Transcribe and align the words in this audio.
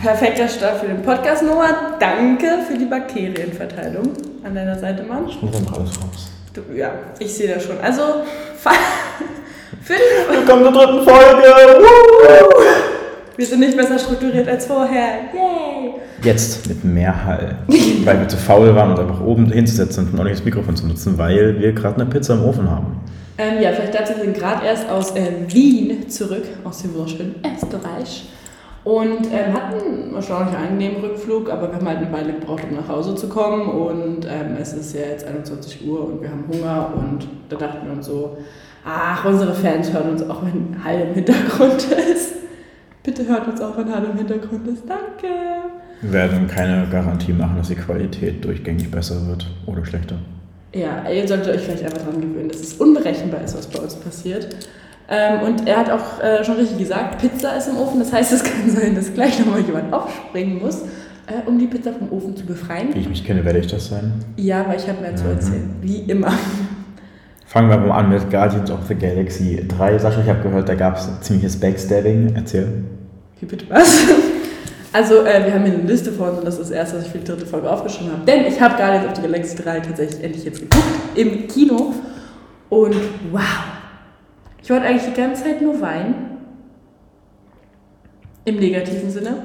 Perfekter 0.00 0.46
Start 0.46 0.78
für 0.78 0.86
den 0.86 1.02
Podcast, 1.02 1.42
Noah. 1.42 1.96
Danke 1.98 2.46
für 2.68 2.78
die 2.78 2.84
Bakterienverteilung 2.84 4.12
an 4.44 4.54
deiner 4.54 4.78
Seite, 4.78 5.02
Mann. 5.02 5.26
Ich 5.28 5.42
muss 5.42 5.56
einfach 5.56 5.78
alles 5.78 5.90
raus. 6.00 6.30
Du, 6.54 6.60
ja, 6.76 6.92
ich 7.18 7.34
sehe 7.34 7.52
das 7.52 7.64
schon. 7.64 7.80
Also, 7.80 8.02
für 9.82 9.94
die, 9.94 10.36
Willkommen 10.36 10.64
zur 10.64 10.72
dritten 10.72 11.04
Folge! 11.04 11.84
Wir 13.36 13.46
sind 13.46 13.58
nicht 13.60 13.76
besser 13.76 13.98
strukturiert 13.98 14.48
als 14.48 14.66
vorher. 14.66 15.30
Yay! 15.34 15.94
Jetzt 16.22 16.68
mit 16.68 16.84
mehr 16.84 17.24
Hall. 17.24 17.56
weil 18.04 18.20
wir 18.20 18.28
zu 18.28 18.36
faul 18.36 18.74
waren, 18.76 18.92
uns 18.92 19.00
einfach 19.00 19.20
oben 19.20 19.50
hinzusetzen 19.50 20.04
und 20.04 20.14
ein 20.14 20.18
ordentliches 20.18 20.44
Mikrofon 20.44 20.76
zu 20.76 20.86
nutzen, 20.86 21.18
weil 21.18 21.58
wir 21.58 21.72
gerade 21.72 21.96
eine 21.96 22.06
Pizza 22.06 22.34
im 22.34 22.44
Ofen 22.44 22.70
haben. 22.70 23.00
Ähm, 23.36 23.60
ja, 23.60 23.72
vielleicht 23.72 23.94
dazu 23.94 24.14
wir 24.16 24.24
sind 24.24 24.36
gerade 24.36 24.64
erst 24.64 24.88
aus 24.88 25.10
äh, 25.16 25.30
Wien 25.48 26.08
zurück, 26.08 26.44
aus 26.64 26.82
dem 26.82 26.94
wunderschönen 26.94 27.36
Österreich. 27.44 28.26
Und 28.88 29.26
ähm, 29.30 29.52
hatten 29.52 29.74
einen 29.74 30.14
erstaunlich 30.14 30.56
angenehmen 30.56 31.02
Rückflug, 31.02 31.50
aber 31.50 31.68
wir 31.68 31.74
haben 31.74 31.86
halt 31.86 31.98
eine 31.98 32.10
Weile 32.10 32.32
gebraucht, 32.32 32.62
um 32.70 32.74
nach 32.74 32.88
Hause 32.88 33.14
zu 33.16 33.28
kommen. 33.28 33.68
Und 33.68 34.24
ähm, 34.24 34.56
es 34.58 34.72
ist 34.72 34.94
ja 34.94 35.02
jetzt 35.02 35.26
21 35.26 35.86
Uhr 35.86 36.06
und 36.06 36.22
wir 36.22 36.30
haben 36.30 36.44
Hunger. 36.50 36.94
Und 36.96 37.28
da 37.50 37.56
dachten 37.56 37.86
wir 37.86 37.92
uns 37.92 38.06
so, 38.06 38.38
ach, 38.86 39.26
unsere 39.26 39.52
Fans 39.52 39.92
hören 39.92 40.12
uns 40.12 40.22
auch, 40.22 40.42
wenn 40.42 40.82
Hall 40.82 41.02
im 41.02 41.12
Hintergrund 41.12 41.86
ist. 42.14 42.32
Bitte 43.02 43.28
hört 43.28 43.46
uns 43.46 43.60
auch, 43.60 43.76
wenn 43.76 43.94
Hall 43.94 44.06
im 44.10 44.16
Hintergrund 44.16 44.66
ist. 44.68 44.84
Danke. 44.88 45.34
Wir 46.00 46.12
werden 46.12 46.48
keine 46.48 46.86
Garantie 46.90 47.34
machen, 47.34 47.58
dass 47.58 47.68
die 47.68 47.74
Qualität 47.74 48.42
durchgängig 48.42 48.90
besser 48.90 49.26
wird 49.26 49.46
oder 49.66 49.84
schlechter. 49.84 50.16
Ja, 50.72 51.06
ihr 51.10 51.28
solltet 51.28 51.56
euch 51.56 51.60
vielleicht 51.60 51.84
einfach 51.84 52.06
daran 52.06 52.22
gewöhnen, 52.22 52.48
dass 52.48 52.60
es 52.60 52.72
unberechenbar 52.72 53.42
ist, 53.42 53.54
was 53.54 53.66
bei 53.66 53.80
uns 53.80 53.96
passiert. 53.96 54.48
Ähm, 55.10 55.40
und 55.40 55.66
er 55.66 55.78
hat 55.78 55.90
auch 55.90 56.22
äh, 56.22 56.44
schon 56.44 56.56
richtig 56.56 56.78
gesagt, 56.78 57.18
Pizza 57.18 57.56
ist 57.56 57.68
im 57.68 57.76
Ofen. 57.78 57.98
Das 58.00 58.12
heißt, 58.12 58.32
es 58.32 58.44
kann 58.44 58.68
sein, 58.68 58.94
dass 58.94 59.12
gleich 59.14 59.38
nochmal 59.38 59.60
jemand 59.62 59.92
aufspringen 59.92 60.58
muss, 60.58 60.82
äh, 61.26 61.46
um 61.46 61.58
die 61.58 61.66
Pizza 61.66 61.92
vom 61.92 62.12
Ofen 62.12 62.36
zu 62.36 62.44
befreien. 62.44 62.94
Wie 62.94 63.00
ich 63.00 63.08
mich 63.08 63.24
kenne, 63.24 63.44
werde 63.44 63.58
ich 63.60 63.66
das 63.68 63.88
sein. 63.88 64.12
Ja, 64.36 64.60
aber 64.60 64.76
ich 64.76 64.86
habe 64.86 65.00
mehr 65.00 65.16
zu 65.16 65.24
Mhm. 65.24 65.30
erzählen. 65.30 65.70
Wie 65.80 65.96
immer. 66.10 66.32
Fangen 67.46 67.70
wir 67.70 67.78
mal 67.78 67.92
an 68.00 68.10
mit 68.10 68.30
Guardians 68.30 68.70
of 68.70 68.80
the 68.88 68.94
Galaxy 68.94 69.64
3. 69.66 69.98
Sascha, 69.98 70.20
ich 70.20 70.28
habe 70.28 70.42
gehört, 70.42 70.68
da 70.68 70.74
gab 70.74 70.98
es 70.98 71.08
ziemliches 71.22 71.58
Backstabbing. 71.58 72.34
Erzähl. 72.36 72.68
Wie 73.40 73.46
bitte 73.46 73.64
was? 73.70 73.88
Also, 74.90 75.16
äh, 75.22 75.44
wir 75.44 75.52
haben 75.52 75.64
hier 75.66 75.74
eine 75.74 75.82
Liste 75.82 76.10
vor 76.10 76.30
uns 76.30 76.38
und 76.38 76.46
das 76.46 76.54
ist 76.54 76.62
das 76.62 76.70
erste, 76.70 76.96
was 76.96 77.04
ich 77.04 77.10
für 77.12 77.18
die 77.18 77.24
dritte 77.24 77.44
Folge 77.44 77.70
aufgeschrieben 77.70 78.10
habe. 78.10 78.24
Denn 78.24 78.46
ich 78.46 78.58
habe 78.58 78.74
Guardians 78.76 79.04
of 79.06 79.16
the 79.16 79.20
Galaxy 79.22 79.54
3 79.62 79.80
tatsächlich 79.80 80.24
endlich 80.24 80.44
jetzt 80.46 80.60
geguckt 80.60 80.82
im 81.14 81.46
Kino. 81.46 81.92
Und 82.70 82.96
wow! 83.30 83.42
Ich 84.62 84.70
wollte 84.70 84.86
eigentlich 84.86 85.12
die 85.12 85.20
ganze 85.20 85.44
Zeit 85.44 85.62
nur 85.62 85.80
weinen. 85.80 86.38
Im 88.44 88.56
negativen 88.56 89.10
Sinne. 89.10 89.42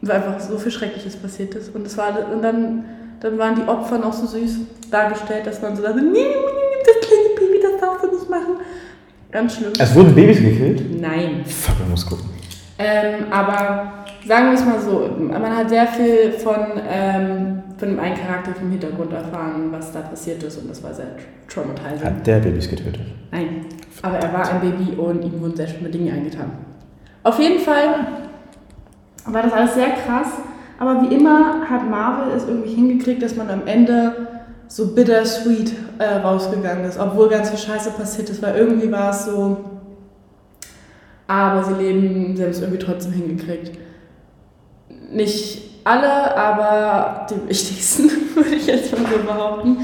Weil 0.00 0.16
einfach 0.16 0.40
so 0.40 0.58
viel 0.58 0.72
Schreckliches 0.72 1.16
passiert 1.16 1.54
ist. 1.54 1.74
Und, 1.74 1.86
es 1.86 1.96
war, 1.96 2.30
und 2.32 2.42
dann, 2.42 2.84
dann 3.20 3.38
waren 3.38 3.56
die 3.56 3.68
Opfer 3.68 3.98
noch 3.98 4.12
so 4.12 4.26
süß 4.26 4.58
dargestellt, 4.90 5.46
dass 5.46 5.60
man 5.60 5.76
so 5.76 5.82
dachte, 5.82 6.02
nee, 6.02 6.26
das 6.84 7.06
kleine 7.06 7.34
Baby, 7.36 7.60
das 7.62 7.80
darfst 7.80 8.04
du 8.04 8.16
nicht 8.16 8.30
machen. 8.30 8.56
Ganz 9.30 9.56
schlimm. 9.56 9.72
Es 9.78 9.94
wurden 9.94 10.14
Babys 10.14 10.38
gekillt? 10.38 11.00
Nein. 11.00 11.44
Fuck, 11.44 11.80
man 11.80 11.90
muss 11.90 12.06
gucken. 12.06 12.30
Ähm, 12.78 13.30
aber 13.30 13.97
sagen 14.26 14.46
wir 14.46 14.54
es 14.54 14.64
mal 14.64 14.80
so, 14.80 15.08
man 15.18 15.56
hat 15.56 15.68
sehr 15.68 15.86
viel 15.86 16.32
von, 16.32 16.56
ähm, 16.88 17.62
von 17.76 17.88
dem 17.88 18.00
einen 18.00 18.16
Charakter 18.16 18.54
vom 18.54 18.70
Hintergrund 18.70 19.12
erfahren, 19.12 19.68
was 19.70 19.92
da 19.92 20.00
passiert 20.00 20.42
ist 20.42 20.58
und 20.58 20.70
das 20.70 20.82
war 20.82 20.92
sehr 20.92 21.16
traumatizing. 21.48 22.04
Hat 22.04 22.26
der 22.26 22.40
Babys 22.40 22.68
getötet? 22.68 23.00
Nein, 23.30 23.66
aber 24.02 24.18
er 24.18 24.32
war 24.32 24.48
ein 24.50 24.60
Baby 24.60 24.96
und 24.96 25.22
ihm 25.24 25.40
wurden 25.40 25.56
sehr 25.56 25.68
schlimme 25.68 25.90
Dinge 25.90 26.12
angetan. 26.12 26.50
Auf 27.22 27.38
jeden 27.38 27.60
Fall 27.60 28.06
war 29.26 29.42
das 29.42 29.52
alles 29.52 29.74
sehr 29.74 29.90
krass, 29.90 30.28
aber 30.78 31.02
wie 31.02 31.14
immer 31.14 31.68
hat 31.68 31.88
Marvel 31.88 32.34
es 32.36 32.46
irgendwie 32.46 32.74
hingekriegt, 32.74 33.22
dass 33.22 33.36
man 33.36 33.50
am 33.50 33.66
Ende 33.66 34.28
so 34.68 34.94
bittersweet 34.94 35.72
äh, 35.98 36.04
rausgegangen 36.04 36.84
ist, 36.84 36.98
obwohl 36.98 37.28
ganz 37.28 37.50
viel 37.50 37.58
Scheiße 37.58 37.90
passiert 37.92 38.28
ist, 38.30 38.42
weil 38.42 38.56
irgendwie 38.56 38.92
war 38.92 39.10
es 39.10 39.24
so, 39.24 39.56
aber 41.26 41.64
sie 41.64 41.74
leben, 41.74 42.36
sie 42.36 42.42
haben 42.42 42.50
es 42.50 42.60
irgendwie 42.60 42.78
trotzdem 42.78 43.12
hingekriegt. 43.12 43.78
Nicht 45.10 45.62
alle, 45.84 46.36
aber 46.36 47.26
die 47.30 47.48
wichtigsten, 47.48 48.10
würde 48.34 48.54
ich 48.54 48.66
jetzt 48.66 48.92
mal 48.92 49.06
so 49.10 49.22
behaupten. 49.26 49.78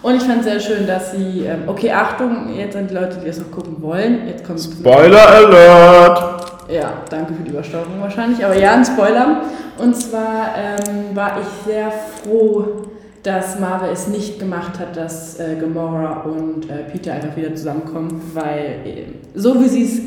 Und 0.00 0.14
ich 0.14 0.22
fand 0.22 0.40
es 0.40 0.44
sehr 0.44 0.60
schön, 0.60 0.86
dass 0.86 1.12
sie, 1.12 1.44
ähm, 1.44 1.62
okay, 1.66 1.90
Achtung, 1.90 2.54
jetzt 2.56 2.76
an 2.76 2.86
die 2.86 2.94
Leute, 2.94 3.18
die 3.20 3.26
das 3.26 3.38
noch 3.38 3.50
gucken 3.50 3.76
wollen. 3.80 4.28
Jetzt 4.28 4.44
kommt 4.44 4.60
Spoiler 4.60 5.28
Alert! 5.28 6.48
ja, 6.70 6.92
danke 7.10 7.34
für 7.34 7.42
die 7.42 7.50
Übersteuerung 7.50 8.00
wahrscheinlich, 8.00 8.44
aber 8.44 8.56
ja, 8.56 8.74
ein 8.74 8.84
Spoiler. 8.84 9.42
Und 9.78 9.96
zwar 9.96 10.54
ähm, 10.56 11.16
war 11.16 11.38
ich 11.40 11.46
sehr 11.66 11.90
froh, 11.90 12.86
dass 13.22 13.58
Marvel 13.58 13.90
es 13.92 14.08
nicht 14.08 14.38
gemacht 14.38 14.78
hat, 14.78 14.96
dass 14.96 15.38
äh, 15.40 15.56
Gamora 15.60 16.22
und 16.22 16.70
äh, 16.70 16.84
Peter 16.90 17.14
einfach 17.14 17.36
wieder 17.36 17.54
zusammenkommen, 17.54 18.30
weil 18.34 18.80
äh, 18.84 19.04
so 19.34 19.60
wie 19.60 19.68
sie 19.68 19.84
es 19.84 20.00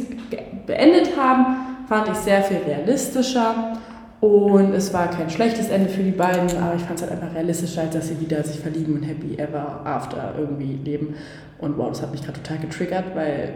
beendet 0.66 1.18
haben, 1.18 1.46
fand 1.88 2.08
ich 2.10 2.16
sehr 2.16 2.42
viel 2.42 2.60
realistischer. 2.66 3.74
Und 4.22 4.74
es 4.76 4.94
war 4.94 5.10
kein 5.10 5.30
schlechtes 5.32 5.70
Ende 5.70 5.90
für 5.90 6.04
die 6.04 6.12
beiden, 6.12 6.48
aber 6.62 6.76
ich 6.76 6.84
fand 6.84 7.00
es 7.00 7.02
halt 7.02 7.12
einfach 7.12 7.34
realistischer, 7.36 7.82
als 7.82 7.96
dass 7.96 8.08
sie 8.08 8.20
wieder 8.22 8.42
sich 8.44 8.60
verlieben 8.60 8.96
und 8.96 9.04
happy 9.04 9.36
ever 9.38 9.82
after 9.84 10.34
irgendwie 10.38 10.80
leben. 10.84 11.16
Und 11.58 11.78
wow, 11.78 11.90
das 11.90 12.04
hat 12.04 12.12
mich 12.12 12.24
gerade 12.24 12.40
total 12.42 12.60
getriggert, 12.60 13.06
weil 13.16 13.54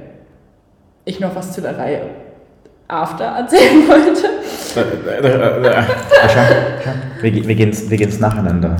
ich 1.05 1.19
noch 1.19 1.35
was 1.35 1.53
zu 1.53 1.61
der 1.61 1.77
Reihe 1.77 2.01
After 2.87 3.25
erzählen 3.25 3.83
wollte. 3.87 4.27
Wir, 7.21 7.31
ge- 7.31 7.47
wir 7.47 7.55
gehen's, 7.55 7.89
wir 7.89 7.97
gehen's 7.97 8.19
nacheinander. 8.19 8.75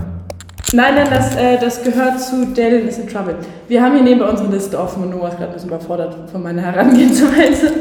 Nein, 0.74 0.96
nein, 0.96 1.08
das, 1.10 1.36
äh, 1.36 1.58
das 1.60 1.84
gehört 1.84 2.20
zu 2.20 2.48
Dylan 2.48 2.88
is 2.88 2.98
in 3.00 3.08
Trouble. 3.08 3.36
Wir 3.68 3.82
haben 3.82 3.94
hier 3.96 4.04
neben 4.04 4.22
unsere 4.22 4.50
Liste 4.52 4.78
offen 4.80 5.04
und 5.04 5.12
Noah 5.12 5.30
ist 5.30 5.38
gerade 5.38 5.52
ein 5.52 5.54
bisschen 5.54 5.70
überfordert 5.70 6.30
von 6.32 6.44
meiner 6.44 6.62
Herangehensweise. 6.64 7.72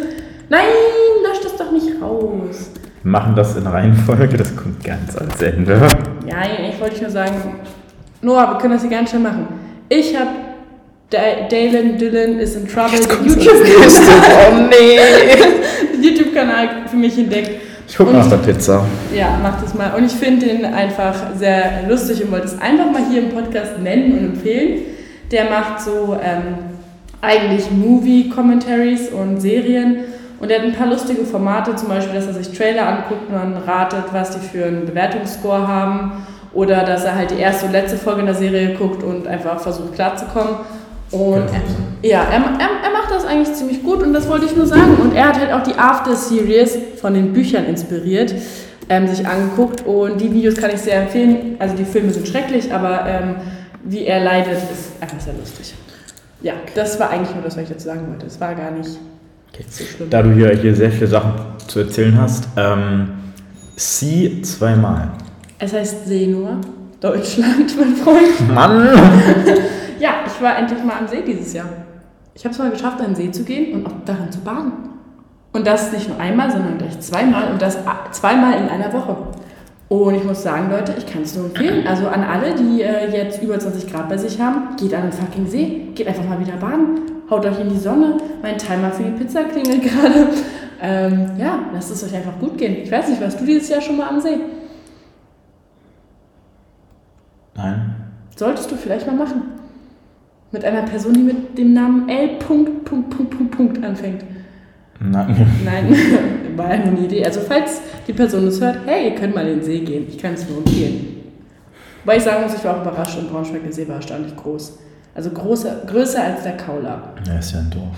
Nein, 0.48 0.60
lösch 1.26 1.40
das 1.42 1.56
doch 1.56 1.70
nicht 1.72 2.00
raus. 2.00 2.70
Machen 3.04 3.34
das 3.36 3.54
in 3.56 3.66
Reihenfolge, 3.66 4.36
das 4.38 4.56
kommt 4.56 4.82
ganz 4.82 5.14
ans 5.16 5.40
Ende. 5.42 5.78
Nein, 6.26 6.50
ich 6.72 6.80
wollte 6.80 7.02
nur 7.02 7.10
sagen, 7.10 7.34
Noah, 8.22 8.52
wir 8.52 8.58
können 8.58 8.72
das 8.72 8.82
hier 8.82 8.90
ganz 8.90 9.10
schnell 9.10 9.20
machen. 9.22 9.46
Ich 9.90 10.16
habe 10.18 10.30
Dalen 11.10 11.98
Dylan 11.98 12.38
is 12.40 12.56
in 12.56 12.66
Trouble, 12.66 12.98
den 12.98 13.26
YouTube-Kanal 13.26 14.48
Oh 14.50 14.54
nee! 14.70 14.98
YouTube-Kanal 16.08 16.68
für 16.88 16.96
mich 16.96 17.16
entdeckt. 17.18 17.50
Ich 17.86 17.96
guck 17.96 18.08
Und- 18.08 18.14
nach 18.14 18.28
der 18.30 18.38
Pizza. 18.38 18.84
Ja, 19.14 19.38
mach 19.42 19.60
das 19.60 19.74
mal. 19.74 19.92
Und 19.94 20.06
ich 20.06 20.12
finde 20.12 20.46
den 20.46 20.64
einfach 20.64 21.14
sehr 21.36 21.82
lustig 21.88 22.24
und 22.24 22.32
wollte 22.32 22.46
es 22.46 22.58
einfach 22.58 22.90
mal 22.90 23.02
hier 23.10 23.22
im 23.22 23.28
Podcast 23.28 23.78
nennen 23.82 24.12
und 24.12 24.24
empfehlen. 24.34 24.80
Der 25.30 25.44
macht 25.50 25.82
so 25.82 26.16
ähm, 26.24 26.42
eigentlich 27.20 27.70
Movie-Commentaries 27.70 29.10
und 29.10 29.40
Serien. 29.40 29.96
Und 30.44 30.50
er 30.50 30.58
hat 30.58 30.66
ein 30.66 30.74
paar 30.74 30.88
lustige 30.88 31.24
Formate, 31.24 31.74
zum 31.74 31.88
Beispiel, 31.88 32.14
dass 32.14 32.26
er 32.26 32.34
sich 32.34 32.54
Trailer 32.54 32.86
anguckt 32.86 33.30
und 33.30 33.34
dann 33.34 33.56
ratet, 33.56 34.04
was 34.12 34.38
die 34.38 34.46
für 34.46 34.66
einen 34.66 34.84
Bewertungsscore 34.84 35.66
haben. 35.66 36.26
Oder 36.52 36.84
dass 36.84 37.02
er 37.02 37.14
halt 37.14 37.30
die 37.30 37.38
erste 37.38 37.64
und 37.64 37.72
letzte 37.72 37.96
Folge 37.96 38.20
in 38.20 38.26
der 38.26 38.34
Serie 38.34 38.74
guckt 38.74 39.02
und 39.02 39.26
einfach 39.26 39.58
versucht 39.58 39.94
klarzukommen. 39.94 40.56
Und 41.12 41.44
er, 41.46 41.62
ja, 42.06 42.24
er, 42.24 42.34
er, 42.34 42.84
er 42.84 42.92
macht 42.92 43.10
das 43.10 43.24
eigentlich 43.24 43.54
ziemlich 43.54 43.82
gut 43.82 44.02
und 44.02 44.12
das 44.12 44.28
wollte 44.28 44.44
ich 44.44 44.54
nur 44.54 44.66
sagen. 44.66 44.98
Und 45.00 45.16
er 45.16 45.28
hat 45.28 45.40
halt 45.40 45.50
auch 45.50 45.62
die 45.62 45.78
After-Series 45.78 46.76
von 47.00 47.14
den 47.14 47.32
Büchern 47.32 47.64
inspiriert, 47.64 48.34
ähm, 48.90 49.08
sich 49.08 49.26
angeguckt. 49.26 49.86
Und 49.86 50.20
die 50.20 50.30
Videos 50.30 50.56
kann 50.56 50.68
ich 50.68 50.80
sehr 50.82 51.00
empfehlen. 51.00 51.56
Also 51.58 51.74
die 51.74 51.86
Filme 51.86 52.10
sind 52.10 52.28
schrecklich, 52.28 52.70
aber 52.70 53.06
ähm, 53.06 53.36
wie 53.82 54.04
er 54.04 54.22
leidet, 54.22 54.58
ist 54.58 55.00
einfach 55.00 55.20
sehr 55.20 55.32
lustig. 55.32 55.74
Ja, 56.42 56.52
das 56.74 57.00
war 57.00 57.08
eigentlich 57.08 57.34
nur 57.34 57.42
das, 57.42 57.56
was 57.56 57.62
ich 57.62 57.70
dazu 57.70 57.86
sagen 57.86 58.06
wollte. 58.10 58.26
Es 58.26 58.38
war 58.38 58.54
gar 58.54 58.70
nicht 58.72 58.90
Okay. 59.54 59.64
so. 59.68 60.04
Da 60.10 60.22
du 60.22 60.32
hier, 60.32 60.56
hier 60.56 60.74
sehr 60.74 60.90
viele 60.90 61.06
Sachen 61.06 61.32
zu 61.68 61.80
erzählen 61.80 62.20
hast, 62.20 62.48
ähm, 62.56 63.08
sie 63.76 64.42
zweimal. 64.42 65.12
Es 65.60 65.72
heißt 65.72 66.06
Seenur, 66.06 66.56
Deutschland, 67.00 67.76
mein 67.78 67.94
Freund. 67.94 68.52
Mann! 68.52 68.88
Ja, 70.00 70.16
ich 70.26 70.42
war 70.42 70.58
endlich 70.58 70.82
mal 70.82 70.98
am 70.98 71.06
See 71.06 71.22
dieses 71.24 71.52
Jahr. 71.54 71.68
Ich 72.34 72.44
habe 72.44 72.52
es 72.52 72.58
mal 72.58 72.68
geschafft, 72.68 73.00
an 73.00 73.06
den 73.06 73.14
See 73.14 73.30
zu 73.30 73.44
gehen 73.44 73.72
und 73.72 73.86
auch 73.86 73.92
darin 74.04 74.30
zu 74.30 74.40
baden. 74.40 74.72
Und 75.52 75.66
das 75.66 75.92
nicht 75.92 76.08
nur 76.08 76.18
einmal, 76.18 76.50
sondern 76.50 76.76
gleich 76.76 76.98
zweimal 77.00 77.52
und 77.52 77.62
das 77.62 77.78
zweimal 78.10 78.54
in 78.54 78.68
einer 78.68 78.92
Woche. 78.92 79.16
Und 79.88 80.16
ich 80.16 80.24
muss 80.24 80.42
sagen, 80.42 80.68
Leute, 80.68 80.94
ich 80.98 81.06
kann 81.06 81.22
es 81.22 81.36
nur 81.36 81.46
empfehlen. 81.46 81.86
Also 81.86 82.08
an 82.08 82.24
alle, 82.24 82.54
die 82.56 82.82
äh, 82.82 83.16
jetzt 83.16 83.40
über 83.40 83.58
20 83.58 83.90
Grad 83.90 84.08
bei 84.08 84.18
sich 84.18 84.40
haben, 84.40 84.76
geht 84.76 84.92
an 84.92 85.02
den 85.02 85.12
fucking 85.12 85.46
See. 85.46 85.88
Geht 85.94 86.08
einfach 86.08 86.28
mal 86.28 86.40
wieder 86.40 86.56
baden. 86.56 87.13
Haut 87.30 87.46
euch 87.46 87.58
in 87.58 87.70
die 87.70 87.78
Sonne. 87.78 88.18
Mein 88.42 88.58
Timer 88.58 88.90
für 88.90 89.02
die 89.02 89.10
Pizza 89.12 89.44
klingelt 89.44 89.82
gerade. 89.82 90.28
Ähm, 90.80 91.30
ja, 91.38 91.70
lasst 91.72 91.90
es 91.90 92.04
euch 92.04 92.14
einfach 92.14 92.38
gut 92.38 92.58
gehen. 92.58 92.76
Ich 92.82 92.90
weiß 92.90 93.08
nicht, 93.08 93.20
warst 93.20 93.40
du 93.40 93.46
dieses 93.46 93.68
Jahr 93.68 93.80
schon 93.80 93.96
mal 93.96 94.08
am 94.08 94.20
See? 94.20 94.36
Nein. 97.56 97.94
Solltest 98.36 98.70
du 98.70 98.76
vielleicht 98.76 99.06
mal 99.06 99.16
machen. 99.16 99.42
Mit 100.52 100.64
einer 100.64 100.82
Person, 100.82 101.14
die 101.14 101.22
mit 101.22 101.56
dem 101.56 101.72
Namen 101.72 102.08
L. 102.08 102.36
Punkt, 102.38 102.84
Punkt, 102.84 103.10
Punkt, 103.10 103.30
Punkt, 103.36 103.56
Punkt 103.56 103.84
anfängt. 103.84 104.24
Nein. 105.00 105.46
Nein, 105.64 105.96
war 106.56 106.70
ja 106.70 106.84
nur 106.84 106.98
eine 106.98 107.06
Idee. 107.06 107.24
Also 107.24 107.40
falls 107.40 107.80
die 108.06 108.12
Person 108.12 108.46
es 108.46 108.60
hört, 108.60 108.78
hey, 108.86 109.10
ihr 109.10 109.14
könnt 109.14 109.34
mal 109.34 109.46
in 109.46 109.58
den 109.58 109.64
See 109.64 109.80
gehen. 109.80 110.06
Ich 110.08 110.18
kann 110.18 110.34
es 110.34 110.48
nur 110.48 110.58
empfehlen. 110.58 111.22
Weil 112.04 112.18
ich 112.18 112.24
sagen 112.24 112.42
muss, 112.42 112.54
ich 112.54 112.64
war 112.64 112.76
auch 112.76 112.82
überrascht 112.82 113.18
und 113.18 113.30
Braunschweig, 113.30 113.62
der 113.62 113.72
See 113.72 113.88
war 113.88 113.96
erstaunlich 113.96 114.36
groß. 114.36 114.78
Also 115.14 115.30
großer, 115.30 115.82
größer 115.86 116.22
als 116.22 116.42
der 116.42 116.56
Kauler. 116.56 117.14
Ja, 117.26 117.38
ist 117.38 117.52
ja 117.52 117.60
ein 117.60 117.70
Dorf. 117.70 117.96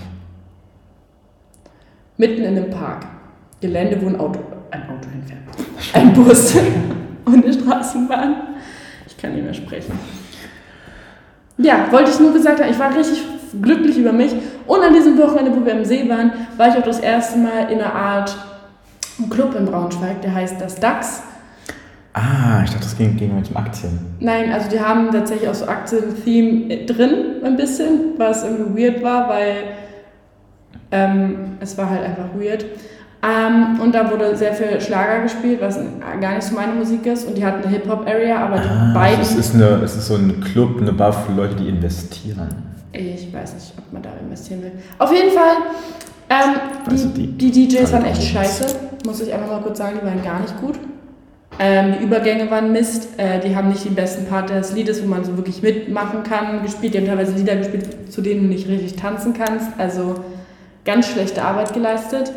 Mitten 2.17 2.43
in 2.43 2.57
einem 2.57 2.69
Park. 2.69 3.05
Gelände, 3.59 3.99
wo 4.01 4.07
ein 4.07 4.19
Auto, 4.19 4.39
ein 4.69 4.83
Auto 4.83 5.09
hinfährt. 5.09 5.39
Ein 5.93 6.13
Bus 6.13 6.55
und 7.25 7.43
eine 7.43 7.53
Straßenbahn. 7.53 8.35
Ich 9.07 9.17
kann 9.17 9.33
nicht 9.33 9.43
mehr 9.43 9.53
sprechen. 9.53 9.97
Ja, 11.57 11.91
wollte 11.91 12.11
ich 12.11 12.19
nur 12.19 12.33
gesagt 12.33 12.61
haben, 12.61 12.69
ich 12.69 12.77
war 12.77 12.95
richtig 12.95 13.23
glücklich 13.59 13.97
über 13.97 14.11
mich. 14.11 14.31
Und 14.67 14.81
an 14.81 14.93
diesem 14.93 15.17
Wochenende, 15.17 15.55
wo 15.55 15.65
wir 15.65 15.73
am 15.73 15.85
See 15.85 16.07
waren, 16.07 16.31
war 16.55 16.67
ich 16.69 16.75
auch 16.75 16.83
das 16.83 16.99
erste 16.99 17.39
Mal 17.39 17.71
in 17.71 17.79
einer 17.81 17.93
Art 17.93 18.35
Club 19.31 19.55
in 19.55 19.65
Braunschweig, 19.65 20.21
der 20.21 20.35
heißt 20.35 20.61
das 20.61 20.75
DAX. 20.75 21.23
Ah, 22.19 22.61
ich 22.63 22.71
dachte, 22.71 22.83
das 22.83 22.97
ging, 22.97 23.15
ging 23.15 23.35
mit 23.35 23.55
Aktien. 23.55 23.99
Nein, 24.19 24.51
also 24.51 24.69
die 24.69 24.79
haben 24.79 25.11
tatsächlich 25.11 25.47
auch 25.49 25.53
so 25.53 25.67
Aktien-Theme 25.67 26.85
drin, 26.85 27.43
ein 27.43 27.55
bisschen, 27.57 28.13
was 28.17 28.43
irgendwie 28.43 28.81
weird 28.83 29.03
war, 29.03 29.29
weil 29.29 29.53
ähm, 30.91 31.57
es 31.59 31.77
war 31.77 31.89
halt 31.89 32.03
einfach 32.03 32.29
weird. 32.35 32.65
Ähm, 33.23 33.79
und 33.81 33.93
da 33.93 34.09
wurde 34.11 34.35
sehr 34.35 34.53
viel 34.53 34.79
Schlager 34.79 35.21
gespielt, 35.23 35.59
was 35.61 35.79
gar 36.21 36.33
nicht 36.35 36.43
so 36.43 36.55
meine 36.55 36.73
Musik 36.73 37.05
ist. 37.05 37.27
Und 37.27 37.37
die 37.37 37.45
hatten 37.45 37.63
eine 37.63 37.71
Hip-Hop-Area, 37.71 38.37
aber 38.45 38.57
die 38.59 38.67
Ah, 38.67 38.91
beiden. 38.93 39.21
es 39.21 39.35
ist, 39.35 39.53
eine, 39.55 39.65
es 39.83 39.95
ist 39.95 40.07
so 40.07 40.15
ein 40.15 40.39
Club, 40.41 40.81
eine 40.81 40.93
Bar 40.93 41.11
für 41.13 41.33
Leute, 41.33 41.55
die 41.55 41.67
investieren. 41.69 42.49
Ich 42.93 43.31
weiß 43.33 43.53
nicht, 43.55 43.73
ob 43.77 43.91
man 43.93 44.01
da 44.01 44.09
investieren 44.21 44.63
will. 44.63 44.71
Auf 44.97 45.11
jeden 45.13 45.31
Fall, 45.31 45.57
ähm, 46.29 46.55
Also 46.89 47.09
die, 47.09 47.27
die- 47.27 47.51
die, 47.51 47.67
DJs 47.67 47.91
waren 47.93 48.05
echt 48.05 48.23
scheiße, 48.23 48.65
muss 49.05 49.21
ich 49.21 49.31
einfach 49.33 49.47
mal 49.51 49.61
kurz 49.61 49.77
sagen, 49.77 49.99
die 50.01 50.05
waren 50.07 50.23
gar 50.23 50.39
nicht 50.39 50.59
gut. 50.59 50.79
Ähm, 51.59 51.95
die 51.97 52.03
Übergänge 52.03 52.51
waren 52.51 52.71
Mist, 52.71 53.09
äh, 53.17 53.39
die 53.39 53.55
haben 53.55 53.69
nicht 53.69 53.83
den 53.83 53.95
besten 53.95 54.25
Part 54.25 54.49
des 54.49 54.73
Liedes, 54.73 55.01
wo 55.01 55.07
man 55.07 55.23
so 55.23 55.35
wirklich 55.37 55.63
mitmachen 55.63 56.23
kann, 56.23 56.61
gespielt. 56.61 56.93
Die 56.93 56.99
haben 56.99 57.07
teilweise 57.07 57.33
Lieder 57.33 57.55
gespielt, 57.55 58.11
zu 58.11 58.21
denen 58.21 58.43
du 58.43 58.47
nicht 58.47 58.67
richtig 58.67 58.95
tanzen 58.95 59.33
kannst. 59.33 59.71
Also 59.79 60.23
ganz 60.85 61.07
schlechte 61.07 61.41
Arbeit 61.41 61.73
geleistet. 61.73 62.31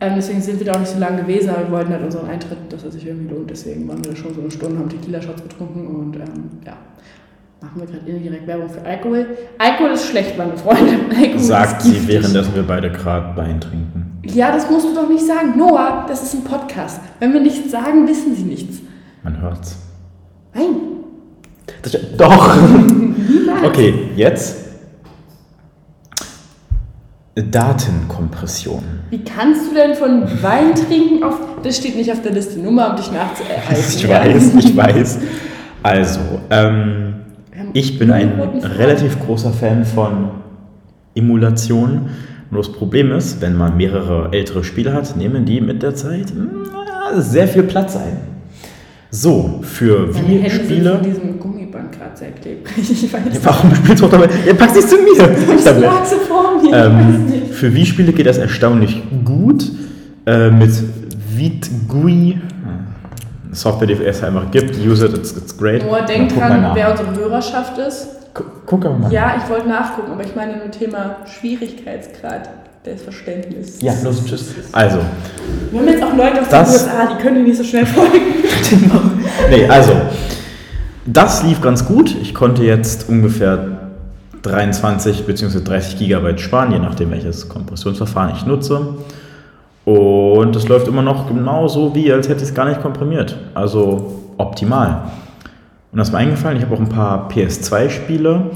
Ähm, 0.00 0.14
deswegen 0.16 0.40
sind 0.40 0.58
wir 0.58 0.66
da 0.66 0.72
auch 0.72 0.80
nicht 0.80 0.90
so 0.90 0.98
lange 0.98 1.22
gewesen, 1.22 1.50
aber 1.50 1.64
wir 1.64 1.70
wollten 1.70 1.92
halt 1.92 2.02
unseren 2.02 2.28
Eintritt, 2.28 2.58
dass 2.70 2.82
er 2.82 2.90
sich 2.90 3.06
irgendwie 3.06 3.32
lohnt. 3.32 3.50
Deswegen 3.50 3.86
waren 3.88 4.02
wir 4.04 4.10
da 4.12 4.16
schon 4.16 4.34
so 4.34 4.40
eine 4.40 4.50
Stunde, 4.50 4.78
haben 4.78 4.88
Tequila-Shots 4.88 5.42
getrunken 5.42 5.86
und 5.86 6.16
ähm, 6.16 6.50
ja, 6.66 6.76
machen 7.60 7.80
wir 7.80 7.86
gerade 7.86 8.10
indirekt 8.10 8.46
Werbung 8.46 8.68
für 8.68 8.84
Alkohol. 8.84 9.26
Alkohol 9.58 9.90
ist 9.90 10.08
schlecht, 10.08 10.36
meine 10.36 10.56
Freunde. 10.56 10.94
Alkohol 11.16 11.38
Sagt 11.38 11.82
sie, 11.82 12.08
währenddessen 12.08 12.54
wir 12.54 12.64
beide 12.64 12.90
gerade 12.90 13.36
Wein 13.36 13.60
trinken. 13.60 14.01
Ja, 14.24 14.52
das 14.52 14.70
musst 14.70 14.86
du 14.86 14.94
doch 14.94 15.08
nicht 15.08 15.26
sagen. 15.26 15.54
Noah, 15.56 16.04
das 16.08 16.22
ist 16.22 16.34
ein 16.34 16.44
Podcast. 16.44 17.00
Wenn 17.18 17.32
wir 17.32 17.40
nichts 17.40 17.70
sagen, 17.70 18.06
wissen 18.06 18.34
sie 18.36 18.44
nichts. 18.44 18.78
Man 19.22 19.40
hört's. 19.40 19.76
Nein. 20.54 20.76
Das, 21.82 21.96
doch! 22.16 22.56
okay, 23.64 24.10
jetzt. 24.16 24.62
Datenkompression. 27.34 28.82
Wie 29.10 29.24
kannst 29.24 29.70
du 29.70 29.74
denn 29.74 29.94
von 29.94 30.24
Wein 30.42 30.74
trinken 30.74 31.24
auf. 31.24 31.38
Das 31.62 31.78
steht 31.78 31.96
nicht 31.96 32.12
auf 32.12 32.20
der 32.20 32.32
Liste, 32.32 32.58
nur 32.58 32.72
mal 32.72 32.90
um 32.90 32.96
dich 32.96 33.10
nachzuhalten. 33.10 33.62
Ich 33.96 34.08
weiß, 34.08 34.54
ich 34.56 34.76
weiß. 34.76 35.18
Also, 35.82 36.20
ähm, 36.50 37.14
ich 37.72 37.98
bin 37.98 38.10
ein 38.12 38.40
relativ 38.62 39.18
großer 39.20 39.52
Fan 39.52 39.84
von 39.84 40.30
Emulation. 41.14 42.10
Nur 42.52 42.60
das 42.60 42.70
Problem 42.70 43.12
ist, 43.12 43.40
wenn 43.40 43.56
man 43.56 43.78
mehrere 43.78 44.28
ältere 44.30 44.62
Spiele 44.62 44.92
hat, 44.92 45.16
nehmen 45.16 45.46
die 45.46 45.62
mit 45.62 45.82
der 45.82 45.94
Zeit 45.94 46.34
mm, 46.34 47.18
sehr 47.18 47.48
viel 47.48 47.62
Platz 47.62 47.96
ein. 47.96 48.18
So, 49.10 49.60
für 49.62 50.14
wie 50.14 50.50
Spiele. 50.50 50.96
von 50.96 51.02
diesem 51.02 51.40
Gummiband 51.40 51.92
gerade 51.92 52.14
sehr 52.14 52.32
klebrig. 52.32 52.74
Ich 52.78 53.10
weiß. 53.10 53.22
Warum 53.42 53.74
spielst 53.74 54.02
du 54.02 54.06
auch 54.06 54.10
dabei? 54.10 54.28
Ja, 54.46 54.52
pack 54.52 54.74
dich 54.74 54.86
zu 54.86 54.96
mir! 54.96 55.30
Ich 55.56 55.64
lag 55.64 56.04
vor 56.04 56.62
mir. 56.62 56.76
Ähm, 56.76 57.50
für 57.50 57.74
Wii-Spiele 57.74 58.12
geht 58.12 58.26
das 58.26 58.36
erstaunlich 58.36 59.02
gut. 59.24 59.72
Äh, 60.26 60.50
mit 60.50 60.72
VitGUI, 61.34 62.38
eine 63.46 63.54
Software, 63.54 63.86
die 63.86 63.94
es 63.94 64.22
einfach 64.22 64.50
gibt. 64.50 64.76
Use 64.76 65.06
it, 65.06 65.16
it's, 65.16 65.34
it's 65.34 65.56
great. 65.56 65.86
Noah, 65.86 66.02
denk 66.02 66.34
dran, 66.34 66.72
wer 66.74 66.90
unsere 66.90 67.16
Hörerschaft 67.16 67.78
ist. 67.78 68.21
Gu- 68.34 68.44
Guck 68.66 68.84
aber 68.86 68.96
mal. 68.96 69.12
Ja, 69.12 69.34
ich 69.42 69.50
wollte 69.50 69.68
nachgucken, 69.68 70.12
aber 70.12 70.24
ich 70.24 70.34
meine 70.34 70.56
nur 70.56 70.70
Thema 70.70 71.16
Schwierigkeitsgrad 71.26 72.48
des 72.86 73.02
Verständnisses. 73.02 73.80
Ja, 73.82 73.92
los, 74.02 74.24
tschüss. 74.24 74.54
Also, 74.72 74.98
Wir 75.70 75.80
haben 75.80 75.88
jetzt 75.88 76.02
auch 76.02 76.16
Leute 76.16 76.40
aus 76.40 76.48
Das- 76.48 76.84
den 76.84 76.92
USA, 76.92 77.06
die 77.14 77.22
können 77.22 77.36
dir 77.36 77.42
nicht 77.44 77.56
so 77.58 77.64
schnell 77.64 77.86
folgen. 77.86 78.18
nee, 79.50 79.66
also, 79.68 79.92
das 81.06 81.42
lief 81.44 81.60
ganz 81.60 81.84
gut. 81.84 82.14
Ich 82.22 82.34
konnte 82.34 82.62
jetzt 82.64 83.08
ungefähr 83.08 83.78
23 84.42 85.24
bzw. 85.26 85.60
30 85.62 85.98
Gigabyte 85.98 86.40
sparen, 86.40 86.72
je 86.72 86.78
nachdem 86.78 87.10
welches 87.12 87.48
Kompressionsverfahren 87.48 88.34
ich 88.36 88.46
nutze. 88.46 88.94
Und 89.84 90.54
es 90.56 90.68
läuft 90.68 90.86
immer 90.88 91.02
noch 91.02 91.26
genauso 91.28 91.94
wie, 91.94 92.12
als 92.12 92.28
hätte 92.28 92.42
ich 92.42 92.48
es 92.50 92.54
gar 92.54 92.66
nicht 92.66 92.80
komprimiert. 92.82 93.36
Also 93.54 94.20
optimal. 94.38 95.02
Und 95.92 95.98
das 95.98 96.08
ist 96.08 96.12
mir 96.12 96.20
eingefallen, 96.20 96.56
ich 96.56 96.64
habe 96.64 96.74
auch 96.74 96.80
ein 96.80 96.88
paar 96.88 97.28
PS2-Spiele. 97.28 98.50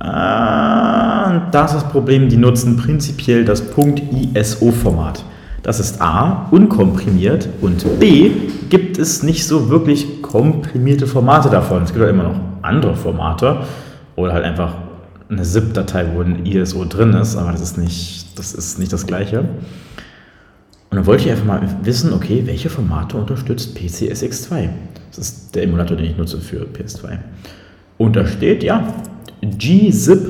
Äh, 0.00 0.02
da 0.02 1.64
ist 1.66 1.74
das 1.74 1.84
Problem, 1.90 2.30
die 2.30 2.38
nutzen 2.38 2.78
prinzipiell 2.78 3.44
das 3.44 3.62
.ISO-Format. 3.76 5.24
Das 5.62 5.78
ist 5.78 6.00
A, 6.00 6.48
unkomprimiert 6.50 7.48
und 7.60 8.00
B, 8.00 8.30
gibt 8.70 8.96
es 8.96 9.22
nicht 9.22 9.46
so 9.46 9.68
wirklich 9.68 10.22
komprimierte 10.22 11.06
Formate 11.06 11.50
davon. 11.50 11.82
Es 11.82 11.92
gibt 11.92 12.00
halt 12.00 12.14
immer 12.14 12.24
noch 12.24 12.40
andere 12.62 12.96
Formate 12.96 13.64
oder 14.16 14.32
halt 14.32 14.44
einfach 14.44 14.72
eine 15.28 15.42
ZIP-Datei, 15.42 16.06
wo 16.14 16.22
ein 16.22 16.46
ISO 16.46 16.86
drin 16.86 17.12
ist, 17.12 17.36
aber 17.36 17.52
das 17.52 17.60
ist 17.60 17.76
nicht 17.76 18.38
das, 18.38 18.54
ist 18.54 18.78
nicht 18.78 18.92
das 18.92 19.06
gleiche. 19.06 19.40
Und 19.40 20.96
dann 20.96 21.04
wollte 21.04 21.24
ich 21.24 21.30
einfach 21.30 21.44
mal 21.44 21.60
wissen, 21.82 22.14
okay, 22.14 22.42
welche 22.46 22.70
Formate 22.70 23.18
unterstützt 23.18 23.76
PCSX2? 23.76 24.70
Das 25.18 25.30
ist 25.30 25.54
der 25.54 25.64
Emulator, 25.64 25.96
den 25.96 26.06
ich 26.06 26.16
nutze 26.16 26.38
für 26.38 26.64
PS2. 26.66 27.18
Und 27.96 28.14
da 28.14 28.24
steht, 28.26 28.62
ja, 28.62 28.86
G-Zip 29.42 30.20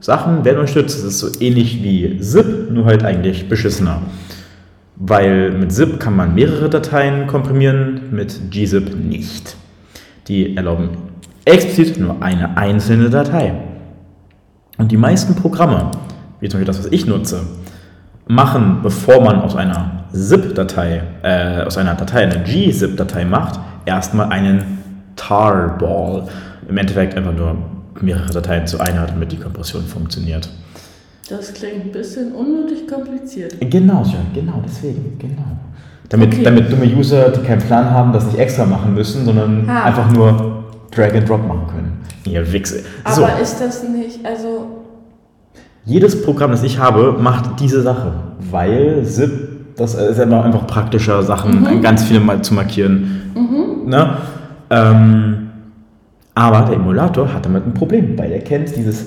Sachen 0.00 0.44
werden 0.44 0.58
unterstützt. 0.58 0.98
Das 0.98 1.04
ist 1.04 1.18
so 1.18 1.28
ähnlich 1.40 1.82
wie 1.82 2.20
ZIP, 2.20 2.70
nur 2.70 2.84
halt 2.84 3.04
eigentlich 3.04 3.48
beschissener. 3.48 4.02
Weil 4.96 5.50
mit 5.52 5.72
ZIP 5.72 5.98
kann 5.98 6.14
man 6.14 6.34
mehrere 6.34 6.68
Dateien 6.68 7.26
komprimieren, 7.26 8.02
mit 8.10 8.50
gzip 8.50 8.94
nicht. 8.94 9.56
Die 10.28 10.56
erlauben 10.56 10.90
explizit 11.46 11.98
nur 11.98 12.22
eine 12.22 12.58
einzelne 12.58 13.08
Datei. 13.08 13.54
Und 14.76 14.92
die 14.92 14.98
meisten 14.98 15.34
Programme, 15.34 15.90
wie 16.40 16.48
zum 16.50 16.60
Beispiel 16.60 16.66
das, 16.66 16.78
was 16.80 16.92
ich 16.92 17.06
nutze, 17.06 17.40
machen, 18.26 18.80
bevor 18.82 19.22
man 19.22 19.40
aus 19.40 19.56
einer 19.56 20.04
ZIP-Datei, 20.12 21.02
äh, 21.22 21.62
aus 21.62 21.78
einer 21.78 21.94
Datei 21.94 22.24
eine 22.24 22.42
gzip-Datei 22.42 23.24
macht, 23.24 23.58
erstmal 23.86 24.30
einen 24.30 24.78
Tarball. 25.16 26.24
Im 26.68 26.76
Endeffekt 26.78 27.16
einfach 27.16 27.32
nur 27.34 27.56
mehrere 28.00 28.30
Dateien 28.32 28.66
zu 28.66 28.80
einer, 28.80 29.06
damit 29.06 29.32
die 29.32 29.36
Kompression 29.38 29.84
funktioniert. 29.84 30.48
Das 31.28 31.52
klingt 31.54 31.86
ein 31.86 31.92
bisschen 31.92 32.32
unnötig 32.32 32.86
kompliziert. 32.88 33.54
Genau, 33.60 34.02
John, 34.02 34.26
genau, 34.34 34.62
deswegen, 34.64 35.16
genau. 35.18 35.42
Damit, 36.10 36.34
Okay. 36.34 36.42
damit 36.42 36.70
dumme 36.70 36.84
User, 36.86 37.30
die 37.30 37.40
keinen 37.40 37.62
Plan 37.62 37.90
haben, 37.90 38.12
das 38.12 38.26
nicht 38.26 38.38
extra 38.38 38.66
machen 38.66 38.94
müssen, 38.94 39.24
sondern 39.24 39.68
Ah. 39.68 39.84
einfach 39.84 40.10
nur 40.12 40.64
Drag 40.90 41.14
and 41.14 41.28
Drop 41.28 41.46
machen 41.46 41.66
können. 41.68 41.92
Ihr 42.26 42.52
Wichse. 42.52 42.82
Aber 43.04 43.14
So, 43.14 43.26
ist 43.42 43.58
das 43.60 43.82
nicht, 43.84 44.24
also 44.24 44.66
jedes 45.86 46.22
Programm, 46.22 46.50
das 46.50 46.62
ich 46.62 46.78
habe, 46.78 47.16
macht 47.18 47.58
diese 47.60 47.82
Sache, 47.82 48.12
weil 48.50 49.02
ZIP, 49.04 49.76
das 49.76 49.94
ist 49.94 50.20
einfach 50.20 50.66
praktischer, 50.66 51.22
Sachen 51.22 51.62
Mhm. 51.62 51.80
ganz 51.82 52.04
viele 52.04 52.20
mal 52.20 52.42
zu 52.42 52.52
markieren. 52.54 53.22
Ne? 53.86 54.16
Ähm, 54.70 55.50
aber 56.34 56.62
der 56.62 56.76
Emulator 56.76 57.32
hat 57.32 57.46
damit 57.46 57.66
ein 57.66 57.74
Problem, 57.74 58.18
weil 58.18 58.32
er 58.32 58.40
kennt 58.40 58.74
dieses 58.76 59.06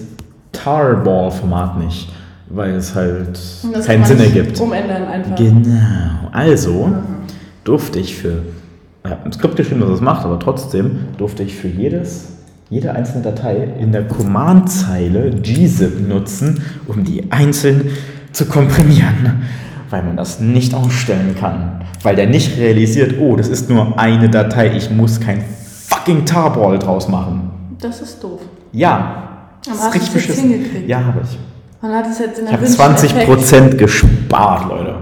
Tarball-Format 0.53 1.77
nicht, 1.79 2.09
weil 2.49 2.75
es 2.75 2.95
halt 2.95 3.37
das 3.73 3.85
keinen 3.85 4.05
Sinn 4.05 4.19
ergibt. 4.19 4.59
Umändern 4.59 5.05
einfach. 5.05 5.35
Genau. 5.35 6.29
Also 6.31 6.89
durfte 7.63 7.99
ich 7.99 8.15
für, 8.15 8.43
ich 9.03 9.11
habe 9.11 9.25
ein 9.25 9.33
Skript 9.33 9.57
geschrieben, 9.57 9.81
das 9.81 9.89
es 9.89 10.01
macht, 10.01 10.25
aber 10.25 10.39
trotzdem 10.39 10.99
durfte 11.17 11.43
ich 11.43 11.55
für 11.55 11.67
jedes, 11.67 12.29
jede 12.69 12.93
einzelne 12.93 13.23
Datei 13.23 13.67
in 13.79 13.91
der 13.91 14.07
Command-Zeile 14.07 15.31
gzip 15.31 16.07
nutzen, 16.07 16.61
um 16.87 17.03
die 17.03 17.29
einzeln 17.31 17.89
zu 18.31 18.45
komprimieren, 18.45 19.41
weil 19.89 20.03
man 20.03 20.17
das 20.17 20.39
nicht 20.39 20.73
ausstellen 20.73 21.35
kann. 21.39 21.81
Weil 22.03 22.15
der 22.15 22.27
nicht 22.27 22.57
realisiert, 22.57 23.15
oh, 23.19 23.35
das 23.35 23.47
ist 23.47 23.69
nur 23.69 23.97
eine 23.99 24.29
Datei, 24.29 24.75
ich 24.75 24.89
muss 24.89 25.19
kein 25.19 25.43
fucking 25.87 26.25
Tarball 26.25 26.77
draus 26.79 27.07
machen. 27.07 27.51
Das 27.81 28.01
ist 28.01 28.23
doof. 28.23 28.41
Ja. 28.71 29.23
Aber 29.67 29.75
das 29.75 29.95
hast 29.95 30.13
du 30.13 30.17
es 30.19 30.27
jetzt 30.27 30.39
hingekriegt? 30.39 30.87
Ja, 30.87 31.03
habe 31.03 31.21
ich. 31.23 31.37
Man 31.81 31.93
hat 31.93 32.07
es 32.09 32.19
jetzt 32.19 32.39
in 32.39 32.45
Ich 32.45 32.49
der 32.51 32.59
habe 32.59 32.67
Wünschen- 32.67 33.69
20% 33.69 33.77
gespart, 33.77 34.69
Leute. 34.69 34.95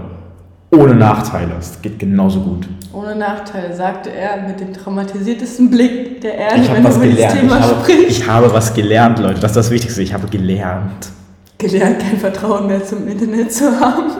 Ohne 0.72 0.94
Nachteile. 0.94 1.52
Es 1.58 1.80
geht 1.80 1.98
genauso 1.98 2.40
gut. 2.40 2.68
Ohne 2.92 3.14
Nachteile, 3.14 3.74
sagte 3.74 4.10
er 4.12 4.46
mit 4.48 4.58
dem 4.60 4.72
traumatisiertesten 4.72 5.70
Blick 5.70 6.20
der 6.20 6.34
Erde, 6.34 6.60
Ich 6.62 6.68
habe 6.68 6.78
wenn 6.78 6.84
was 6.84 6.96
über 6.96 7.06
gelernt. 7.06 7.32
das 7.32 7.34
Ich 7.34 7.40
Thema 7.48 7.60
habe, 7.60 7.74
spricht. 7.82 8.10
ich 8.10 8.26
habe 8.28 8.52
was 8.52 8.74
gelernt, 8.74 9.18
Leute. 9.20 9.40
Das 9.40 9.52
ist 9.52 9.56
das 9.56 9.70
Wichtigste. 9.70 10.02
Ich 10.02 10.12
habe 10.12 10.26
gelernt. 10.28 11.08
Gelernt, 11.58 12.00
kein 12.00 12.18
Vertrauen 12.18 12.66
mehr 12.66 12.84
zum 12.84 13.06
Internet 13.08 13.52
zu 13.52 13.78
haben. 13.80 14.10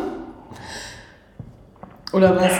Oder 2.12 2.36
was? 2.36 2.52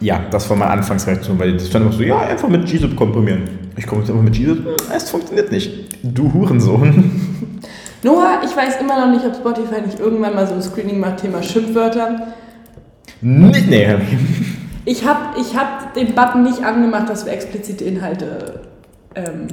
Ja, 0.00 0.20
das 0.30 0.48
war 0.48 0.56
meine 0.56 0.70
Anfangsreaktion, 0.72 1.38
weil 1.38 1.56
ich 1.56 1.70
fand 1.70 1.84
immer 1.86 1.94
so, 1.94 2.02
ja, 2.02 2.18
einfach 2.20 2.48
mit 2.48 2.68
Jesus 2.68 2.94
komprimieren. 2.94 3.42
Ich 3.76 3.86
komme 3.86 4.02
jetzt 4.02 4.10
einfach 4.10 4.22
mit 4.22 4.36
Jesus, 4.36 4.58
es 4.94 5.10
funktioniert 5.10 5.50
nicht. 5.50 5.70
Du 6.02 6.32
Hurensohn. 6.32 7.60
Noah, 8.04 8.40
ich 8.44 8.56
weiß 8.56 8.80
immer 8.80 9.06
noch 9.06 9.12
nicht, 9.12 9.24
ob 9.26 9.34
Spotify 9.34 9.80
nicht 9.80 9.98
irgendwann 9.98 10.34
mal 10.34 10.46
so 10.46 10.54
ein 10.54 10.62
Screening 10.62 11.00
macht, 11.00 11.18
Thema 11.18 11.42
Schimpfwörter. 11.42 12.28
Nee, 13.20 13.64
nee. 13.68 13.96
Ich 14.84 15.04
habe 15.04 15.40
ich 15.40 15.56
hab 15.56 15.92
den 15.94 16.14
Button 16.14 16.44
nicht 16.44 16.62
angemacht, 16.62 17.08
dass 17.08 17.24
wir 17.26 17.32
explizite 17.32 17.84
Inhalte. 17.84 18.60
Ähm, 19.16 19.48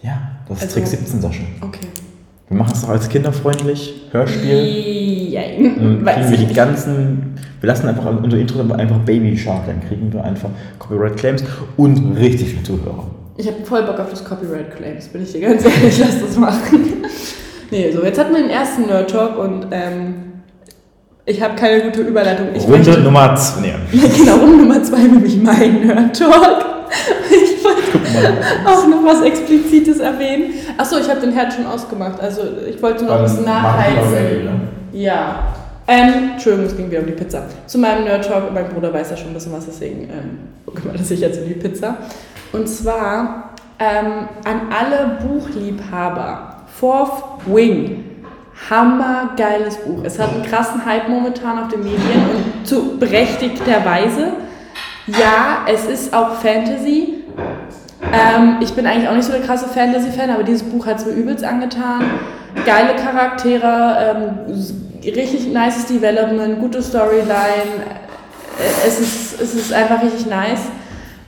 Ja, 0.00 0.20
das 0.48 0.58
ist 0.58 0.62
Also- 0.64 0.74
Trick 0.76 0.86
17, 0.86 1.20
Sascha. 1.20 1.42
okay. 1.60 1.80
Wir 2.52 2.58
machen 2.58 2.72
es 2.74 2.82
doch 2.82 2.90
als 2.90 3.08
kinderfreundlich, 3.08 3.94
Hörspiel. 4.10 5.30
Ja, 5.30 5.40
kriegen 5.40 6.04
wir 6.04 6.36
die 6.36 6.52
ganzen, 6.52 7.34
wir 7.62 7.66
lassen 7.66 7.88
einfach 7.88 8.04
unser 8.22 8.36
Intro 8.36 8.60
einfach 8.74 8.98
Baby 8.98 9.34
Shark, 9.38 9.62
dann 9.66 9.80
kriegen 9.88 10.12
wir 10.12 10.22
einfach 10.22 10.50
Copyright 10.78 11.16
Claims 11.16 11.42
und 11.78 12.14
richtig 12.18 12.50
viele 12.50 12.62
Zuhörer. 12.62 13.06
Ich 13.38 13.46
habe 13.46 13.56
voll 13.64 13.84
Bock 13.84 13.98
auf 13.98 14.10
das 14.10 14.22
Copyright 14.22 14.76
Claims, 14.76 15.08
bin 15.08 15.22
ich 15.22 15.32
dir 15.32 15.40
ganz 15.40 15.64
ehrlich, 15.64 15.98
lass 15.98 16.20
das 16.20 16.36
machen. 16.36 17.04
nee, 17.70 17.90
so, 17.90 18.04
jetzt 18.04 18.18
hatten 18.18 18.34
wir 18.34 18.42
den 18.42 18.50
ersten 18.50 18.82
Nerd 18.82 19.10
Talk 19.10 19.38
und 19.38 19.68
ähm, 19.70 20.14
ich 21.24 21.40
habe 21.40 21.54
keine 21.54 21.84
gute 21.84 22.02
Überleitung. 22.02 22.48
Ich 22.54 22.64
Runde 22.64 22.76
möchte, 22.76 23.00
Nummer 23.00 23.34
2. 23.34 23.60
Nee. 23.62 23.72
Genau, 24.18 24.36
Runde 24.36 24.58
Nummer 24.58 24.82
zwei, 24.82 24.98
nämlich 24.98 25.42
mein 25.42 25.86
Nerd 25.86 26.18
Talk. 26.18 26.66
auch 28.66 28.86
noch 28.86 29.04
was 29.04 29.22
Explizites 29.22 29.98
erwähnen. 29.98 30.54
Achso, 30.76 30.98
ich 30.98 31.08
habe 31.08 31.20
den 31.20 31.32
Herd 31.32 31.52
schon 31.52 31.66
ausgemacht. 31.66 32.20
Also 32.20 32.42
ich 32.68 32.82
wollte 32.82 33.04
noch 33.04 33.16
ein 33.16 33.22
bisschen 33.22 33.44
nachheizen. 33.44 34.60
Ja. 34.92 35.54
Ähm, 35.86 36.30
Entschuldigung, 36.34 36.66
es 36.66 36.76
ging 36.76 36.90
wieder 36.90 37.00
um 37.00 37.06
die 37.06 37.12
Pizza. 37.12 37.44
Zu 37.66 37.78
meinem 37.78 38.04
Nerd 38.04 38.26
Talk, 38.26 38.52
mein 38.52 38.68
Bruder 38.68 38.92
weiß 38.92 39.10
ja 39.10 39.16
schon 39.16 39.28
ein 39.28 39.34
bisschen 39.34 39.52
was, 39.52 39.66
deswegen 39.66 40.02
ähm, 40.02 40.74
kümmert 40.74 40.98
er 40.98 41.04
sich 41.04 41.20
jetzt 41.20 41.40
um 41.40 41.48
die 41.48 41.54
Pizza. 41.54 41.96
Und 42.52 42.68
zwar 42.68 43.54
ähm, 43.78 44.28
an 44.44 44.60
alle 44.70 45.18
Buchliebhaber. 45.22 46.56
Fourth 46.78 47.22
Wing. 47.46 48.04
Hammergeiles 48.70 49.78
Buch. 49.78 50.04
Es 50.04 50.18
hat 50.18 50.32
einen 50.32 50.44
krassen 50.44 50.84
Hype 50.84 51.08
momentan 51.08 51.58
auf 51.58 51.68
den 51.68 51.80
Medien 51.80 52.22
und 52.34 52.66
zu 52.66 52.96
berechtigterweise. 52.98 54.34
Ja, 55.06 55.66
es 55.66 55.86
ist 55.86 56.14
auch 56.14 56.34
Fantasy. 56.36 57.11
Ähm, 58.10 58.56
ich 58.60 58.72
bin 58.74 58.86
eigentlich 58.86 59.08
auch 59.08 59.14
nicht 59.14 59.24
so 59.24 59.32
der 59.32 59.42
krasse 59.42 59.68
Fantasy-Fan, 59.68 60.30
aber 60.30 60.42
dieses 60.42 60.62
Buch 60.64 60.86
hat 60.86 60.98
es 60.98 61.06
mir 61.06 61.12
übelst 61.12 61.44
angetan. 61.44 62.04
Geile 62.66 62.94
Charaktere, 62.96 64.16
ähm, 64.16 64.54
richtig 65.04 65.46
nices 65.46 65.86
Development, 65.86 66.58
gute 66.58 66.82
Storyline. 66.82 67.82
Äh, 68.58 68.86
Es 68.86 69.00
ist, 69.00 69.40
es 69.40 69.54
ist 69.54 69.72
einfach 69.72 70.02
richtig 70.02 70.26
nice. 70.26 70.62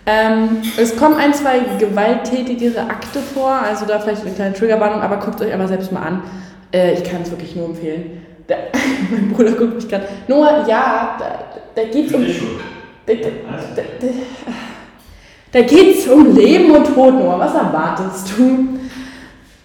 Ähm, 0.07 0.63
es 0.77 0.97
kommen 0.97 1.17
ein, 1.17 1.33
zwei 1.33 1.61
gewalttätigere 1.79 2.81
Akte 2.81 3.21
vor, 3.21 3.51
also 3.51 3.87
da 3.87 3.99
vielleicht 3.99 4.23
eine 4.23 4.33
kleine 4.33 4.53
Triggerwarnung, 4.55 5.01
aber 5.01 5.17
guckt 5.17 5.41
euch 5.41 5.55
aber 5.55 5.67
selbst 5.67 5.93
mal 5.93 6.03
an. 6.03 6.23
Äh, 6.73 6.93
ich 6.95 7.05
kann 7.05 7.23
es 7.23 7.31
wirklich 7.31 7.57
nur 7.57 7.67
empfehlen. 7.67 8.21
Da, 8.47 8.57
mein 9.11 9.31
Bruder 9.31 9.53
guckt 9.53 9.77
mich 9.77 9.89
gerade. 9.89 10.07
Noah, 10.29 10.67
ja, 10.69 11.17
da, 11.19 11.39
da 11.75 11.89
geht's 11.89 12.13
um. 12.13 12.27
Da, 13.07 13.15
da, 13.15 14.07
da, 15.55 15.61
da 15.61 15.67
geht's 15.67 16.07
um 16.09 16.35
Leben 16.35 16.71
und 16.71 16.85
Tod, 16.85 17.15
Noah. 17.15 17.39
Was 17.39 17.55
erwartest 17.55 18.33
du? 18.37 18.69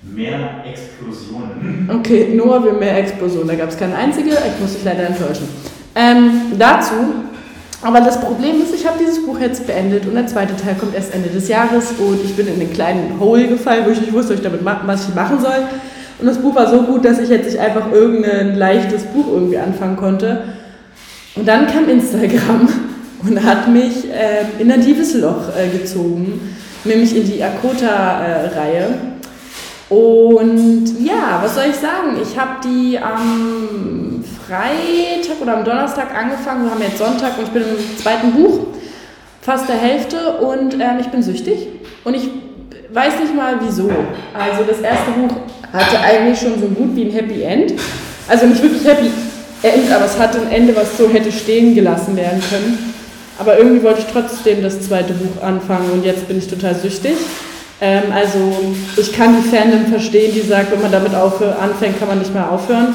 Mehr 0.02 0.64
Explosionen. 0.66 1.90
Okay, 2.00 2.34
Noah 2.36 2.64
will 2.64 2.74
mehr 2.74 2.98
Explosion. 2.98 3.48
Da 3.48 3.56
gab 3.56 3.70
es 3.70 3.78
keine 3.78 3.96
einzige. 3.96 4.30
Ich 4.30 4.62
muss 4.62 4.74
dich 4.74 4.84
leider 4.84 5.08
enttäuschen. 5.08 5.48
Ähm, 5.96 6.54
dazu, 6.58 6.94
aber 7.82 8.02
das 8.02 8.22
Problem 8.22 8.62
ist, 8.62 8.74
ich 8.74 8.86
habe 8.86 8.98
dieses 9.00 9.26
Buch 9.26 9.40
jetzt 9.40 9.66
beendet 9.66 10.06
und 10.06 10.14
der 10.14 10.28
zweite 10.28 10.56
Teil 10.56 10.76
kommt 10.76 10.96
erst 10.96 11.14
Ende 11.14 11.30
des 11.30 11.48
Jahres 11.48 11.94
und 11.98 12.24
ich 12.24 12.36
bin 12.36 12.48
in 12.48 12.60
den 12.60 12.72
kleinen 12.72 13.20
Hole 13.20 13.48
gefallen, 13.48 13.86
wo 13.86 13.92
ich 13.92 14.02
nicht 14.02 14.14
wusste, 14.14 14.32
was 14.32 14.40
ich 14.40 14.44
damit 14.44 14.64
ma 14.64 14.82
was 14.86 15.08
ich 15.08 15.16
machen 15.16 15.40
soll. 15.40 15.64
Und 16.20 16.28
das 16.28 16.38
Buch 16.38 16.54
war 16.56 16.70
so 16.70 16.84
gut, 16.84 17.06
dass 17.06 17.20
ich 17.20 17.30
jetzt 17.30 17.46
nicht 17.46 17.60
einfach 17.60 17.92
irgendein 17.92 18.58
leichtes 18.58 19.04
Buch 19.04 19.26
irgendwie 19.28 19.58
anfangen 19.58 19.96
konnte. 19.96 20.44
Und 21.36 21.48
dann 21.48 21.68
kam 21.68 21.88
Instagram 21.88 22.68
und 23.28 23.44
hat 23.44 23.68
mich 23.68 24.06
ähm, 24.12 24.48
in 24.60 24.72
ein 24.72 24.82
tiefes 24.82 25.14
Loch 25.16 25.50
äh, 25.58 25.68
gezogen, 25.78 26.56
nämlich 26.84 27.16
in 27.16 27.26
die 27.26 27.44
Akota-Reihe. 27.44 28.88
Und 29.90 30.86
ja, 31.04 31.40
was 31.42 31.56
soll 31.56 31.66
ich 31.70 31.76
sagen? 31.76 32.18
Ich 32.22 32.38
habe 32.38 32.62
die 32.64 33.00
am 33.00 34.24
Freitag 34.48 35.42
oder 35.42 35.58
am 35.58 35.66
Donnerstag 35.66 36.16
angefangen. 36.16 36.66
Wir 36.66 36.72
haben 36.72 36.82
jetzt 36.82 37.00
Sonntag 37.00 37.38
und 37.38 37.46
ich 37.46 37.50
bin 37.50 37.64
im 37.64 37.98
zweiten 37.98 38.32
Buch, 38.32 38.68
fast 39.42 39.68
der 39.68 39.78
Hälfte 39.78 40.38
und 40.38 40.76
ähm, 40.76 41.00
ich 41.00 41.08
bin 41.08 41.24
süchtig. 41.24 41.68
Und 42.04 42.16
ich 42.16 42.30
weiß 42.92 43.20
nicht 43.20 43.36
mal 43.36 43.56
wieso. 43.66 43.90
Also 44.38 44.64
das 44.68 44.80
erste 44.80 45.12
Buch 45.12 45.36
hatte 45.74 46.00
eigentlich 46.00 46.40
schon 46.40 46.60
so 46.60 46.68
gut 46.68 46.96
wie 46.96 47.06
ein 47.06 47.12
Happy 47.12 47.42
End. 47.42 47.74
Also 48.28 48.46
nicht 48.46 48.62
wirklich 48.62 48.86
Happy 48.86 49.10
End, 49.64 49.92
aber 49.92 50.06
es 50.06 50.18
hatte 50.18 50.40
ein 50.40 50.52
Ende, 50.52 50.76
was 50.76 50.98
so 50.98 51.10
hätte 51.10 51.32
stehen 51.32 51.76
gelassen 51.76 52.16
werden 52.16 52.42
können. 52.50 52.89
Aber 53.40 53.58
irgendwie 53.58 53.82
wollte 53.82 54.02
ich 54.02 54.08
trotzdem 54.12 54.62
das 54.62 54.82
zweite 54.82 55.14
Buch 55.14 55.42
anfangen 55.42 55.90
und 55.94 56.06
jetzt 56.06 56.28
bin 56.28 56.38
ich 56.38 56.48
total 56.48 56.76
süchtig. 56.76 57.14
Ähm, 57.80 58.04
also 58.14 58.38
ich 58.98 59.14
kann 59.14 59.38
die 59.42 59.48
Fandom 59.48 59.86
verstehen, 59.86 60.34
die 60.36 60.42
sagt, 60.42 60.72
wenn 60.72 60.82
man 60.82 60.92
damit 60.92 61.14
anfängt, 61.14 61.98
kann 61.98 62.10
man 62.10 62.20
nicht 62.20 62.34
mehr 62.34 62.52
aufhören. 62.52 62.94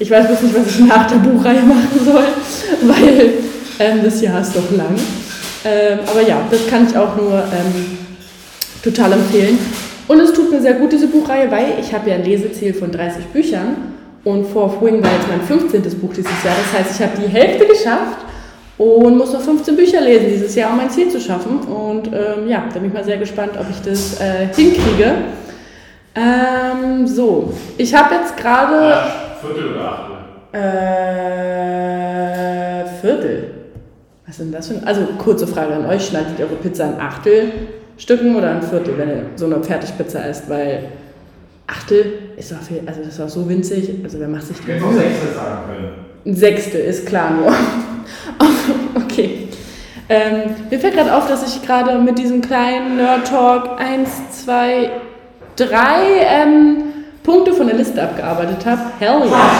Ich 0.00 0.10
weiß 0.10 0.26
bloß 0.26 0.42
nicht, 0.42 0.54
was 0.56 0.66
ich 0.66 0.80
nach 0.80 1.08
der 1.08 1.18
Buchreihe 1.18 1.62
machen 1.62 2.00
soll, 2.04 2.24
weil 2.82 3.30
ähm, 3.78 4.00
das 4.04 4.20
Jahr 4.20 4.40
ist 4.40 4.56
doch 4.56 4.76
lang. 4.76 4.96
Ähm, 5.64 6.00
aber 6.10 6.22
ja, 6.22 6.40
das 6.50 6.66
kann 6.66 6.88
ich 6.88 6.96
auch 6.96 7.16
nur 7.16 7.32
ähm, 7.32 7.98
total 8.82 9.12
empfehlen. 9.12 9.58
Und 10.08 10.20
es 10.20 10.32
tut 10.32 10.50
mir 10.50 10.60
sehr 10.60 10.74
gut, 10.74 10.92
diese 10.92 11.06
Buchreihe, 11.06 11.48
weil 11.50 11.74
ich 11.80 11.94
habe 11.94 12.10
ja 12.10 12.16
ein 12.16 12.24
Leseziel 12.24 12.74
von 12.74 12.90
30 12.90 13.26
Büchern 13.26 13.76
und 14.24 14.44
Fourth 14.46 14.82
Wing 14.82 15.02
war 15.02 15.12
jetzt 15.12 15.28
mein 15.28 15.40
15. 15.40 15.82
Buch 16.00 16.10
dieses 16.10 16.32
Jahr. 16.44 16.56
Das 16.72 16.80
heißt, 16.80 17.00
ich 17.00 17.06
habe 17.06 17.16
die 17.22 17.32
Hälfte 17.32 17.66
geschafft 17.66 18.18
und 18.78 19.16
muss 19.16 19.32
noch 19.32 19.40
15 19.40 19.76
Bücher 19.76 20.00
lesen 20.00 20.26
dieses 20.28 20.54
Jahr, 20.54 20.70
um 20.70 20.76
mein 20.78 20.90
Ziel 20.90 21.08
zu 21.08 21.20
schaffen. 21.20 21.58
Und 21.60 22.08
ähm, 22.08 22.48
ja, 22.48 22.64
da 22.72 22.78
bin 22.80 22.88
ich 22.88 22.94
mal 22.94 23.04
sehr 23.04 23.18
gespannt, 23.18 23.52
ob 23.58 23.66
ich 23.70 23.80
das 23.82 24.20
äh, 24.20 24.46
hinkriege. 24.54 25.14
Ähm, 26.16 27.06
so, 27.06 27.52
ich 27.76 27.94
habe 27.94 28.14
jetzt 28.16 28.36
gerade 28.36 28.96
Viertel 29.40 29.74
oder 29.74 29.92
Achtel? 29.92 30.16
äh, 30.60 30.64
Viertel. 33.00 33.50
Was 34.26 34.36
denn 34.38 34.50
das 34.52 34.68
für 34.68 34.74
ein... 34.74 34.86
Also, 34.86 35.02
kurze 35.18 35.46
Frage 35.46 35.74
an 35.74 35.86
euch. 35.86 36.06
Schneidet 36.06 36.38
ihr 36.38 36.46
eure 36.46 36.56
Pizza 36.56 36.86
in 36.86 37.00
Achtelstücken 37.00 38.36
oder 38.36 38.52
in 38.52 38.62
Viertel, 38.62 38.96
wenn 38.96 39.08
ihr 39.08 39.22
so 39.36 39.46
eine 39.46 39.62
Fertigpizza 39.62 40.24
esst? 40.24 40.48
Weil 40.48 40.84
Achtel 41.66 42.04
ist 42.36 42.52
doch 42.52 42.62
viel... 42.62 42.82
Also, 42.86 43.02
das 43.02 43.16
doch 43.16 43.28
so 43.28 43.48
winzig. 43.48 43.90
Also, 44.02 44.20
wer 44.20 44.28
macht 44.28 44.46
sich 44.46 44.56
die 44.58 44.72
Mühe? 44.72 44.80
sagen 44.80 45.58
können. 45.66 45.88
Ein 46.26 46.34
Sechstel, 46.34 46.80
ist 46.80 47.06
klar 47.06 47.30
nur. 47.32 47.52
okay. 48.94 49.48
Ähm, 50.08 50.54
mir 50.70 50.78
fällt 50.78 50.94
gerade 50.94 51.14
auf, 51.14 51.28
dass 51.28 51.46
ich 51.48 51.62
gerade 51.66 51.98
mit 51.98 52.18
diesem 52.18 52.42
kleinen 52.42 52.96
Nerd 52.96 53.26
Talk 53.26 53.80
1, 53.80 54.44
2, 54.44 54.90
3 55.56 55.66
ähm, 56.20 56.84
Punkte 57.22 57.54
von 57.54 57.66
der 57.66 57.76
Liste 57.76 58.02
abgearbeitet 58.02 58.66
habe. 58.66 58.82
Hell 58.98 59.22
ja. 59.30 59.50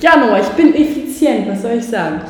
ja, 0.00 0.16
Noah, 0.16 0.38
ich 0.38 0.48
bin 0.50 0.72
effizient, 0.74 1.48
was 1.50 1.62
soll 1.62 1.72
ich 1.72 1.86
sagen? 1.86 2.20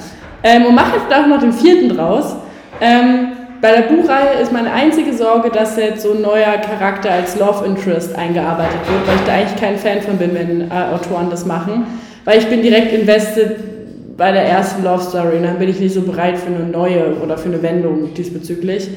Ähm, 0.43 0.67
und 0.67 0.75
mache 0.75 0.97
jetzt 0.97 1.15
auch 1.15 1.27
noch 1.27 1.41
den 1.41 1.53
vierten 1.53 1.95
draus. 1.95 2.37
Ähm, 2.81 3.33
bei 3.61 3.73
der 3.73 3.83
Buchreihe 3.83 4.41
ist 4.43 4.53
meine 4.53 4.73
einzige 4.73 5.13
Sorge, 5.13 5.51
dass 5.51 5.77
jetzt 5.77 6.03
so 6.03 6.13
ein 6.13 6.23
neuer 6.23 6.59
Charakter 6.59 7.11
als 7.11 7.39
Love 7.39 7.65
Interest 7.65 8.15
eingearbeitet 8.17 8.79
wird, 8.89 9.07
weil 9.07 9.17
ich 9.17 9.23
da 9.23 9.33
eigentlich 9.33 9.61
kein 9.61 9.79
Fan 9.79 10.03
von 10.03 10.19
bin, 10.19 10.35
wenn 10.35 10.71
äh, 10.71 10.95
Autoren 10.95 11.31
das 11.31 11.47
machen. 11.47 11.87
Weil 12.25 12.39
ich 12.39 12.47
bin 12.47 12.63
direkt 12.63 12.93
invested 12.93 13.74
bei 14.17 14.33
der 14.33 14.45
ersten 14.45 14.85
Love 14.85 15.03
Story 15.03 15.37
und 15.37 15.43
dann 15.45 15.59
bin 15.59 15.69
ich 15.69 15.81
nicht 15.81 15.95
so 15.95 16.03
bereit 16.03 16.39
für 16.39 16.47
eine 16.47 16.65
neue 16.65 17.17
oder 17.23 17.37
für 17.37 17.49
eine 17.49 17.63
Wendung 17.63 18.15
diesbezüglich. 18.15 18.91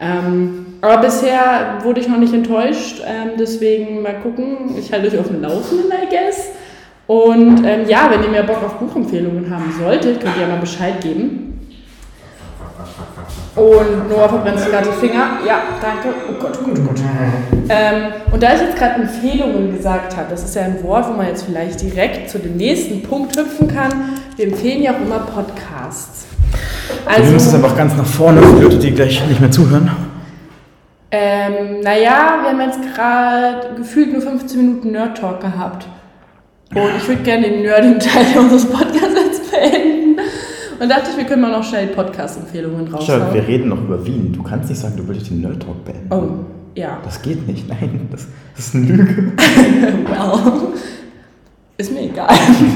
Ähm, 0.00 0.66
aber 0.80 0.98
bisher 0.98 1.78
wurde 1.82 2.00
ich 2.00 2.08
noch 2.08 2.18
nicht 2.18 2.34
enttäuscht, 2.34 3.02
ähm, 3.06 3.30
deswegen 3.38 4.02
mal 4.02 4.20
gucken. 4.20 4.76
Ich 4.78 4.92
halte 4.92 5.08
euch 5.08 5.18
auf 5.18 5.28
dem 5.28 5.42
Laufenden, 5.42 5.90
I 5.90 6.08
guess. 6.08 6.50
Und 7.06 7.64
ähm, 7.64 7.88
ja, 7.88 8.10
wenn 8.10 8.22
ihr 8.22 8.28
mehr 8.28 8.42
Bock 8.42 8.62
auf 8.64 8.74
Buchempfehlungen 8.74 9.48
haben 9.48 9.72
solltet, 9.78 10.20
könnt 10.20 10.36
ihr 10.36 10.42
ja 10.42 10.48
mal 10.48 10.60
Bescheid 10.60 11.00
geben. 11.00 11.46
Und 13.56 14.10
Noah 14.10 14.28
verbrennt 14.28 14.60
sich 14.60 14.68
gerade 14.68 14.88
die 14.88 15.06
Finger. 15.06 15.38
Ja, 15.46 15.62
danke. 15.80 16.14
Oh 16.28 16.34
Gott, 16.38 16.58
oh 16.60 16.66
Gott, 16.66 16.78
oh 16.78 16.88
Gott. 16.88 17.00
Ähm, 17.68 18.12
und 18.30 18.42
da 18.42 18.54
ich 18.54 18.60
jetzt 18.60 18.76
gerade 18.76 19.02
Empfehlungen 19.02 19.74
gesagt 19.74 20.16
habe, 20.16 20.26
das 20.30 20.44
ist 20.44 20.54
ja 20.54 20.62
ein 20.62 20.82
Wort, 20.82 21.08
wo 21.08 21.12
man 21.14 21.26
jetzt 21.26 21.44
vielleicht 21.44 21.80
direkt 21.80 22.28
zu 22.28 22.38
dem 22.38 22.56
nächsten 22.56 23.02
Punkt 23.02 23.36
hüpfen 23.36 23.68
kann, 23.68 24.18
wir 24.36 24.46
empfehlen 24.46 24.82
ja 24.82 24.92
auch 24.92 25.00
immer 25.00 25.20
Podcasts. 25.20 26.26
Also, 27.06 27.22
du 27.22 27.30
nimmst 27.30 27.46
es 27.46 27.54
einfach 27.54 27.76
ganz 27.76 27.96
nach 27.96 28.06
vorne 28.06 28.42
für 28.42 28.62
Leute, 28.62 28.78
die 28.78 28.92
gleich 28.92 29.26
nicht 29.26 29.40
mehr 29.40 29.50
zuhören. 29.50 29.90
Ähm, 31.10 31.80
naja, 31.82 32.38
wir 32.42 32.50
haben 32.50 32.60
jetzt 32.60 32.80
gerade 32.94 33.74
gefühlt 33.76 34.12
nur 34.12 34.22
15 34.22 34.60
Minuten 34.60 34.90
Nerd 34.90 35.16
Talk 35.16 35.40
gehabt. 35.40 35.86
Und 36.74 36.90
ich 36.96 37.08
würde 37.08 37.22
gerne 37.22 37.48
den 37.48 37.62
nerdigen 37.62 38.00
Teil 38.00 38.26
unseres 38.38 38.66
Podcasts. 38.66 38.95
Und 40.78 40.88
dachte 40.90 41.10
ich, 41.10 41.16
wir 41.16 41.24
können 41.24 41.42
mal 41.42 41.50
noch 41.50 41.64
schnell 41.64 41.86
Podcast-Empfehlungen 41.88 42.88
raushauen. 42.88 43.22
Schau, 43.28 43.34
wir 43.34 43.46
reden 43.46 43.68
noch 43.70 43.82
über 43.82 44.04
Wien. 44.06 44.32
Du 44.32 44.42
kannst 44.42 44.68
nicht 44.68 44.78
sagen, 44.78 44.96
du 44.96 45.06
würdest 45.06 45.30
den 45.30 45.40
Nerd 45.40 45.62
Talk 45.62 45.84
beenden. 45.84 46.08
Oh, 46.10 46.78
ja. 46.78 46.98
Das 47.02 47.22
geht 47.22 47.46
nicht. 47.46 47.68
Nein, 47.68 48.08
das, 48.10 48.26
das 48.54 48.66
ist 48.66 48.74
eine 48.74 48.86
Lüge. 48.86 49.32
well, 49.36 50.72
ist 51.78 51.92
mir 51.92 52.02
egal. 52.02 52.34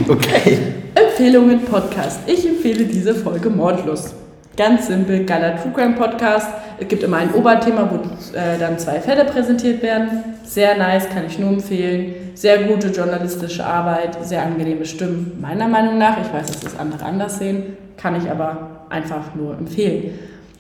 Okay. 0.09 0.59
Empfehlungen 0.95 1.64
Podcast. 1.64 2.21
Ich 2.26 2.47
empfehle 2.47 2.85
diese 2.85 3.14
Folge 3.14 3.50
Mordlust. 3.50 4.14
Ganz 4.57 4.88
simpel, 4.88 5.25
geiler 5.25 5.57
True 5.57 5.73
Crime 5.73 5.95
Podcast. 5.95 6.49
Es 6.78 6.88
gibt 6.88 7.02
immer 7.02 7.19
ein 7.19 7.33
Oberthema, 7.33 7.88
wo 7.90 7.97
äh, 8.37 8.59
dann 8.59 8.78
zwei 8.78 9.00
Fälle 9.00 9.25
präsentiert 9.25 9.83
werden. 9.83 10.09
Sehr 10.45 10.76
nice, 10.76 11.09
kann 11.09 11.25
ich 11.26 11.38
nur 11.38 11.50
empfehlen. 11.50 12.14
Sehr 12.35 12.64
gute 12.64 12.88
journalistische 12.88 13.64
Arbeit, 13.64 14.19
sehr 14.23 14.42
angenehme 14.42 14.85
Stimmen, 14.85 15.38
meiner 15.40 15.69
Meinung 15.69 15.99
nach. 15.99 16.16
Ich 16.21 16.33
weiß, 16.33 16.47
dass 16.47 16.61
das 16.61 16.78
andere 16.78 17.04
anders 17.04 17.38
sehen, 17.38 17.76
kann 18.00 18.16
ich 18.16 18.30
aber 18.30 18.87
einfach 18.88 19.35
nur 19.35 19.57
empfehlen. 19.57 20.19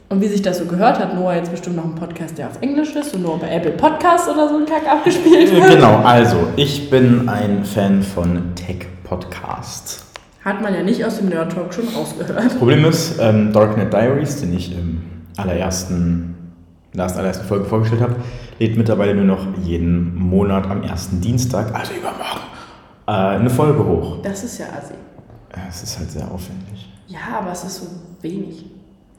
Und 0.08 0.20
wie 0.20 0.26
sich 0.26 0.42
das 0.42 0.58
so 0.58 0.64
gehört, 0.64 0.98
hat 0.98 1.14
Noah 1.14 1.34
jetzt 1.34 1.52
bestimmt 1.52 1.76
noch 1.76 1.84
einen 1.84 1.94
Podcast, 1.94 2.36
der 2.36 2.48
auf 2.48 2.60
Englisch 2.60 2.96
ist 2.96 3.14
und 3.14 3.22
nur 3.22 3.38
bei 3.38 3.48
Apple 3.48 3.70
Podcasts 3.72 4.28
oder 4.28 4.48
so 4.48 4.56
ein 4.56 4.66
Kack 4.66 4.90
abgespielt 4.90 5.54
wird. 5.54 5.70
Genau, 5.70 5.98
also 5.98 6.48
ich 6.56 6.90
bin 6.90 7.28
ein 7.28 7.64
Fan 7.64 8.02
von 8.02 8.54
Tech-Podcasts. 8.56 10.04
Hat 10.44 10.60
man 10.62 10.74
ja 10.74 10.82
nicht 10.82 11.04
aus 11.04 11.18
dem 11.18 11.28
Nerd 11.28 11.52
Talk 11.52 11.72
schon 11.72 11.86
rausgehört. 11.88 12.58
Problem 12.58 12.84
ist, 12.86 13.20
ähm, 13.20 13.52
Darknet 13.52 13.92
Diaries, 13.92 14.40
den 14.40 14.52
ich 14.52 14.72
im 14.76 15.02
allerersten, 15.36 16.34
in 16.92 16.96
der 16.96 17.06
allerersten 17.06 17.46
Folge 17.46 17.66
vorgestellt 17.66 18.02
habe, 18.02 18.16
lädt 18.58 18.76
mittlerweile 18.76 19.14
nur 19.14 19.26
noch 19.26 19.46
jeden 19.62 20.18
Monat 20.18 20.68
am 20.68 20.82
ersten 20.82 21.20
Dienstag, 21.20 21.72
also 21.72 21.92
übermorgen, 21.92 22.40
äh, 23.06 23.38
eine 23.38 23.50
Folge 23.50 23.86
hoch. 23.86 24.16
Das 24.24 24.42
ist 24.42 24.58
ja 24.58 24.66
assi. 24.66 24.94
Es 25.68 25.82
ist 25.84 25.98
halt 25.98 26.10
sehr 26.10 26.24
aufwendig. 26.24 26.89
Ja, 27.10 27.38
aber 27.40 27.50
es 27.52 27.64
ist 27.64 27.76
so 27.80 27.86
wenig. 28.22 28.64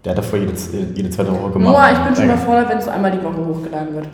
Der 0.04 0.12
hat 0.12 0.18
davor 0.18 0.40
jede, 0.40 0.54
jede 0.96 1.10
zweite 1.10 1.32
Woche 1.32 1.52
gemacht. 1.52 1.74
Noah, 1.74 1.90
ich 1.92 2.00
bin 2.00 2.16
schon 2.16 2.26
überfordert, 2.26 2.70
wenn 2.70 2.78
es 2.78 2.88
einmal 2.88 3.12
die 3.12 3.24
Woche 3.24 3.46
hochgeladen 3.46 3.94
wird. 3.94 4.08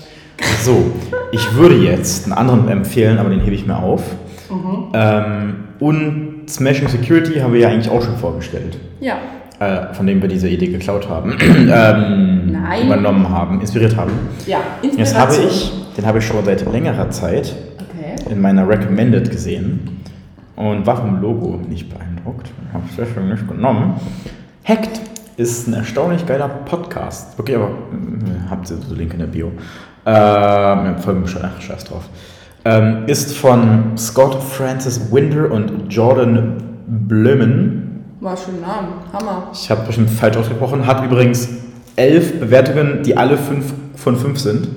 So, 0.62 0.92
ich 1.32 1.54
würde 1.56 1.76
jetzt 1.76 2.26
einen 2.26 2.34
anderen 2.34 2.68
empfehlen, 2.68 3.20
aber 3.20 3.30
den 3.30 3.40
hebe 3.40 3.56
ich 3.56 3.66
mir 3.66 3.78
auf. 3.78 4.02
Mhm. 4.50 4.88
Ähm, 4.94 5.56
und 5.80 6.46
Smashing 6.50 6.88
Security 6.88 7.40
haben 7.40 7.54
wir 7.54 7.60
ja 7.60 7.70
eigentlich 7.70 7.90
auch 7.90 8.02
schon 8.02 8.18
vorgestellt. 8.18 8.78
Ja. 9.00 9.18
Äh, 9.60 9.94
von 9.94 10.06
dem 10.06 10.22
wir 10.22 10.30
diese 10.30 10.50
Idee 10.50 10.68
geklaut 10.68 11.08
haben, 11.10 11.38
ähm, 11.42 12.52
Nein. 12.52 12.86
übernommen 12.86 13.30
haben, 13.30 13.62
inspiriert 13.62 13.96
haben. 13.96 14.12
Ja, 14.46 14.60
Inspiration. 14.82 14.98
Jetzt 14.98 15.18
habe 15.18 15.36
ich, 15.48 15.72
den 15.96 16.06
habe 16.06 16.18
ich 16.20 16.26
schon 16.26 16.44
seit 16.46 16.72
längerer 16.72 17.10
Zeit 17.10 17.56
okay. 17.78 18.32
in 18.32 18.42
meiner 18.42 18.68
Recommended 18.68 19.32
gesehen 19.32 19.97
und 20.58 20.86
war 20.86 20.98
vom 20.98 21.22
Logo 21.22 21.60
nicht 21.70 21.90
beeindruckt. 21.90 22.50
Habe 22.74 22.84
es 22.90 22.96
deswegen 22.98 23.30
nicht 23.30 23.48
genommen. 23.48 23.94
Hacked 24.66 25.00
ist 25.38 25.68
ein 25.68 25.74
erstaunlich 25.76 26.26
geiler 26.26 26.50
Podcast. 26.50 27.38
Wirklich, 27.38 27.56
aber 27.56 27.70
äh, 27.70 28.50
habt 28.50 28.70
ihr 28.70 28.78
so 28.78 28.94
Link 28.96 29.14
in 29.14 29.20
der 29.20 29.28
Bio. 29.28 29.52
Äh, 30.04 31.00
Folgenbeschreibung, 31.00 31.52
ach, 31.56 31.62
scheiß 31.62 31.86
drauf. 31.86 32.10
Ähm, 32.66 33.04
ist 33.06 33.38
von 33.38 33.98
Scott 33.98 34.42
Francis 34.42 35.12
Winder 35.12 35.52
und 35.52 35.94
Jordan 35.94 36.62
Blömen. 36.88 38.04
War 38.20 38.36
schon 38.36 38.60
Namen, 38.60 38.94
Hammer. 39.14 39.50
Ich 39.54 39.70
habe 39.70 39.84
bestimmt 39.86 40.10
falsch 40.10 40.38
ausgesprochen. 40.38 40.88
Hat 40.88 41.06
übrigens 41.06 41.50
elf 41.96 42.40
Bewertungen, 42.40 43.04
die 43.04 43.16
alle 43.16 43.38
fünf 43.38 43.74
von 43.96 44.18
fünf 44.18 44.40
sind. 44.40 44.68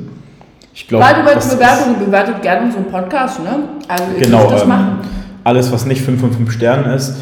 Ich 0.74 0.86
glaube, 0.86 1.04
Weil 1.04 1.14
du 1.14 1.22
bei 1.24 1.34
Bewertungen 1.34 1.98
bewertet 1.98 2.42
gerne 2.42 2.66
unseren 2.66 2.84
Podcast, 2.84 3.42
ne? 3.42 3.60
Also 3.88 4.04
ihr 4.14 4.22
genau, 4.22 4.50
das 4.50 4.62
ähm, 4.62 4.68
machen. 4.68 4.98
Alles, 5.44 5.72
was 5.72 5.86
nicht 5.86 6.02
5 6.02 6.20
von 6.20 6.32
5 6.32 6.52
Sternen 6.52 6.92
ist, 6.92 7.16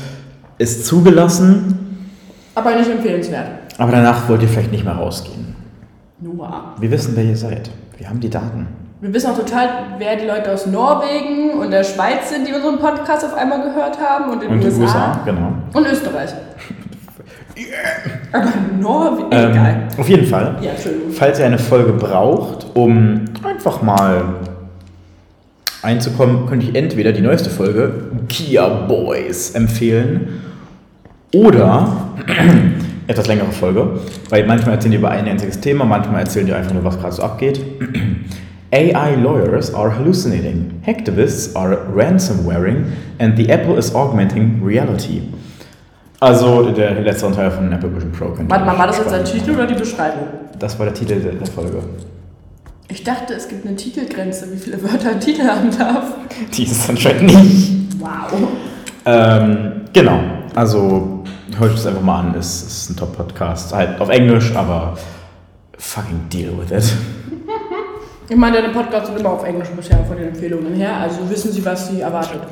ist 0.59 0.87
zugelassen. 0.87 2.07
Aber 2.55 2.75
nicht 2.75 2.91
empfehlenswert. 2.91 3.47
Aber 3.79 3.93
danach 3.93 4.29
wollt 4.29 4.43
ihr 4.43 4.49
vielleicht 4.49 4.73
nicht 4.73 4.85
mehr 4.85 4.95
rausgehen. 4.95 5.55
Nur. 6.21 6.51
Wir 6.81 6.91
wissen, 6.91 7.13
wer 7.15 7.25
ihr 7.25 7.37
seid. 7.37 7.71
Wir 7.97 8.09
haben 8.09 8.19
die 8.19 8.31
Daten. 8.31 8.67
Wir 9.01 9.15
wissen 9.15 9.31
auch 9.31 9.39
total, 9.39 9.69
wer 9.99 10.17
die 10.17 10.27
Leute 10.27 10.53
aus 10.53 10.67
Norwegen 10.67 11.51
und 11.61 11.71
der 11.71 11.85
Schweiz 11.85 12.31
sind, 12.31 12.49
die 12.49 12.53
unseren 12.53 12.79
Podcast 12.81 13.25
auf 13.25 13.35
einmal 13.35 13.63
gehört 13.63 13.97
haben 14.01 14.33
und 14.33 14.43
in 14.43 14.51
und 14.51 14.65
USA. 14.65 14.81
USA 14.81 15.21
genau. 15.25 15.53
Und 15.73 15.87
Österreich. 15.87 16.31
Aber 18.33 18.53
Norwegen, 18.81 19.29
ähm, 19.31 19.51
egal. 19.53 19.89
Auf 19.97 20.09
jeden 20.09 20.27
Fall. 20.27 20.57
Ja, 20.61 20.73
falls 21.13 21.39
ihr 21.39 21.47
eine 21.47 21.59
Folge 21.59 21.93
braucht, 21.93 22.67
um 22.75 23.25
einfach 23.45 23.83
mal 23.83 24.25
einzukommen, 25.83 26.47
könnte 26.47 26.67
ich 26.67 26.75
entweder 26.75 27.13
die 27.13 27.21
neueste 27.21 27.51
Folge 27.51 27.93
Kia 28.29 28.69
Boys 28.69 29.53
empfehlen 29.53 30.41
oder 31.35 32.11
etwas 33.07 33.27
längere 33.27 33.53
Folge, 33.53 34.01
weil 34.31 34.47
manchmal 34.47 34.75
erzählen 34.75 34.93
die 34.93 34.99
über 34.99 35.11
ein 35.11 35.27
einziges 35.27 35.61
Thema, 35.61 35.85
manchmal 35.85 36.21
erzählen 36.21 36.47
die 36.47 36.53
einfach 36.53 36.73
nur, 36.73 36.85
was 36.85 36.99
gerade 36.99 37.15
so 37.15 37.23
abgeht. 37.23 37.61
AI 38.73 39.15
lawyers 39.15 39.73
are 39.75 39.97
hallucinating, 39.97 40.83
hacktivists 40.85 41.57
are 41.57 41.79
ransomwaring, 41.95 42.93
and 43.19 43.37
the 43.37 43.49
Apple 43.49 43.79
is 43.79 43.95
augmenting 43.95 44.61
reality. 44.63 45.23
Also 46.21 46.71
der 46.73 47.01
letzte 47.01 47.31
Teil 47.31 47.51
von 47.51 47.73
Apple 47.73 47.95
Vision 47.95 48.13
Pro. 48.13 48.35
Warte 48.49 48.65
mal, 48.65 48.77
war 48.77 48.89
das 48.89 48.99
jetzt 48.99 49.11
der 49.11 49.25
Titel 49.25 49.53
oder 49.53 49.67
die 49.67 49.75
Beschreibung? 49.75 50.27
Das 50.59 50.79
war 50.79 50.87
der 50.87 50.95
Titel 50.95 51.21
der 51.21 51.47
Folge. 51.47 51.79
Ich 52.91 53.05
dachte, 53.05 53.35
es 53.35 53.49
gibt 53.49 53.67
eine 53.67 53.77
Titelgrenze, 53.77 54.51
wie 54.51 54.57
viele 54.57 54.83
Wörter 54.83 55.11
ein 55.11 55.21
Titel 55.21 55.47
haben 55.47 55.71
darf. 55.77 56.15
Die 56.55 56.63
ist 56.63 56.89
anscheinend 56.89 57.25
nicht. 57.25 57.73
Wow. 57.99 58.49
Ähm, 59.05 59.83
genau, 59.93 60.19
also 60.55 61.23
hört 61.59 61.75
es 61.75 61.87
einfach 61.87 62.01
mal 62.01 62.21
an, 62.21 62.35
es 62.39 62.63
ist 62.63 62.91
ein 62.91 62.97
Top-Podcast. 62.97 63.75
Halt 63.75 64.01
auf 64.01 64.09
Englisch, 64.09 64.57
aber 64.57 64.97
fucking 65.77 66.29
deal 66.33 66.53
with 66.59 66.71
it. 66.71 66.93
Ich 68.31 68.37
meine, 68.37 68.61
der 68.61 68.69
Podcast 68.69 69.07
sind 69.07 69.21
immer 69.21 69.31
auf 69.31 69.43
Englisch 69.43 69.69
bisher 69.71 70.05
von 70.05 70.15
den 70.15 70.29
Empfehlungen 70.29 70.75
her, 70.75 70.99
also 70.99 71.31
wissen 71.31 71.51
Sie, 71.51 71.65
was 71.65 71.89
Sie 71.89 72.03
erwartet. 72.03 72.43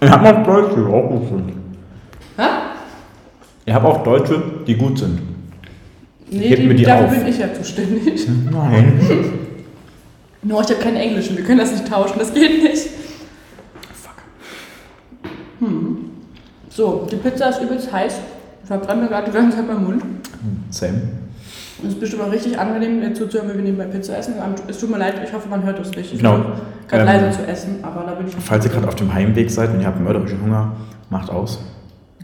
Ich 0.00 0.08
habe 0.08 0.28
auch 0.28 0.44
Deutsche, 0.44 0.76
die 0.76 0.86
auch 0.86 1.08
gut 1.08 1.28
sind. 1.28 1.52
Hä? 2.36 2.42
Ich 3.64 3.74
habe 3.74 3.88
auch 3.88 4.04
Deutsche, 4.04 4.40
die 4.64 4.76
gut 4.76 5.00
sind. 5.00 5.18
Nee, 6.30 6.54
die, 6.54 6.68
mir 6.68 6.74
die 6.76 6.84
dafür 6.84 7.06
auf. 7.06 7.12
bin 7.12 7.26
ich 7.26 7.38
ja 7.40 7.52
zuständig. 7.52 8.28
Nein. 8.52 9.00
Nur 10.46 10.60
ich 10.60 10.68
habe 10.68 10.78
kein 10.80 10.94
Englisch 10.94 11.28
und 11.28 11.38
wir 11.38 11.44
können 11.44 11.58
das 11.58 11.72
nicht 11.72 11.88
tauschen, 11.88 12.18
das 12.18 12.32
geht 12.32 12.62
nicht. 12.62 12.88
Fuck. 13.92 14.14
Hm. 15.58 16.10
So, 16.68 17.06
die 17.10 17.16
Pizza 17.16 17.48
ist 17.48 17.60
übelst 17.62 17.92
heiß. 17.92 18.18
Ich 18.62 18.68
verbrenne 18.68 19.02
mir 19.02 19.08
gerade 19.08 19.30
die 19.30 19.36
ganze 19.36 19.56
Zeit 19.56 19.66
meinen 19.66 19.84
Mund. 19.84 20.02
Same. 20.70 21.02
Es 21.82 21.88
ist 21.88 22.00
bestimmt 22.00 22.22
auch 22.22 22.30
richtig 22.30 22.58
angenehm, 22.58 23.00
dir 23.00 23.12
zuzuhören, 23.12 23.48
wenn 23.48 23.56
wir 23.56 23.64
nebenbei 23.64 23.86
Pizza 23.86 24.16
essen. 24.16 24.34
Es 24.68 24.78
tut 24.78 24.90
mir 24.90 24.98
leid, 24.98 25.14
ich 25.24 25.32
hoffe, 25.32 25.48
man 25.48 25.64
hört 25.64 25.78
uns 25.78 25.90
nicht. 25.90 26.12
Ich 26.12 26.18
genau. 26.18 26.44
gerade 26.88 27.02
ähm, 27.02 27.06
leise 27.06 27.38
zu 27.38 27.46
essen, 27.46 27.78
aber 27.82 28.04
da 28.06 28.14
bin 28.14 28.28
ich. 28.28 28.34
Falls 28.36 28.64
ihr 28.64 28.70
gerade 28.70 28.86
auf 28.86 28.94
dem 28.94 29.12
Heimweg 29.12 29.50
seid 29.50 29.70
und 29.74 29.80
ihr 29.80 29.86
habt 29.86 30.00
mörderischen 30.00 30.40
Hunger, 30.42 30.72
macht 31.10 31.28
aus. 31.28 31.58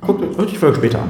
Guckt 0.01 0.39
euch 0.39 0.51
die 0.51 0.57
Folge 0.57 0.77
später 0.77 1.01
an. 1.01 1.09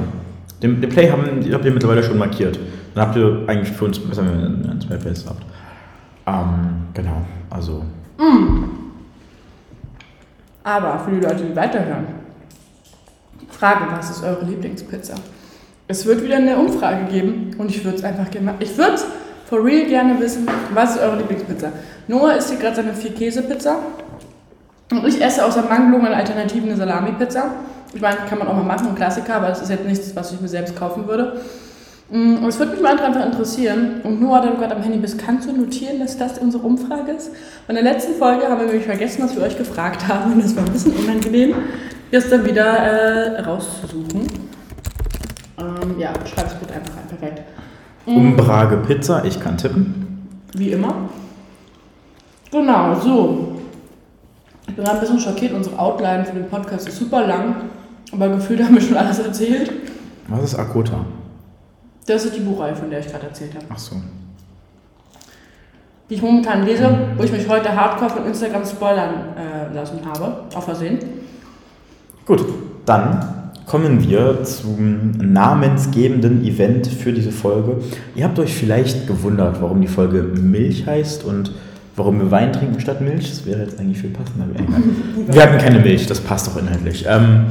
Den, 0.63 0.81
den 0.81 0.89
Play 0.89 1.11
haben, 1.11 1.23
habt 1.51 1.65
ihr 1.65 1.71
mittlerweile 1.71 2.03
schon 2.03 2.17
markiert. 2.17 2.57
Dann 2.95 3.07
habt 3.07 3.17
ihr 3.17 3.43
eigentlich 3.47 3.71
für 3.71 3.85
uns 3.85 3.99
besser, 3.99 4.23
wenn 4.25 4.63
ihr 4.63 4.71
ein 4.71 4.81
zwei 4.81 4.95
Plays 4.95 5.25
habt. 5.27 5.43
Ähm, 6.25 6.87
genau, 6.93 7.21
also. 7.49 7.83
Mm. 8.17 8.63
Aber 10.63 10.99
für 10.99 11.11
die 11.11 11.19
Leute, 11.19 11.43
die 11.43 11.55
weiterhören, 11.55 12.07
Frage: 13.49 13.85
Was 13.91 14.09
ist 14.09 14.23
eure 14.23 14.45
Lieblingspizza? 14.45 15.15
Es 15.87 16.05
wird 16.05 16.23
wieder 16.23 16.37
eine 16.37 16.57
Umfrage 16.57 17.05
geben 17.11 17.51
und 17.57 17.69
ich 17.69 17.83
würde 17.83 17.97
es 17.97 18.03
einfach 18.03 18.29
gerne. 18.31 18.55
Ich 18.59 18.77
würde 18.77 18.97
for 19.45 19.63
real 19.63 19.85
gerne 19.85 20.19
wissen, 20.19 20.47
was 20.73 20.95
ist 20.95 21.01
eure 21.01 21.17
Lieblingspizza? 21.17 21.71
Noah 22.07 22.33
isst 22.35 22.49
hier 22.49 22.59
gerade 22.59 22.77
seine 22.77 22.93
Vier-Käse-Pizza. 22.93 23.77
Und 24.91 25.05
ich 25.05 25.21
esse 25.21 25.45
außer 25.45 25.63
Mangelung 25.63 26.05
an 26.05 26.13
Alternativen 26.13 26.69
eine 26.69 26.77
Salami-Pizza. 26.77 27.51
Ich 27.93 28.01
meine, 28.01 28.17
kann 28.27 28.39
man 28.39 28.47
auch 28.47 28.55
mal 28.55 28.63
machen, 28.63 28.87
ein 28.87 28.95
Klassiker, 28.95 29.35
aber 29.35 29.47
das 29.47 29.61
ist 29.61 29.69
jetzt 29.69 29.85
nichts, 29.85 30.15
was 30.15 30.31
ich 30.31 30.41
mir 30.41 30.47
selbst 30.47 30.75
kaufen 30.75 31.07
würde. 31.07 31.41
Mm, 32.09 32.37
und 32.37 32.47
es 32.47 32.59
würde 32.59 32.73
mich 32.73 32.81
mal 32.81 32.97
einfach 32.97 33.25
interessieren, 33.25 34.01
und 34.03 34.21
Noah, 34.21 34.41
da 34.41 34.51
du 34.51 34.57
gerade 34.57 34.75
am 34.75 34.83
Handy 34.83 34.99
bist, 34.99 35.17
kannst 35.17 35.47
du 35.47 35.53
notieren, 35.53 35.99
dass 35.99 36.17
das 36.17 36.37
unsere 36.37 36.63
Umfrage 36.63 37.11
ist? 37.11 37.31
In 37.67 37.75
der 37.75 37.83
letzten 37.83 38.13
Folge 38.15 38.47
haben 38.47 38.59
wir 38.59 38.67
nämlich 38.67 38.85
vergessen, 38.85 39.23
was 39.23 39.35
wir 39.35 39.43
euch 39.43 39.57
gefragt 39.57 40.07
haben, 40.07 40.33
und 40.33 40.43
das 40.43 40.55
war 40.55 40.65
ein 40.65 40.71
bisschen 40.71 40.93
unangenehm, 40.93 41.55
das 42.11 42.29
dann 42.29 42.45
wieder 42.45 42.65
äh, 42.65 43.41
rauszusuchen. 43.41 44.27
Ähm, 45.57 45.99
ja, 45.99 46.13
schreib 46.25 46.47
es 46.47 46.53
bitte 46.55 46.73
einfach 46.73 46.95
rein. 46.95 47.07
Perfekt. 47.07 47.41
Mhm. 48.05 48.17
Umbrage 48.17 48.77
Pizza, 48.77 49.23
ich 49.25 49.39
kann 49.39 49.57
tippen. 49.57 50.27
Wie 50.55 50.71
immer. 50.71 51.09
Genau, 52.51 52.95
so. 52.99 53.55
Ich 54.67 54.75
bin 54.75 54.83
gerade 54.83 54.97
ein 54.97 55.01
bisschen 55.01 55.19
schockiert. 55.19 55.53
Unsere 55.53 55.77
Outline 55.79 56.25
für 56.25 56.33
den 56.33 56.49
Podcast 56.49 56.87
ist 56.87 56.97
super 56.97 57.25
lang. 57.25 57.55
Aber 58.11 58.29
gefühlt 58.29 58.63
haben 58.63 58.75
wir 58.75 58.81
schon 58.81 58.97
alles 58.97 59.19
erzählt. 59.19 59.71
Was 60.27 60.43
ist 60.43 60.55
Akota? 60.59 61.05
Das 62.05 62.25
ist 62.25 62.35
die 62.35 62.41
Buchreihe, 62.41 62.75
von 62.75 62.89
der 62.89 62.99
ich 62.99 63.07
gerade 63.07 63.27
erzählt 63.27 63.55
habe. 63.55 63.65
Ach 63.69 63.77
so. 63.77 63.95
Die 66.09 66.15
ich 66.15 66.21
momentan 66.21 66.65
lese, 66.65 66.89
wo 67.15 67.23
ich 67.23 67.31
mich 67.31 67.47
heute 67.47 67.73
hardcore 67.73 68.09
von 68.09 68.25
Instagram 68.25 68.65
spoilern 68.65 69.13
äh, 69.37 69.73
lassen 69.73 69.99
habe. 70.05 70.43
Auf 70.53 70.65
Versehen. 70.65 70.99
Gut, 72.25 72.43
dann 72.85 73.51
kommen 73.65 74.07
wir 74.07 74.43
zum 74.43 75.11
namensgebenden 75.11 76.43
Event 76.43 76.87
für 76.87 77.13
diese 77.13 77.31
Folge. 77.31 77.77
Ihr 78.15 78.25
habt 78.25 78.37
euch 78.37 78.53
vielleicht 78.53 79.07
gewundert, 79.07 79.61
warum 79.61 79.81
die 79.81 79.87
Folge 79.87 80.23
Milch 80.23 80.85
heißt 80.85 81.23
und 81.23 81.51
warum 81.95 82.19
wir 82.19 82.31
Wein 82.31 82.51
trinken 82.51 82.79
statt 82.79 83.01
Milch. 83.01 83.29
Das 83.29 83.45
wäre 83.45 83.61
jetzt 83.61 83.79
eigentlich 83.79 83.99
viel 83.99 84.09
passender. 84.09 84.47
Wir 85.27 85.43
hatten 85.43 85.57
keine 85.57 85.79
Milch, 85.79 86.07
das 86.07 86.19
passt 86.19 86.47
doch 86.47 86.57
inhaltlich. 86.57 87.05
Ähm, 87.07 87.45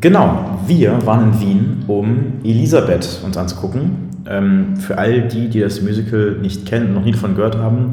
genau, 0.00 0.58
wir 0.66 1.04
waren 1.06 1.32
in 1.32 1.40
Wien, 1.40 1.84
um 1.86 2.34
Elisabeth 2.44 3.20
uns 3.24 3.36
anzugucken. 3.36 4.06
Ähm, 4.28 4.76
für 4.76 4.98
all 4.98 5.28
die, 5.28 5.48
die 5.48 5.60
das 5.60 5.80
Musical 5.80 6.38
nicht 6.40 6.66
kennen 6.66 6.94
noch 6.94 7.04
nie 7.04 7.12
davon 7.12 7.36
gehört 7.36 7.56
haben, 7.56 7.92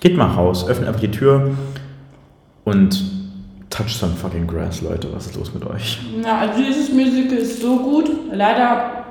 geht 0.00 0.16
mal 0.16 0.28
raus, 0.28 0.66
öffnet 0.66 0.88
einfach 0.88 1.00
die 1.00 1.10
Tür 1.10 1.50
und 2.64 3.02
touch 3.68 3.94
some 3.94 4.14
fucking 4.14 4.46
grass, 4.46 4.80
Leute. 4.80 5.08
Was 5.12 5.26
ist 5.26 5.36
los 5.36 5.52
mit 5.52 5.64
euch? 5.66 6.00
Ja, 6.24 6.38
also 6.38 6.62
dieses 6.62 6.92
Musical 6.92 7.38
ist 7.38 7.60
so 7.60 7.78
gut. 7.78 8.10
Leider 8.32 9.04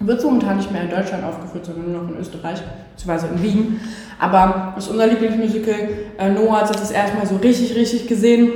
wird 0.00 0.18
es 0.18 0.24
momentan 0.24 0.56
nicht 0.56 0.70
mehr 0.72 0.82
in 0.82 0.90
Deutschland 0.90 1.24
aufgeführt, 1.24 1.66
sondern 1.66 1.92
nur 1.92 2.02
noch 2.02 2.10
in 2.10 2.18
Österreich, 2.18 2.60
beziehungsweise 2.94 3.28
in 3.34 3.42
Wien. 3.42 3.80
Aber 4.18 4.72
das 4.74 4.84
ist 4.84 4.90
unser 4.90 5.06
Lieblingsmusical. 5.06 5.74
Äh, 6.18 6.30
Noah 6.30 6.60
hat 6.60 6.70
es 6.70 6.80
das 6.80 6.90
erstmal 6.90 7.26
so 7.26 7.36
richtig, 7.36 7.76
richtig 7.76 8.08
gesehen 8.08 8.50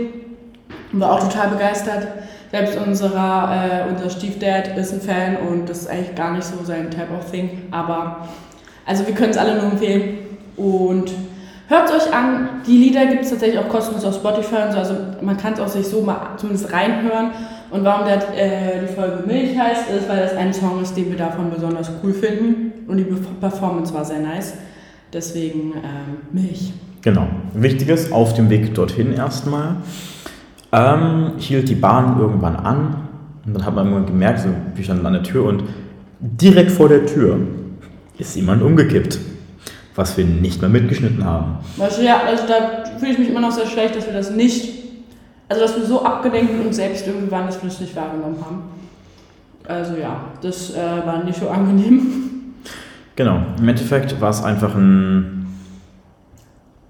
war 0.92 1.12
auch 1.12 1.20
total 1.20 1.48
begeistert. 1.48 2.06
Selbst 2.50 2.76
unserer, 2.78 3.86
äh, 3.86 3.92
unser 3.92 4.10
Stiefdad 4.10 4.76
ist 4.76 4.92
ein 4.92 5.00
Fan 5.00 5.36
und 5.36 5.68
das 5.68 5.82
ist 5.82 5.90
eigentlich 5.90 6.14
gar 6.16 6.32
nicht 6.32 6.44
so 6.44 6.64
sein 6.64 6.90
Type 6.90 7.12
of 7.16 7.30
Thing. 7.30 7.62
Aber 7.70 8.28
also 8.86 9.06
wir 9.06 9.14
können 9.14 9.30
es 9.30 9.36
alle 9.36 9.54
nur 9.54 9.70
empfehlen. 9.70 10.18
Und 10.56 11.12
hört 11.68 11.88
es 11.88 12.06
euch 12.06 12.12
an. 12.12 12.48
Die 12.66 12.76
Lieder 12.76 13.06
gibt 13.06 13.22
es 13.22 13.30
tatsächlich 13.30 13.58
auch 13.58 13.68
kostenlos 13.68 14.04
auf 14.04 14.16
Spotify 14.16 14.66
und 14.66 14.72
so. 14.72 14.78
Also 14.78 14.94
man 15.22 15.36
kann 15.36 15.52
es 15.52 15.60
auch 15.60 15.68
sich 15.68 15.86
so 15.86 16.02
mal 16.02 16.36
zumindest 16.36 16.72
reinhören. 16.72 17.30
Und 17.70 17.84
warum 17.84 18.06
das, 18.06 18.24
äh, 18.36 18.80
die 18.82 18.92
Folge 18.92 19.22
Milch 19.26 19.56
heißt, 19.56 19.88
ist, 19.90 20.08
weil 20.08 20.20
das 20.20 20.34
ein 20.34 20.52
Song 20.52 20.82
ist, 20.82 20.96
den 20.96 21.08
wir 21.08 21.16
davon 21.16 21.50
besonders 21.50 21.88
cool 22.02 22.12
finden. 22.12 22.72
Und 22.88 22.96
die 22.96 23.04
Performance 23.04 23.94
war 23.94 24.04
sehr 24.04 24.18
nice. 24.18 24.54
Deswegen 25.12 25.74
ähm, 25.76 26.18
Milch. 26.32 26.72
Genau. 27.02 27.28
Wichtiges 27.54 28.10
auf 28.10 28.34
dem 28.34 28.50
Weg 28.50 28.74
dorthin 28.74 29.14
erstmal. 29.14 29.76
Ähm, 30.72 31.32
hielt 31.38 31.68
die 31.68 31.74
Bahn 31.74 32.18
irgendwann 32.20 32.56
an 32.56 33.08
und 33.44 33.54
dann 33.54 33.64
hat 33.64 33.74
man 33.74 33.86
irgendwann 33.86 34.06
gemerkt, 34.06 34.40
so, 34.40 34.48
wir 34.74 34.84
standen 34.84 35.04
an 35.06 35.14
der 35.14 35.22
Tür 35.22 35.46
und 35.46 35.64
direkt 36.20 36.70
vor 36.70 36.88
der 36.88 37.06
Tür 37.06 37.38
ist 38.18 38.36
jemand 38.36 38.62
umgekippt, 38.62 39.18
was 39.96 40.16
wir 40.16 40.24
nicht 40.24 40.60
mehr 40.60 40.70
mitgeschnitten 40.70 41.24
haben. 41.24 41.56
Weißt 41.76 41.98
du, 41.98 42.04
ja, 42.04 42.20
also 42.24 42.44
da 42.46 42.84
fühle 42.98 43.12
ich 43.12 43.18
mich 43.18 43.30
immer 43.30 43.40
noch 43.40 43.50
sehr 43.50 43.66
schlecht, 43.66 43.96
dass 43.96 44.06
wir 44.06 44.12
das 44.12 44.30
nicht, 44.30 44.70
also 45.48 45.62
dass 45.62 45.76
wir 45.76 45.84
so 45.84 46.04
abgelenkt 46.04 46.56
mit 46.56 46.66
uns 46.66 46.76
selbst 46.76 47.06
irgendwie 47.06 47.30
waren, 47.30 47.46
dass 47.46 47.60
wir 47.60 47.68
das 47.68 47.80
nicht 47.80 47.96
wahrgenommen 47.96 48.36
haben. 48.44 48.62
Also 49.66 49.96
ja, 49.96 50.20
das 50.42 50.74
äh, 50.74 50.76
war 51.04 51.24
nicht 51.24 51.40
so 51.40 51.48
angenehm. 51.48 52.00
Genau, 53.16 53.42
im 53.58 53.68
Endeffekt 53.68 54.20
war 54.20 54.30
es 54.30 54.42
einfach 54.42 54.74
ein, 54.74 55.46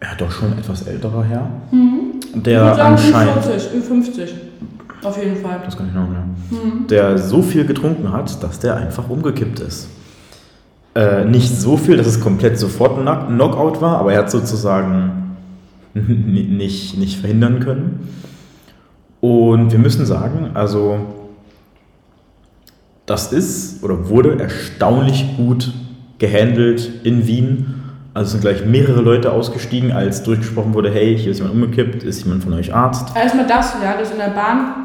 ja 0.03 0.09
doch 0.19 0.31
schon 0.31 0.53
etwas 0.59 0.83
älterer 0.87 1.25
Herr, 1.25 1.51
Mhm. 1.73 2.10
Der 2.35 2.75
sagen, 2.75 2.81
anscheinend... 2.81 3.45
Ü40, 3.45 3.61
Ü50. 3.89 4.29
Auf 5.03 5.23
jeden 5.23 5.37
Fall. 5.37 5.61
Das 5.65 5.77
kann 5.77 5.89
ich 5.89 5.95
noch 5.95 6.09
mehr. 6.09 6.25
Mhm. 6.51 6.87
Der 6.89 7.17
so 7.19 7.43
viel 7.43 7.65
getrunken 7.65 8.13
hat, 8.13 8.43
dass 8.43 8.59
der 8.59 8.77
einfach 8.77 9.09
umgekippt 9.09 9.61
ist. 9.61 9.89
Äh, 10.95 11.25
nicht 11.25 11.55
so 11.59 11.77
viel, 11.77 11.97
dass 11.97 12.07
es 12.07 12.21
komplett 12.21 12.59
sofort 12.59 12.99
ein 12.99 13.05
Knock- 13.05 13.29
Knockout 13.29 13.81
war, 13.81 13.99
aber 13.99 14.13
er 14.13 14.21
hat 14.21 14.31
sozusagen 14.31 15.37
nicht, 15.95 16.99
nicht 16.99 17.19
verhindern 17.19 17.61
können. 17.61 18.09
Und 19.21 19.71
wir 19.73 19.79
müssen 19.79 20.05
sagen, 20.07 20.51
also 20.55 20.99
das 23.07 23.33
ist 23.33 23.83
oder 23.83 24.09
wurde 24.09 24.39
erstaunlich 24.39 25.37
gut 25.37 25.73
gehandelt 26.19 26.91
in 27.05 27.27
Wien. 27.27 27.80
Also 28.21 28.37
es 28.37 28.43
sind 28.43 28.43
gleich 28.43 28.67
mehrere 28.67 29.01
Leute 29.01 29.33
ausgestiegen, 29.33 29.93
als 29.93 30.23
durchgesprochen 30.23 30.75
wurde, 30.75 30.91
hey, 30.91 31.17
hier 31.17 31.31
ist 31.31 31.39
jemand 31.39 31.55
umgekippt, 31.55 32.03
ist 32.03 32.23
jemand 32.23 32.45
von 32.45 32.53
euch 32.53 32.75
Arzt? 32.75 33.17
Erstmal 33.17 33.47
das, 33.47 33.75
ja, 33.83 33.97
das 33.99 34.11
in 34.11 34.19
der 34.19 34.29
Bahn. 34.29 34.83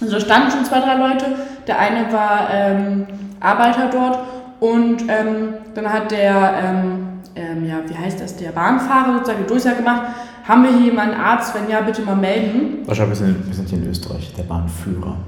Also 0.00 0.18
standen 0.18 0.50
schon 0.50 0.64
zwei, 0.64 0.80
drei 0.80 0.96
Leute. 0.96 1.26
Der 1.68 1.78
eine 1.78 2.12
war 2.12 2.48
ähm, 2.52 3.06
Arbeiter 3.38 3.88
dort 3.88 4.18
und 4.58 5.02
ähm, 5.02 5.54
dann 5.76 5.92
hat 5.92 6.10
der, 6.10 6.54
ähm, 6.60 7.06
ähm, 7.36 7.66
ja, 7.66 7.76
wie 7.86 7.96
heißt 7.96 8.20
das, 8.20 8.36
der 8.36 8.50
Bahnfahrer 8.50 9.18
sozusagen 9.18 9.44
die 9.44 9.48
Durchsage 9.48 9.76
gemacht, 9.76 10.02
haben 10.42 10.64
wir 10.64 10.70
hier 10.76 10.86
jemanden 10.86 11.14
Arzt, 11.14 11.54
wenn 11.54 11.70
ja, 11.70 11.82
bitte 11.82 12.02
mal 12.02 12.16
melden. 12.16 12.78
Wahrscheinlich, 12.84 13.20
wir 13.20 13.26
sind, 13.26 13.46
wir 13.46 13.54
sind 13.54 13.68
hier 13.68 13.78
in 13.78 13.88
Österreich, 13.88 14.34
der 14.36 14.42
Bahnführer. 14.42 15.18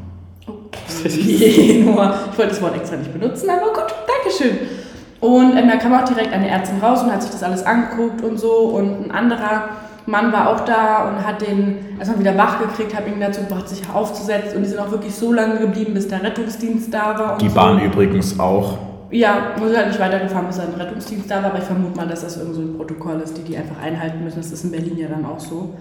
Okay, 1.04 1.82
nur, 1.86 2.14
ich 2.32 2.36
wollte 2.36 2.50
das 2.50 2.60
Wort 2.60 2.74
extra 2.74 2.96
nicht 2.96 3.12
benutzen, 3.12 3.48
aber 3.48 3.72
gut, 3.72 3.94
Dankeschön. 4.08 4.85
Und 5.20 5.56
ähm, 5.56 5.68
da 5.68 5.76
kam 5.76 5.94
auch 5.94 6.04
direkt 6.04 6.32
eine 6.32 6.48
Ärztin 6.48 6.78
raus 6.80 7.02
und 7.02 7.12
hat 7.12 7.22
sich 7.22 7.30
das 7.30 7.42
alles 7.42 7.64
angeguckt 7.64 8.22
und 8.22 8.38
so. 8.38 8.52
Und 8.52 9.06
ein 9.06 9.10
anderer 9.10 9.70
Mann 10.06 10.32
war 10.32 10.50
auch 10.50 10.60
da 10.60 11.08
und 11.08 11.26
hat 11.26 11.40
den 11.40 11.98
erstmal 11.98 12.20
wieder 12.20 12.36
wach 12.36 12.60
gekriegt, 12.60 12.94
hat 12.94 13.06
ihn 13.08 13.18
dazu 13.18 13.40
gebracht, 13.40 13.68
sich 13.68 13.82
aufzusetzen. 13.92 14.58
Und 14.58 14.62
die 14.62 14.68
sind 14.68 14.78
auch 14.78 14.90
wirklich 14.90 15.14
so 15.14 15.32
lange 15.32 15.58
geblieben, 15.58 15.94
bis 15.94 16.08
der 16.08 16.22
Rettungsdienst 16.22 16.92
da 16.92 17.18
war. 17.18 17.38
Die 17.38 17.48
so. 17.48 17.54
Bahn 17.54 17.80
übrigens 17.80 18.38
auch. 18.38 18.78
Ja, 19.10 19.52
muss 19.58 19.74
halt 19.76 19.88
nicht 19.88 20.00
weitergefahren, 20.00 20.48
bis 20.48 20.58
ein 20.58 20.74
Rettungsdienst 20.76 21.30
da 21.30 21.36
war, 21.36 21.50
aber 21.50 21.58
ich 21.58 21.64
vermute 21.64 21.96
mal, 21.96 22.08
dass 22.08 22.22
das 22.22 22.36
irgend 22.36 22.54
so 22.54 22.60
ein 22.60 22.76
Protokoll 22.76 23.20
ist, 23.20 23.36
die 23.36 23.42
die 23.42 23.56
einfach 23.56 23.80
einhalten 23.80 24.22
müssen. 24.22 24.38
Das 24.38 24.50
ist 24.50 24.64
in 24.64 24.72
Berlin 24.72 24.98
ja 24.98 25.08
dann 25.08 25.24
auch 25.24 25.38
so. 25.38 25.74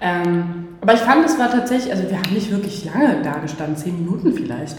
Ähm, 0.00 0.68
aber 0.80 0.92
ich 0.94 1.00
fand, 1.00 1.24
es 1.24 1.38
war 1.38 1.50
tatsächlich, 1.50 1.90
also 1.90 2.08
wir 2.08 2.18
haben 2.18 2.32
nicht 2.32 2.50
wirklich 2.50 2.84
lange 2.84 3.22
da 3.22 3.38
gestanden, 3.38 3.76
zehn 3.76 3.96
Minuten 3.96 4.32
vielleicht. 4.34 4.76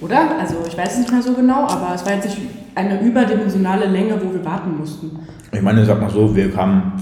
Oder? 0.00 0.38
Also 0.40 0.56
ich 0.66 0.76
weiß 0.76 0.92
es 0.92 0.98
nicht 1.00 1.12
mehr 1.12 1.22
so 1.22 1.32
genau, 1.32 1.62
aber 1.62 1.92
es 1.94 2.04
war 2.06 2.14
jetzt 2.14 2.26
nicht 2.26 2.38
eine 2.74 3.00
überdimensionale 3.00 3.86
Länge, 3.86 4.14
wo 4.22 4.32
wir 4.32 4.44
warten 4.44 4.78
mussten. 4.78 5.18
Ich 5.50 5.62
meine, 5.62 5.84
sag 5.84 6.00
mal 6.00 6.10
so, 6.10 6.34
wir 6.34 6.52
kamen 6.52 6.92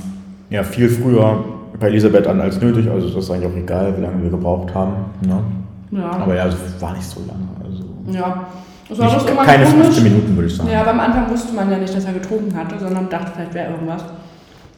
ja 0.50 0.62
viel 0.62 0.88
früher 0.88 1.44
bei 1.78 1.88
Elisabeth 1.88 2.26
an 2.26 2.40
als 2.40 2.60
nötig, 2.60 2.88
also 2.88 3.08
das 3.08 3.24
ist 3.24 3.30
eigentlich 3.30 3.52
auch 3.52 3.56
egal, 3.56 3.94
wie 3.96 4.02
lange 4.02 4.22
wir 4.22 4.30
gebraucht 4.30 4.74
haben. 4.74 4.94
Ne? 5.26 5.42
Ja. 5.90 6.10
Aber 6.10 6.34
ja, 6.34 6.46
es 6.46 6.56
war 6.80 6.94
nicht 6.94 7.04
so 7.04 7.20
lange. 7.20 7.48
Also 7.62 7.84
ja. 8.10 8.46
Das 8.88 8.98
war 8.98 9.14
nicht, 9.14 9.26
keine 9.26 9.64
komisch. 9.64 9.86
15 9.86 10.04
Minuten, 10.04 10.36
würde 10.36 10.48
ich 10.48 10.56
sagen. 10.56 10.70
Ja, 10.70 10.80
aber 10.82 10.90
am 10.90 11.00
Anfang 11.00 11.28
wusste 11.28 11.52
man 11.54 11.70
ja 11.70 11.76
nicht, 11.76 11.94
dass 11.94 12.04
er 12.04 12.12
getrunken 12.12 12.56
hatte, 12.56 12.78
sondern 12.78 13.08
dachte, 13.08 13.32
vielleicht 13.34 13.54
wäre 13.54 13.72
irgendwas. 13.72 14.04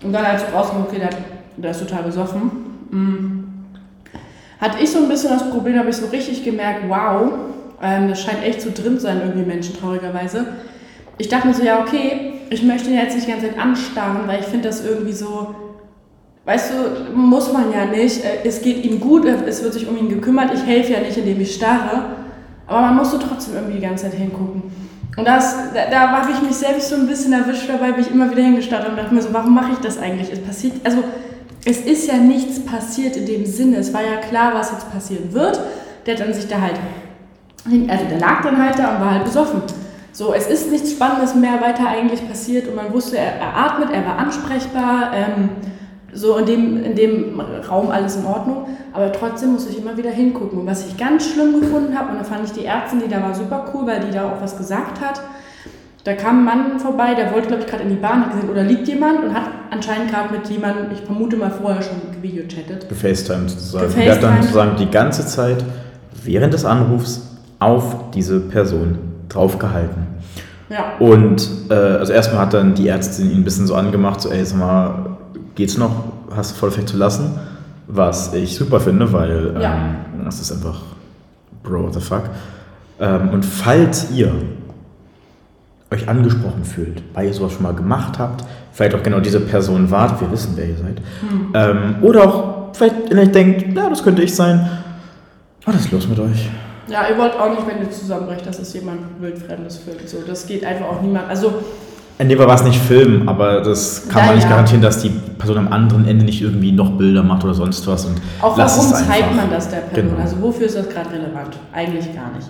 Und 0.02 0.12
dann, 0.12 0.24
als 0.24 0.46
du 0.46 0.52
rauskam, 0.52 0.82
okay, 0.86 0.98
der, 0.98 1.10
der 1.56 1.70
ist 1.70 1.86
total 1.86 2.04
besoffen, 2.04 2.50
mm, 2.90 3.48
hatte 4.60 4.82
ich 4.82 4.90
so 4.90 4.98
ein 5.00 5.08
bisschen 5.08 5.30
das 5.30 5.50
Problem, 5.50 5.78
habe 5.78 5.90
ich 5.90 5.96
so 5.96 6.06
richtig 6.06 6.42
gemerkt, 6.42 6.82
wow, 6.88 7.32
ähm, 7.82 8.08
das 8.08 8.22
scheint 8.22 8.42
echt 8.42 8.60
so 8.60 8.70
drin 8.70 8.96
zu 8.96 9.00
sein, 9.00 9.20
irgendwie 9.20 9.46
Menschen, 9.46 9.76
traurigerweise. 9.78 10.46
Ich 11.18 11.28
dachte 11.28 11.48
mir 11.48 11.54
so, 11.54 11.62
ja, 11.62 11.80
okay, 11.80 12.34
ich 12.50 12.62
möchte 12.62 12.90
ihn 12.90 12.96
jetzt 12.96 13.14
nicht 13.14 13.26
die 13.26 13.32
ganze 13.32 13.48
Zeit 13.48 13.58
anstarren, 13.58 14.26
weil 14.26 14.40
ich 14.40 14.46
finde 14.46 14.68
das 14.68 14.84
irgendwie 14.84 15.12
so, 15.12 15.54
weißt 16.44 16.72
du, 16.72 17.14
muss 17.14 17.52
man 17.52 17.72
ja 17.72 17.84
nicht. 17.84 18.24
Äh, 18.24 18.38
Es 18.44 18.62
geht 18.62 18.84
ihm 18.84 19.00
gut, 19.00 19.24
es 19.24 19.62
wird 19.62 19.74
sich 19.74 19.88
um 19.88 19.96
ihn 19.96 20.08
gekümmert, 20.08 20.52
ich 20.54 20.64
helfe 20.64 20.92
ja 20.92 21.00
nicht, 21.00 21.16
indem 21.16 21.40
ich 21.40 21.54
starre. 21.54 22.16
Aber 22.66 22.80
man 22.82 22.96
musste 22.96 23.18
trotzdem 23.18 23.54
irgendwie 23.54 23.74
die 23.78 23.86
ganze 23.86 24.04
Zeit 24.04 24.14
hingucken. 24.14 24.62
Und 25.16 25.26
das, 25.26 25.56
da, 25.74 25.90
da 25.90 26.10
habe 26.10 26.30
ich 26.30 26.40
mich 26.42 26.54
selbst 26.54 26.90
so 26.90 26.94
ein 26.94 27.06
bisschen 27.06 27.32
erwischt 27.32 27.68
dabei, 27.68 27.92
bin 27.92 28.02
ich 28.04 28.10
immer 28.10 28.30
wieder 28.30 28.42
hingestarrt 28.42 28.88
und 28.88 28.96
dachte 28.96 29.12
mir 29.12 29.22
so, 29.22 29.32
warum 29.32 29.54
mache 29.54 29.72
ich 29.72 29.78
das 29.78 29.98
eigentlich? 29.98 30.30
Es 30.32 30.40
passiert, 30.40 30.74
also 30.84 31.02
es 31.64 31.78
ist 31.80 32.06
ja 32.06 32.16
nichts 32.18 32.60
passiert 32.60 33.16
in 33.16 33.26
dem 33.26 33.44
Sinne. 33.44 33.78
Es 33.78 33.92
war 33.92 34.02
ja 34.02 34.16
klar, 34.16 34.52
was 34.54 34.70
jetzt 34.70 34.92
passieren 34.92 35.32
wird. 35.32 35.60
Der 36.06 36.14
hat 36.14 36.20
dann 36.20 36.32
sich 36.32 36.46
da 36.46 36.60
halt, 36.60 36.76
also 37.88 38.04
der 38.08 38.18
lag 38.18 38.42
dann 38.42 38.62
halt 38.62 38.78
da 38.78 38.94
und 38.94 39.00
war 39.00 39.12
halt 39.12 39.24
besoffen. 39.24 39.62
So, 40.12 40.34
es 40.34 40.48
ist 40.48 40.70
nichts 40.70 40.92
Spannendes 40.92 41.34
mehr 41.34 41.60
weiter 41.60 41.88
eigentlich 41.88 42.26
passiert 42.26 42.66
und 42.66 42.74
man 42.74 42.92
wusste, 42.92 43.18
er, 43.18 43.34
er 43.34 43.56
atmet, 43.56 43.90
er 43.92 44.04
war 44.04 44.18
ansprechbar, 44.18 45.12
ähm, 45.14 45.50
so 46.12 46.36
in 46.38 46.46
dem, 46.46 46.84
in 46.84 46.96
dem 46.96 47.40
Raum 47.40 47.90
alles 47.90 48.16
in 48.16 48.24
Ordnung, 48.24 48.66
aber 48.92 49.12
trotzdem 49.12 49.52
musste 49.52 49.70
ich 49.70 49.78
immer 49.78 49.96
wieder 49.96 50.10
hingucken. 50.10 50.60
Und 50.60 50.66
was 50.66 50.86
ich 50.86 50.96
ganz 50.96 51.30
schlimm 51.30 51.60
gefunden 51.60 51.96
habe, 51.96 52.12
und 52.12 52.18
da 52.18 52.24
fand 52.24 52.44
ich 52.44 52.52
die 52.52 52.64
Ärztin, 52.64 53.00
die 53.00 53.08
da 53.08 53.22
war 53.22 53.34
super 53.34 53.66
cool, 53.72 53.86
weil 53.86 54.00
die 54.00 54.10
da 54.10 54.26
auch 54.26 54.40
was 54.40 54.56
gesagt 54.56 55.00
hat, 55.00 55.20
da 56.04 56.14
kam 56.14 56.38
ein 56.38 56.44
Mann 56.44 56.80
vorbei, 56.80 57.14
der 57.14 57.32
wollte, 57.32 57.48
glaube 57.48 57.62
ich, 57.62 57.68
gerade 57.68 57.82
in 57.82 57.90
die 57.90 57.96
Bahn, 57.96 58.24
hat 58.24 58.32
gesehen, 58.32 58.48
oder 58.48 58.62
liegt 58.62 58.88
jemand 58.88 59.22
und 59.22 59.34
hat 59.34 59.44
anscheinend 59.70 60.10
gerade 60.10 60.32
mit 60.32 60.48
jemandem, 60.48 60.86
ich 60.92 61.00
vermute 61.00 61.36
mal 61.36 61.50
vorher 61.50 61.82
schon 61.82 61.96
gevideochattet. 62.12 62.88
Gefacetimed 62.88 63.50
sozusagen. 63.50 63.86
Gefacetimed. 63.86 64.06
Der 64.06 64.14
hat 64.14 64.22
dann 64.22 64.42
sozusagen 64.42 64.76
die 64.78 64.90
ganze 64.90 65.26
Zeit 65.26 65.64
während 66.24 66.54
des 66.54 66.64
Anrufs 66.64 67.37
auf 67.58 68.10
diese 68.12 68.40
Person 68.40 68.98
draufgehalten. 69.28 70.06
Ja. 70.68 70.92
Und 70.98 71.48
äh, 71.70 71.74
also 71.74 72.12
erstmal 72.12 72.42
hat 72.42 72.54
dann 72.54 72.74
die 72.74 72.88
Ärztin 72.88 73.30
ihn 73.30 73.38
ein 73.38 73.44
bisschen 73.44 73.66
so 73.66 73.74
angemacht, 73.74 74.20
so 74.20 74.30
ey, 74.30 74.44
sag 74.44 74.58
mal, 74.58 75.16
geht's 75.54 75.76
noch? 75.78 76.04
Hast 76.34 76.52
du 76.52 76.56
voll 76.56 76.70
vielleicht 76.70 76.88
zu 76.90 76.96
lassen? 76.96 77.38
was 77.88 78.34
ich 78.34 78.54
super 78.54 78.80
finde, 78.80 79.10
weil 79.14 79.54
ähm, 79.56 79.60
Ja. 79.62 79.78
das 80.24 80.40
ist 80.40 80.52
einfach 80.52 80.82
Bro, 81.62 81.84
what 81.84 81.94
the 81.94 82.00
fuck. 82.00 82.24
Ähm, 83.00 83.30
und 83.30 83.44
falls 83.44 84.10
ihr 84.10 84.30
euch 85.90 86.06
angesprochen 86.06 86.64
fühlt, 86.64 87.02
weil 87.14 87.26
ihr 87.26 87.32
sowas 87.32 87.52
schon 87.54 87.62
mal 87.62 87.72
gemacht 87.74 88.18
habt, 88.18 88.44
vielleicht 88.72 88.94
auch 88.94 89.02
genau 89.02 89.20
diese 89.20 89.40
Person 89.40 89.90
wart, 89.90 90.20
wir 90.20 90.30
wissen, 90.30 90.52
wer 90.56 90.66
ihr 90.68 90.76
seid, 90.76 91.00
ähm, 91.54 91.96
oder 92.02 92.24
auch 92.28 92.74
vielleicht 92.74 92.94
vielleicht 93.08 93.34
denkt, 93.34 93.74
ja, 93.74 93.88
das 93.88 94.02
könnte 94.02 94.22
ich 94.22 94.34
sein, 94.34 94.68
was 95.64 95.76
ist 95.76 95.90
los 95.90 96.06
mit 96.06 96.18
euch? 96.18 96.50
Ja, 96.88 97.08
ihr 97.08 97.18
wollt 97.18 97.38
auch 97.38 97.50
nicht, 97.50 97.66
wenn 97.66 97.80
ihr 97.82 97.90
zusammenbrecht, 97.90 98.46
dass 98.46 98.58
es 98.58 98.72
jemand 98.72 99.00
wildfremdes 99.20 99.78
filmt. 99.78 100.08
So, 100.08 100.18
das 100.26 100.46
geht 100.46 100.64
einfach 100.64 100.86
auch 100.86 101.00
niemand. 101.02 101.28
Also, 101.28 101.54
In 102.18 102.28
dem 102.28 102.38
Fall 102.38 102.48
war 102.48 102.54
es 102.56 102.64
nicht 102.64 102.80
Film, 102.80 103.28
aber 103.28 103.60
das 103.60 104.08
kann 104.08 104.20
Ja, 104.22 104.26
man 104.26 104.34
nicht 104.36 104.44
ja. 104.44 104.50
garantieren, 104.50 104.82
dass 104.82 105.00
die 105.02 105.10
Person 105.10 105.58
am 105.58 105.72
anderen 105.72 106.06
Ende 106.08 106.24
nicht 106.24 106.40
irgendwie 106.42 106.72
noch 106.72 106.90
Bilder 106.92 107.22
macht 107.22 107.44
oder 107.44 107.54
sonst 107.54 107.86
was. 107.86 108.06
Und 108.06 108.16
auch 108.40 108.56
warum 108.56 108.92
zeigt 108.92 109.36
man 109.36 109.50
das 109.50 109.68
der 109.68 109.78
Person? 109.78 110.10
Genau. 110.10 110.22
Also, 110.22 110.40
wofür 110.42 110.66
ist 110.66 110.76
das 110.76 110.88
gerade 110.88 111.10
relevant? 111.12 111.56
Eigentlich 111.72 112.06
gar 112.14 112.32
nicht. 112.34 112.48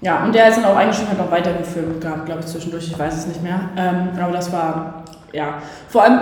Ja, 0.00 0.24
und 0.24 0.32
der 0.32 0.48
ist 0.48 0.56
dann 0.58 0.64
auch 0.66 0.76
eigentlich 0.76 0.96
schon 0.96 1.08
halt 1.08 1.18
noch 1.18 1.30
weiter 1.30 1.52
gefilmt 1.54 2.00
gehabt, 2.00 2.24
glaube 2.26 2.40
ich, 2.40 2.46
zwischendurch. 2.46 2.86
Ich 2.86 2.96
weiß 2.98 3.14
es 3.18 3.26
nicht 3.26 3.42
mehr. 3.42 3.58
Ähm, 3.76 4.10
aber 4.22 4.32
das 4.32 4.52
war, 4.52 4.97
ja. 5.32 5.54
Vor 5.88 6.02
allem 6.04 6.18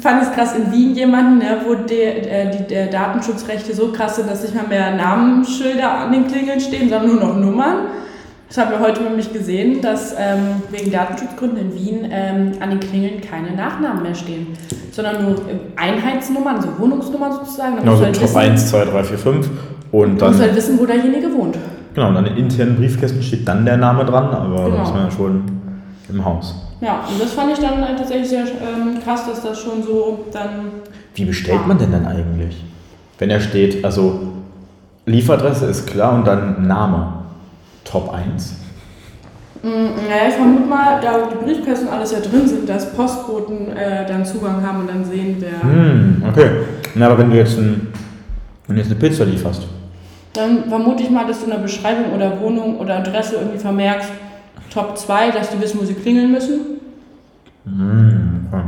fand 0.00 0.22
ich 0.22 0.28
es 0.28 0.34
krass 0.34 0.54
in 0.56 0.70
Wien 0.72 0.94
jemanden, 0.94 1.38
ne, 1.38 1.58
wo 1.66 1.74
der, 1.74 2.46
äh, 2.46 2.56
die 2.56 2.64
der 2.68 2.86
Datenschutzrechte 2.86 3.74
so 3.74 3.92
krass 3.92 4.16
sind, 4.16 4.30
dass 4.30 4.42
nicht 4.42 4.54
mal 4.54 4.66
mehr 4.66 4.94
Namensschilder 4.94 5.90
an 5.90 6.12
den 6.12 6.26
Klingeln 6.26 6.60
stehen, 6.60 6.88
sondern 6.88 7.06
nur 7.14 7.20
noch 7.24 7.36
Nummern. 7.36 7.76
Das 8.48 8.56
haben 8.56 8.70
wir 8.70 8.80
heute 8.80 9.02
nämlich 9.02 9.30
gesehen, 9.32 9.82
dass 9.82 10.12
ähm, 10.18 10.62
wegen 10.70 10.90
Datenschutzgründen 10.90 11.58
in 11.58 11.74
Wien 11.74 12.08
ähm, 12.10 12.52
an 12.60 12.70
den 12.70 12.80
Klingeln 12.80 13.20
keine 13.20 13.50
Nachnamen 13.54 14.02
mehr 14.02 14.14
stehen, 14.14 14.46
sondern 14.90 15.22
nur 15.22 15.34
ähm, 15.50 15.60
Einheitsnummern, 15.76 16.56
also 16.56 16.68
Wohnungsnummern 16.78 17.32
sozusagen. 17.32 17.76
Da 17.76 17.80
Genau, 17.82 17.96
so 17.96 18.04
halt 18.04 18.14
Top 18.14 18.22
wissen, 18.24 18.38
1, 18.38 18.70
2, 18.70 18.84
3, 18.86 19.04
4, 19.04 19.18
5. 19.18 19.50
Und 19.92 20.20
du 20.20 20.24
musst 20.26 20.40
halt 20.40 20.50
dann, 20.50 20.56
wissen, 20.56 20.78
wo 20.78 20.86
derjenige 20.86 21.32
wohnt. 21.34 21.58
genau, 21.94 22.08
und 22.08 22.14
dann 22.14 22.26
in 22.26 22.36
internen 22.38 22.76
Briefkästen 22.76 23.22
steht 23.22 23.46
dann 23.46 23.66
der 23.66 23.76
Name 23.76 24.04
dran, 24.06 24.30
aber 24.30 24.64
Genau. 24.64 24.76
da 24.76 24.82
ist 24.82 24.94
man 24.94 25.04
ja 25.04 25.10
schon 25.10 25.42
im 26.08 26.24
Haus. 26.24 26.67
Ja, 26.80 27.04
und 27.10 27.20
das 27.20 27.32
fand 27.32 27.52
ich 27.52 27.58
dann 27.58 27.84
halt 27.86 27.98
tatsächlich 27.98 28.28
sehr 28.28 28.42
ähm, 28.44 28.98
krass, 29.04 29.26
dass 29.26 29.42
das 29.42 29.58
schon 29.58 29.82
so 29.82 30.26
dann. 30.32 30.70
Wie 31.14 31.24
bestellt 31.24 31.66
man 31.66 31.78
denn 31.78 31.90
dann 31.92 32.06
eigentlich? 32.06 32.62
Wenn 33.18 33.30
er 33.30 33.40
steht, 33.40 33.84
also 33.84 34.20
Lieferadresse 35.06 35.66
ist 35.66 35.86
klar 35.86 36.14
und 36.14 36.26
dann 36.26 36.66
Name. 36.66 37.14
Top 37.84 38.12
1. 38.12 38.54
Mm, 39.62 39.68
Naja, 39.68 40.28
ich 40.28 40.34
vermute 40.34 40.66
mal, 40.66 41.00
da 41.00 41.28
die 41.32 41.44
Briefkästen 41.44 41.88
alles 41.88 42.12
ja 42.12 42.20
drin 42.20 42.46
sind, 42.46 42.68
dass 42.68 42.92
Postboten 42.92 43.76
äh, 43.76 44.06
dann 44.06 44.24
Zugang 44.24 44.64
haben 44.64 44.80
und 44.80 44.88
dann 44.90 45.04
sehen, 45.04 45.36
wer. 45.40 45.62
Hm, 45.62 46.22
okay. 46.28 46.50
Na, 46.94 47.06
aber 47.06 47.18
wenn 47.18 47.30
du 47.30 47.36
jetzt, 47.36 47.58
ein, 47.58 47.88
wenn 48.66 48.76
du 48.76 48.82
jetzt 48.82 48.90
eine 48.92 49.00
Pizza 49.00 49.24
lieferst, 49.24 49.66
Dann 50.34 50.68
vermute 50.68 51.02
ich 51.02 51.10
mal, 51.10 51.26
dass 51.26 51.38
du 51.40 51.46
in 51.46 51.50
der 51.50 51.58
Beschreibung 51.58 52.12
oder 52.14 52.38
Wohnung 52.40 52.78
oder 52.78 52.98
Adresse 52.98 53.36
irgendwie 53.36 53.58
vermerkst, 53.58 54.10
Top 54.70 54.96
2, 54.96 55.30
dass 55.30 55.50
die 55.50 55.60
wissen, 55.60 55.80
wo 55.80 55.84
sie 55.84 55.94
klingeln 55.94 56.32
müssen. 56.32 56.60
hm, 57.64 58.46
okay. 58.50 58.62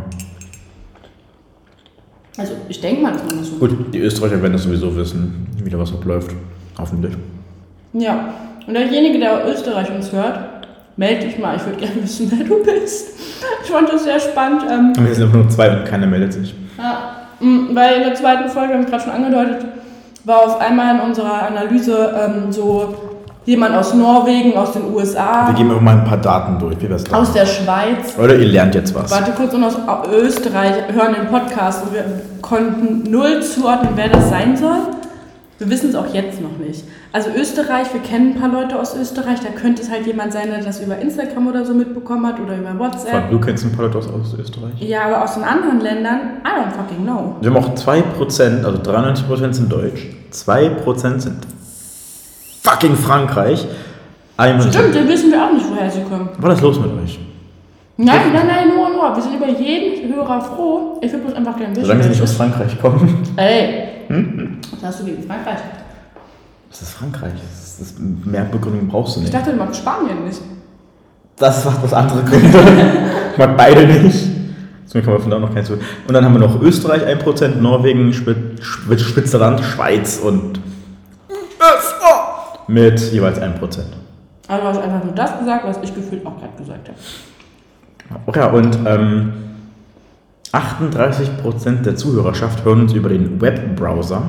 Also 2.39 2.55
ich 2.69 2.81
denke 2.81 3.03
mal, 3.03 3.13
dass 3.13 3.25
man 3.25 3.39
das 3.39 3.49
so. 3.49 3.57
Gut, 3.57 3.93
die 3.93 3.99
Österreicher 3.99 4.41
werden 4.41 4.55
das 4.55 4.63
sowieso 4.63 4.97
wissen, 4.97 5.47
wie 5.63 5.69
da 5.69 5.79
was 5.79 5.93
abläuft. 5.93 6.31
Hoffentlich. 6.79 7.15
Ja. 7.93 8.33
Und 8.67 8.75
derjenige, 8.75 9.19
der 9.19 9.47
Österreich 9.47 9.91
uns 9.91 10.13
hört, 10.13 10.39
melde 10.97 11.27
dich 11.27 11.39
mal. 11.39 11.57
Ich 11.57 11.67
würde 11.67 11.79
gerne 11.79 12.03
wissen, 12.03 12.33
wer 12.35 12.47
du 12.47 12.63
bist. 12.63 13.19
Ich 13.65 13.71
fand 13.71 13.93
das 13.93 14.05
sehr 14.05 14.21
spannend. 14.21 14.63
Ähm, 14.71 14.93
wir 14.97 15.15
sind 15.15 15.25
einfach 15.25 15.39
nur 15.39 15.49
zwei 15.51 15.77
und 15.77 15.85
keiner 15.85 16.07
meldet 16.07 16.33
sich. 16.33 16.55
Ja, 16.79 17.27
mm, 17.41 17.75
weil 17.75 17.97
in 17.97 18.03
der 18.05 18.15
zweiten 18.15 18.49
Folge, 18.49 18.75
haben 18.75 18.85
wir 18.85 18.91
gerade 18.91 19.03
schon 19.03 19.13
angedeutet, 19.13 19.67
war 20.25 20.47
auf 20.47 20.61
einmal 20.61 20.95
in 20.95 21.01
unserer 21.01 21.43
Analyse 21.47 22.15
ähm, 22.17 22.53
so 22.53 22.95
jemand 23.47 23.75
aus 23.75 23.95
Norwegen, 23.95 24.57
aus 24.57 24.73
den 24.73 24.93
USA, 24.95 25.47
Wir 25.49 25.55
geben 25.55 25.71
einfach 25.71 25.83
mal 25.83 25.99
ein 25.99 26.05
paar 26.05 26.19
Daten 26.19 26.59
durch, 26.59 26.77
wie 26.81 26.89
wir 26.89 26.97
es 26.97 27.13
aus 27.13 27.33
der 27.33 27.47
Schweiz. 27.47 28.17
Oder 28.19 28.37
ihr 28.37 28.47
lernt 28.47 28.75
jetzt 28.75 28.95
was. 28.95 29.11
Warte 29.11 29.33
kurz, 29.33 29.55
und 29.55 29.65
aus 29.65 29.77
Österreich 30.13 30.75
hören 30.93 31.15
den 31.15 31.29
Podcast 31.29 31.85
und 31.85 31.95
wir 31.95 32.05
konnten 32.43 33.11
null 33.11 33.43
zuordnen, 33.43 33.93
wer 33.97 34.09
das 34.09 34.29
sein 34.29 34.57
soll. 34.57 34.77
Wir 35.59 35.69
wissen 35.69 35.91
es 35.91 35.95
auch 35.95 36.07
jetzt 36.15 36.41
noch 36.41 36.57
nicht. 36.57 36.85
Also 37.13 37.29
Österreich, 37.37 37.93
wir 37.93 38.01
kennen 38.01 38.35
ein 38.35 38.41
paar 38.41 38.49
Leute 38.49 38.79
aus 38.79 38.97
Österreich, 38.97 39.41
da 39.41 39.51
könnte 39.51 39.83
es 39.83 39.91
halt 39.91 40.07
jemand 40.07 40.33
sein, 40.33 40.49
der 40.49 40.63
das 40.65 40.81
über 40.81 40.97
Instagram 40.97 41.49
oder 41.49 41.67
so 41.67 41.75
mitbekommen 41.75 42.27
hat 42.27 42.41
oder 42.41 42.57
über 42.57 42.79
WhatsApp. 42.79 43.13
Allem, 43.15 43.31
Du 43.31 43.41
kennst 43.41 43.65
ein 43.67 43.73
paar 43.73 43.85
Leute 43.85 43.99
aus, 43.99 44.07
aus 44.09 44.35
Österreich. 44.39 44.73
Ja, 44.79 45.03
aber 45.03 45.23
aus 45.23 45.35
den 45.35 45.45
anderen 45.45 45.81
Ländern, 45.81 46.21
I 46.47 46.49
don't 46.49 46.73
fucking 46.75 47.05
know. 47.05 47.37
Wir 47.43 47.51
haben 47.51 47.63
auch 47.63 47.75
2%, 47.75 48.65
also 48.65 48.79
93% 48.79 49.53
sind 49.53 49.71
Deutsch, 49.71 50.07
2% 50.33 51.19
sind 51.21 51.47
fucking 52.63 52.97
Frankreich. 52.97 53.67
Einmal 54.37 54.69
Stimmt, 54.73 54.95
dann 54.95 55.09
wissen 55.09 55.31
wir 55.31 55.45
auch 55.45 55.53
nicht, 55.53 55.67
woher 55.71 55.91
sie 55.91 56.03
kommen. 56.03 56.29
Was 56.39 56.55
ist 56.55 56.61
los 56.63 56.81
mit 56.81 56.91
euch? 57.05 57.19
Nein, 57.99 58.33
nein, 58.33 58.47
nein, 58.47 58.69
nur, 58.69 58.89
nur. 58.89 59.15
Wir 59.15 59.23
sind 59.23 59.35
über 59.37 59.49
jeden 59.49 60.15
Hörer 60.15 60.41
froh. 60.41 60.99
Ich 61.03 61.13
würde 61.13 61.25
bloß 61.27 61.35
einfach 61.37 61.57
gerne 61.59 61.73
wissen. 61.73 61.85
Solange 61.85 62.03
sie 62.05 62.09
nicht 62.11 62.23
aus 62.23 62.33
Frankreich 62.33 62.81
kommen. 62.81 63.23
Ey, 63.37 63.89
was 64.09 64.83
hast 64.83 65.01
du 65.01 65.05
gegen 65.05 65.23
Frankreich? 65.25 65.59
Das 66.71 66.81
ist 66.83 66.91
Frankreich. 66.93 67.33
Das 67.35 67.81
ist, 67.81 67.99
mehr 68.01 68.45
Begründung 68.45 68.89
brauchst 68.89 69.17
du 69.17 69.21
Ich 69.21 69.25
nicht. 69.27 69.35
dachte, 69.35 69.51
du 69.51 69.57
magst 69.59 69.81
Spanien 69.81 70.25
nicht. 70.25 70.41
Das 71.37 71.65
macht 71.67 71.83
was 71.83 71.93
andere 71.93 72.23
Gründe. 72.23 72.59
ich 73.33 73.39
mag 73.39 73.57
beide 73.59 73.87
nicht. 73.87 74.19
Deswegen 74.87 75.05
kann 75.05 75.15
man 75.15 75.23
von 75.23 75.31
da 75.31 75.39
noch 75.39 75.53
keins 75.55 75.67
zu. 75.69 75.75
Und 75.75 76.15
dann 76.15 76.25
haben 76.25 76.33
wir 76.33 76.41
noch 76.41 76.61
Österreich 76.63 77.03
1%, 77.07 77.57
Norwegen, 77.61 78.13
Schwit- 78.13 78.63
Schwit- 78.63 79.01
Schwitzerland, 79.01 79.61
Schweiz 79.61 80.19
und 80.25 80.59
mit 82.71 83.01
jeweils 83.13 83.41
1%. 83.41 83.61
Also 84.49 84.63
du 84.63 84.69
hast 84.69 84.79
einfach 84.79 85.05
nur 85.05 85.15
das 85.15 85.39
gesagt, 85.39 85.67
was 85.67 85.79
ich 85.83 85.95
gefühlt 85.95 86.25
auch 86.27 86.39
gerade 86.39 86.57
gesagt 86.57 86.89
habe. 86.89 86.99
Okay, 88.27 88.57
und 88.57 88.79
ähm, 88.87 89.33
38% 90.53 91.83
der 91.83 91.97
Zuhörerschaft 91.97 92.65
hören 92.65 92.83
uns 92.83 92.93
über 92.93 93.09
den 93.09 93.41
Webbrowser. 93.41 94.23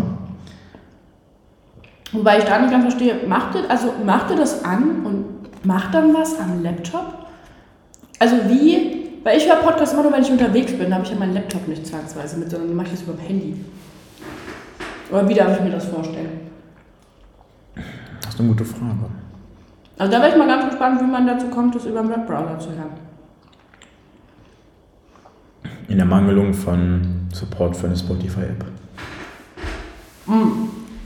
Wobei 2.12 2.40
ich 2.40 2.44
da 2.44 2.60
nicht 2.60 2.72
ganz 2.72 2.84
verstehe, 2.84 3.28
macht 3.28 3.56
ihr, 3.56 3.70
also 3.70 3.94
macht 4.06 4.30
ihr 4.30 4.38
das 4.38 4.64
an 4.64 5.06
und 5.06 5.66
macht 5.66 5.94
dann 5.94 6.14
was 6.14 6.38
am 6.40 6.62
Laptop? 6.62 7.14
Also 8.20 8.36
wie, 8.48 9.10
weil 9.24 9.38
ich 9.38 9.48
höre 9.48 9.56
Podcasts 9.58 9.94
immer 9.94 10.04
nur, 10.04 10.12
wenn 10.12 10.22
ich 10.22 10.32
unterwegs 10.32 10.74
bin, 10.74 10.90
da 10.90 10.98
habe 10.98 11.06
ich 11.06 11.12
ja 11.12 11.18
meinen 11.18 11.34
Laptop 11.34 11.68
nicht 11.68 11.88
zwangsweise 11.88 12.38
mit, 12.38 12.52
sondern 12.52 12.76
mache 12.76 12.88
ich 12.88 12.94
das 12.94 13.02
über 13.04 13.14
dem 13.14 13.26
Handy. 13.26 13.66
Oder 15.10 15.28
wie 15.28 15.34
darf 15.34 15.58
ich 15.58 15.64
mir 15.64 15.72
das 15.72 15.86
vorstellen? 15.86 16.51
Das 18.22 18.34
ist 18.34 18.40
eine 18.40 18.50
gute 18.50 18.66
Frage. 18.66 19.10
Also 19.98 20.12
da 20.12 20.20
wäre 20.20 20.32
ich 20.32 20.38
mal 20.38 20.48
ganz 20.48 20.66
gespannt, 20.70 21.02
wie 21.02 21.06
man 21.06 21.28
dazu 21.28 21.48
kommt, 21.48 21.76
das 21.76 21.86
über 21.86 22.02
den 22.02 22.10
Webbrowser 22.10 22.60
zu 22.60 22.70
hören. 22.70 22.92
In 25.88 25.98
der 25.98 26.06
Mangelung 26.06 26.54
von 26.54 27.28
Support 27.34 27.76
für 27.76 27.88
eine 27.88 27.98
Spotify-App. 27.98 28.66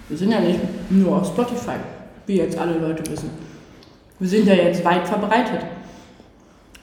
Wir 0.07 0.17
sind 0.17 0.31
ja 0.31 0.39
nicht 0.39 0.59
nur 0.91 1.17
auf 1.17 1.27
Spotify, 1.27 1.77
wie 2.27 2.37
jetzt 2.37 2.57
alle 2.57 2.77
Leute 2.77 3.09
wissen. 3.11 3.31
Wir 4.19 4.29
sind 4.29 4.47
ja 4.47 4.53
jetzt 4.53 4.85
weit 4.85 5.07
verbreitet. 5.07 5.65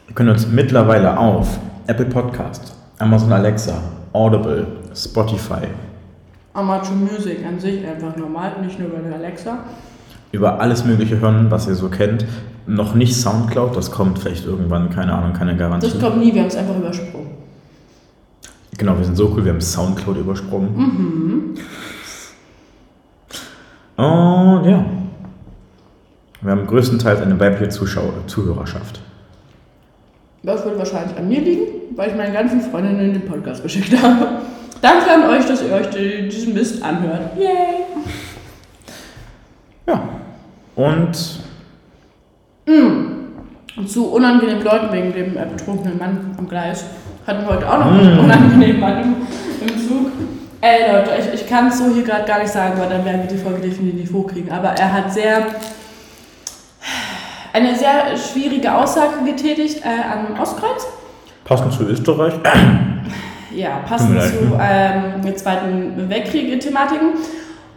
Wir 0.06 0.14
können 0.14 0.30
uns 0.30 0.46
mittlerweile 0.48 1.16
auf 1.16 1.58
Apple 1.86 2.06
Podcast, 2.06 2.74
Amazon 2.98 3.32
Alexa, 3.32 3.80
Audible, 4.12 4.66
Spotify, 4.94 5.68
Amazon 6.54 7.04
Music 7.04 7.38
an 7.46 7.58
sich 7.58 7.86
einfach 7.86 8.14
normal, 8.16 8.60
nicht 8.60 8.78
nur 8.78 8.90
bei 8.90 8.98
der 9.00 9.14
Alexa. 9.16 9.60
Über 10.32 10.60
alles 10.60 10.84
Mögliche 10.84 11.20
hören, 11.20 11.50
was 11.50 11.68
ihr 11.68 11.74
so 11.74 11.88
kennt. 11.88 12.24
Noch 12.66 12.94
nicht 12.94 13.14
Soundcloud, 13.16 13.76
das 13.76 13.90
kommt 13.90 14.18
vielleicht 14.18 14.46
irgendwann, 14.46 14.90
keine 14.90 15.12
Ahnung, 15.14 15.32
keine 15.32 15.56
Garantie. 15.56 15.88
Das 15.90 16.00
kommt 16.00 16.18
nie, 16.18 16.32
wir 16.32 16.40
haben 16.42 16.48
es 16.48 16.56
einfach 16.56 16.76
übersprungen. 16.76 17.30
Genau, 18.78 18.96
wir 18.96 19.04
sind 19.04 19.16
so 19.16 19.32
cool, 19.36 19.44
wir 19.44 19.52
haben 19.52 19.60
Soundcloud 19.60 20.16
übersprungen. 20.16 20.76
Mhm. 20.76 21.54
Und 23.96 24.64
ja. 24.64 24.84
Wir 26.40 26.50
haben 26.50 26.66
größtenteils 26.66 27.20
eine 27.20 27.38
weibliche 27.38 27.68
Zuschauer 27.70 28.12
Zuhörerschaft. 28.26 29.00
Das 30.42 30.64
wird 30.64 30.76
wahrscheinlich 30.78 31.16
an 31.16 31.28
mir 31.28 31.40
liegen, 31.40 31.62
weil 31.94 32.10
ich 32.10 32.16
meine 32.16 32.32
ganzen 32.32 32.60
Freundinnen 32.62 33.12
den 33.12 33.26
Podcast 33.26 33.62
geschickt 33.62 33.92
habe. 34.02 34.26
Danke 34.80 35.08
an 35.12 35.30
euch, 35.30 35.46
dass 35.46 35.62
ihr 35.62 35.72
euch 35.72 35.88
die- 35.90 36.28
diesen 36.28 36.54
Mist 36.54 36.82
anhört. 36.82 37.36
Yay! 37.38 37.84
Ja. 39.86 40.02
Und 40.74 41.40
Und 43.76 43.90
zu 43.90 44.12
unangenehmen 44.12 44.62
Leuten 44.62 44.92
wegen 44.92 45.12
dem 45.12 45.36
äh, 45.36 45.46
betrunkenen 45.46 45.98
Mann 45.98 46.34
am 46.38 46.48
Gleis 46.48 46.84
hatten 47.26 47.42
wir 47.42 47.54
heute 47.54 47.70
auch 47.70 47.78
noch 47.78 47.86
einen 47.92 48.18
unangenehmen 48.18 48.80
Mann 48.80 49.02
im, 49.02 49.68
im 49.68 49.88
Zug. 49.88 50.12
Ey 50.60 50.92
Leute, 50.92 51.10
ich, 51.18 51.40
ich 51.40 51.48
kann 51.48 51.68
es 51.68 51.78
so 51.78 51.88
hier 51.92 52.02
gerade 52.02 52.24
gar 52.24 52.40
nicht 52.40 52.52
sagen, 52.52 52.78
weil 52.78 52.88
dann 52.88 53.04
werden 53.04 53.22
wir 53.22 53.28
die 53.28 53.42
Folge 53.42 53.62
definitiv 53.62 54.12
hochkriegen. 54.12 54.50
Aber 54.52 54.68
er 54.68 54.92
hat 54.92 55.12
sehr 55.12 55.46
eine 57.52 57.74
sehr 57.76 58.16
schwierige 58.16 58.74
Aussage 58.74 59.24
getätigt 59.24 59.82
äh, 59.84 59.88
am 59.88 60.40
Ostkreuz. 60.40 60.86
passend 61.44 61.72
zu 61.72 61.84
Österreich. 61.84 62.34
ja, 63.54 63.80
passend 63.86 64.20
zu 64.22 64.58
ähm, 64.60 65.36
Zweiten 65.36 66.08
Weltkrieg-Thematiken. 66.08 67.08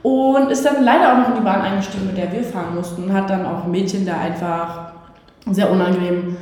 Und 0.05 0.51
ist 0.51 0.63
dann 0.63 0.83
leider 0.83 1.13
auch 1.13 1.17
noch 1.17 1.29
in 1.29 1.35
die 1.37 1.41
Bahn 1.41 1.61
eingestiegen, 1.61 2.05
mit 2.05 2.15
der 2.15 2.31
wir 2.31 2.43
fahren 2.43 2.75
mussten. 2.75 3.11
Hat 3.11 3.27
dann 3.27 3.43
auch 3.43 3.63
ein 3.63 3.71
Mädchen 3.71 4.05
da 4.05 4.19
einfach 4.19 4.91
sehr 5.49 5.71
unangenehm, 5.71 6.37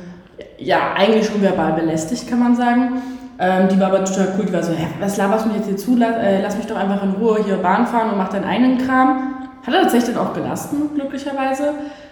ja, 0.58 0.92
eigentlich 0.94 1.24
schon 1.26 1.40
verbal 1.40 1.72
belästigt, 1.72 2.28
kann 2.28 2.40
man 2.40 2.54
sagen. 2.54 3.00
Ähm, 3.38 3.68
die 3.68 3.80
war 3.80 3.86
aber 3.86 4.04
total 4.04 4.34
cool. 4.36 4.44
Die 4.44 4.52
war 4.52 4.62
so, 4.62 4.72
hä, 4.72 4.86
was 5.00 5.16
laberst 5.16 5.46
du 5.46 5.48
mir 5.48 5.56
jetzt 5.56 5.66
hier 5.66 5.78
zu? 5.78 5.96
Lass, 5.96 6.14
äh, 6.16 6.42
lass 6.42 6.58
mich 6.58 6.66
doch 6.66 6.76
einfach 6.76 7.02
in 7.04 7.12
Ruhe 7.12 7.42
hier 7.42 7.56
Bahn 7.56 7.86
fahren 7.86 8.10
und 8.10 8.18
mach 8.18 8.28
deinen 8.28 8.44
eigenen 8.44 8.76
Kram. 8.86 9.46
Hat 9.66 9.72
er 9.72 9.80
tatsächlich 9.80 10.14
dann 10.14 10.26
auch 10.26 10.34
gelassen, 10.34 10.90
glücklicherweise. 10.94 11.70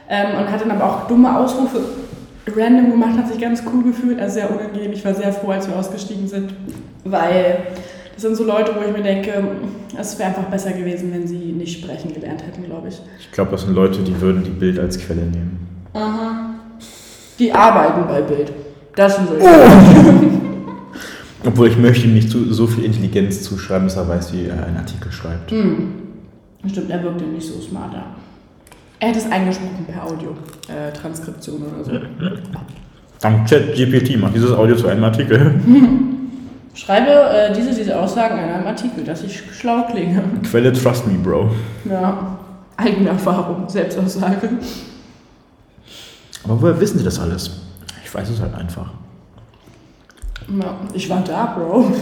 Ähm, 0.09 0.39
und 0.39 0.51
hat 0.51 0.63
dann 0.63 0.71
aber 0.71 0.85
auch 0.87 1.07
dumme 1.07 1.37
Ausrufe 1.39 1.81
random 2.57 2.93
gemacht, 2.93 3.19
hat 3.19 3.29
sich 3.29 3.39
ganz 3.39 3.63
cool 3.71 3.83
gefühlt, 3.83 4.19
also 4.19 4.37
sehr 4.37 4.51
unangenehm. 4.51 4.93
Ich 4.93 5.05
war 5.05 5.13
sehr 5.13 5.35
froh, 5.35 5.51
als 5.51 5.69
wir 5.69 5.77
ausgestiegen 5.77 6.27
sind, 6.27 6.55
weil 7.05 7.59
das 8.15 8.23
sind 8.23 8.37
so 8.37 8.45
Leute, 8.45 8.75
wo 8.75 8.83
ich 8.87 8.97
mir 8.97 9.03
denke, 9.03 9.33
es 9.99 10.19
wäre 10.19 10.29
einfach 10.29 10.45
besser 10.45 10.73
gewesen, 10.73 11.13
wenn 11.13 11.27
sie 11.27 11.37
nicht 11.37 11.81
sprechen 11.81 12.13
gelernt 12.13 12.43
hätten, 12.45 12.65
glaube 12.65 12.89
ich. 12.89 13.01
Ich 13.21 13.33
glaube, 13.33 13.51
das 13.53 13.63
sind 13.63 13.75
Leute, 13.75 14.01
die 14.01 14.21
würden 14.21 14.45
die 14.45 14.51
Bild 14.51 14.79
als 14.79 14.99
Quelle 14.99 15.23
nehmen. 15.23 15.67
Aha. 15.95 16.55
Die 17.39 17.53
arbeiten 17.53 18.07
bei 18.07 18.21
Bild. 18.23 18.53
Das 18.95 19.17
sind 19.17 19.29
so. 19.29 19.35
Obwohl 21.45 21.69
ich 21.69 21.77
möchte 21.77 22.07
ihm 22.07 22.15
nicht 22.15 22.31
zu, 22.31 22.53
so 22.53 22.67
viel 22.67 22.85
Intelligenz 22.85 23.43
zuschreiben, 23.43 23.89
dass 23.89 23.97
er 23.97 24.09
weiß, 24.09 24.33
wie 24.33 24.47
er 24.47 24.67
einen 24.67 24.77
Artikel 24.77 25.11
schreibt. 25.11 25.51
Hm. 25.51 25.95
Stimmt, 26.71 26.91
er 26.91 27.03
wirkte 27.03 27.25
nicht 27.25 27.47
so 27.47 27.61
smart. 27.61 27.93
Ja. 27.95 28.05
Er 29.01 29.09
hätte 29.09 29.19
es 29.19 29.31
eingesprochen 29.31 29.85
per 29.85 30.05
Audio. 30.05 30.37
Äh, 30.69 30.93
Transkription 30.93 31.63
oder 31.63 31.85
so. 31.85 31.91
Dank 33.21 33.49
ChatGPT 33.49 34.21
macht 34.21 34.37
dieses 34.37 34.53
Audio 34.53 34.77
zu 34.77 34.87
einem 34.87 35.03
Artikel. 35.03 35.55
Schreibe 36.75 37.11
äh, 37.11 37.53
diese, 37.53 37.75
diese 37.75 37.99
Aussagen 37.99 38.39
in 38.39 38.45
einem 38.45 38.67
Artikel, 38.67 39.05
dass 39.05 39.23
ich 39.23 39.43
schlau 39.55 39.83
klinge. 39.83 40.23
Quelle 40.49 40.73
Trust 40.73 41.07
Me, 41.07 41.19
Bro. 41.19 41.51
Ja. 41.85 42.39
Eigene 42.77 43.11
Erfahrung, 43.11 43.69
Selbstaussage. 43.69 44.49
Aber 46.45 46.61
woher 46.61 46.81
wissen 46.81 46.99
Sie 46.99 47.05
das 47.05 47.21
alles? 47.21 47.51
Ich 48.05 48.15
weiß 48.15 48.31
es 48.31 48.41
halt 48.41 48.55
einfach. 48.55 48.91
Ja, 50.49 50.75
ich 50.93 51.09
war 51.09 51.23
da, 51.23 51.47
Bro. 51.47 51.93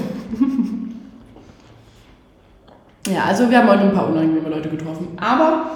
ja, 3.13 3.25
also 3.25 3.51
wir 3.51 3.59
haben 3.59 3.69
heute 3.69 3.83
ein 3.83 3.93
paar 3.93 4.09
unangenehme 4.09 4.49
Leute 4.49 4.69
getroffen. 4.71 5.09
Aber 5.21 5.67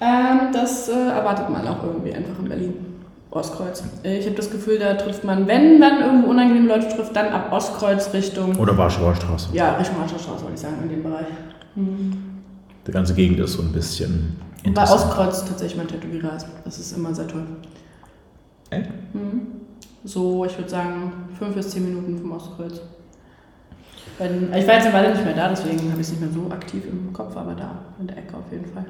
ähm, 0.00 0.52
das 0.52 0.88
äh, 0.88 0.92
erwartet 0.92 1.48
man 1.48 1.66
auch 1.66 1.82
irgendwie 1.82 2.12
einfach 2.12 2.38
in 2.38 2.48
Berlin. 2.48 2.95
Ostkreuz. 3.36 3.82
Ich 4.02 4.26
habe 4.26 4.36
das 4.36 4.50
Gefühl, 4.50 4.78
da 4.78 4.94
trifft 4.94 5.24
man, 5.24 5.46
wenn 5.46 5.78
man 5.78 6.00
irgendwo 6.00 6.30
unangenehme 6.30 6.68
Leute 6.68 6.88
trifft, 6.88 7.14
dann 7.14 7.28
ab 7.28 7.52
Ostkreuz 7.52 8.12
Richtung. 8.12 8.56
Oder 8.56 8.76
Warschauer 8.76 9.14
Straße. 9.14 9.48
Ja, 9.52 9.76
Richtung 9.76 9.98
Warschauer 10.00 10.18
Straße, 10.18 10.42
würde 10.42 10.54
ich 10.54 10.60
sagen, 10.60 10.76
in 10.82 10.88
dem 10.88 11.02
Bereich. 11.02 11.26
Mhm. 11.74 12.12
Die 12.86 12.92
ganze 12.92 13.14
Gegend 13.14 13.40
ist 13.40 13.52
so 13.52 13.62
ein 13.62 13.72
bisschen. 13.72 14.36
Interessant. 14.62 15.00
Ostkreuz 15.00 15.44
tatsächlich 15.44 15.76
mein 15.76 15.88
Tätowierer 15.88 16.36
ist. 16.36 16.46
Das 16.64 16.78
ist 16.78 16.96
immer 16.96 17.14
sehr 17.14 17.28
toll. 17.28 17.46
Echt? 18.70 18.90
Mhm. 19.12 19.42
So, 20.04 20.44
ich 20.44 20.56
würde 20.56 20.70
sagen, 20.70 21.12
fünf 21.38 21.54
bis 21.54 21.70
zehn 21.70 21.84
Minuten 21.84 22.18
vom 22.18 22.32
Ostkreuz. 22.32 22.80
Wenn, 24.18 24.52
ich 24.54 24.66
war 24.66 24.74
jetzt 24.74 24.86
eine 24.86 24.94
Weile 24.94 25.10
nicht 25.10 25.24
mehr 25.24 25.34
da, 25.34 25.48
deswegen 25.48 25.90
habe 25.90 26.00
ich 26.00 26.06
es 26.06 26.10
nicht 26.10 26.20
mehr 26.20 26.30
so 26.30 26.50
aktiv 26.50 26.84
im 26.90 27.12
Kopf, 27.12 27.36
aber 27.36 27.54
da 27.54 27.72
in 28.00 28.06
der 28.06 28.16
Ecke 28.16 28.36
auf 28.36 28.50
jeden 28.50 28.64
Fall. 28.72 28.86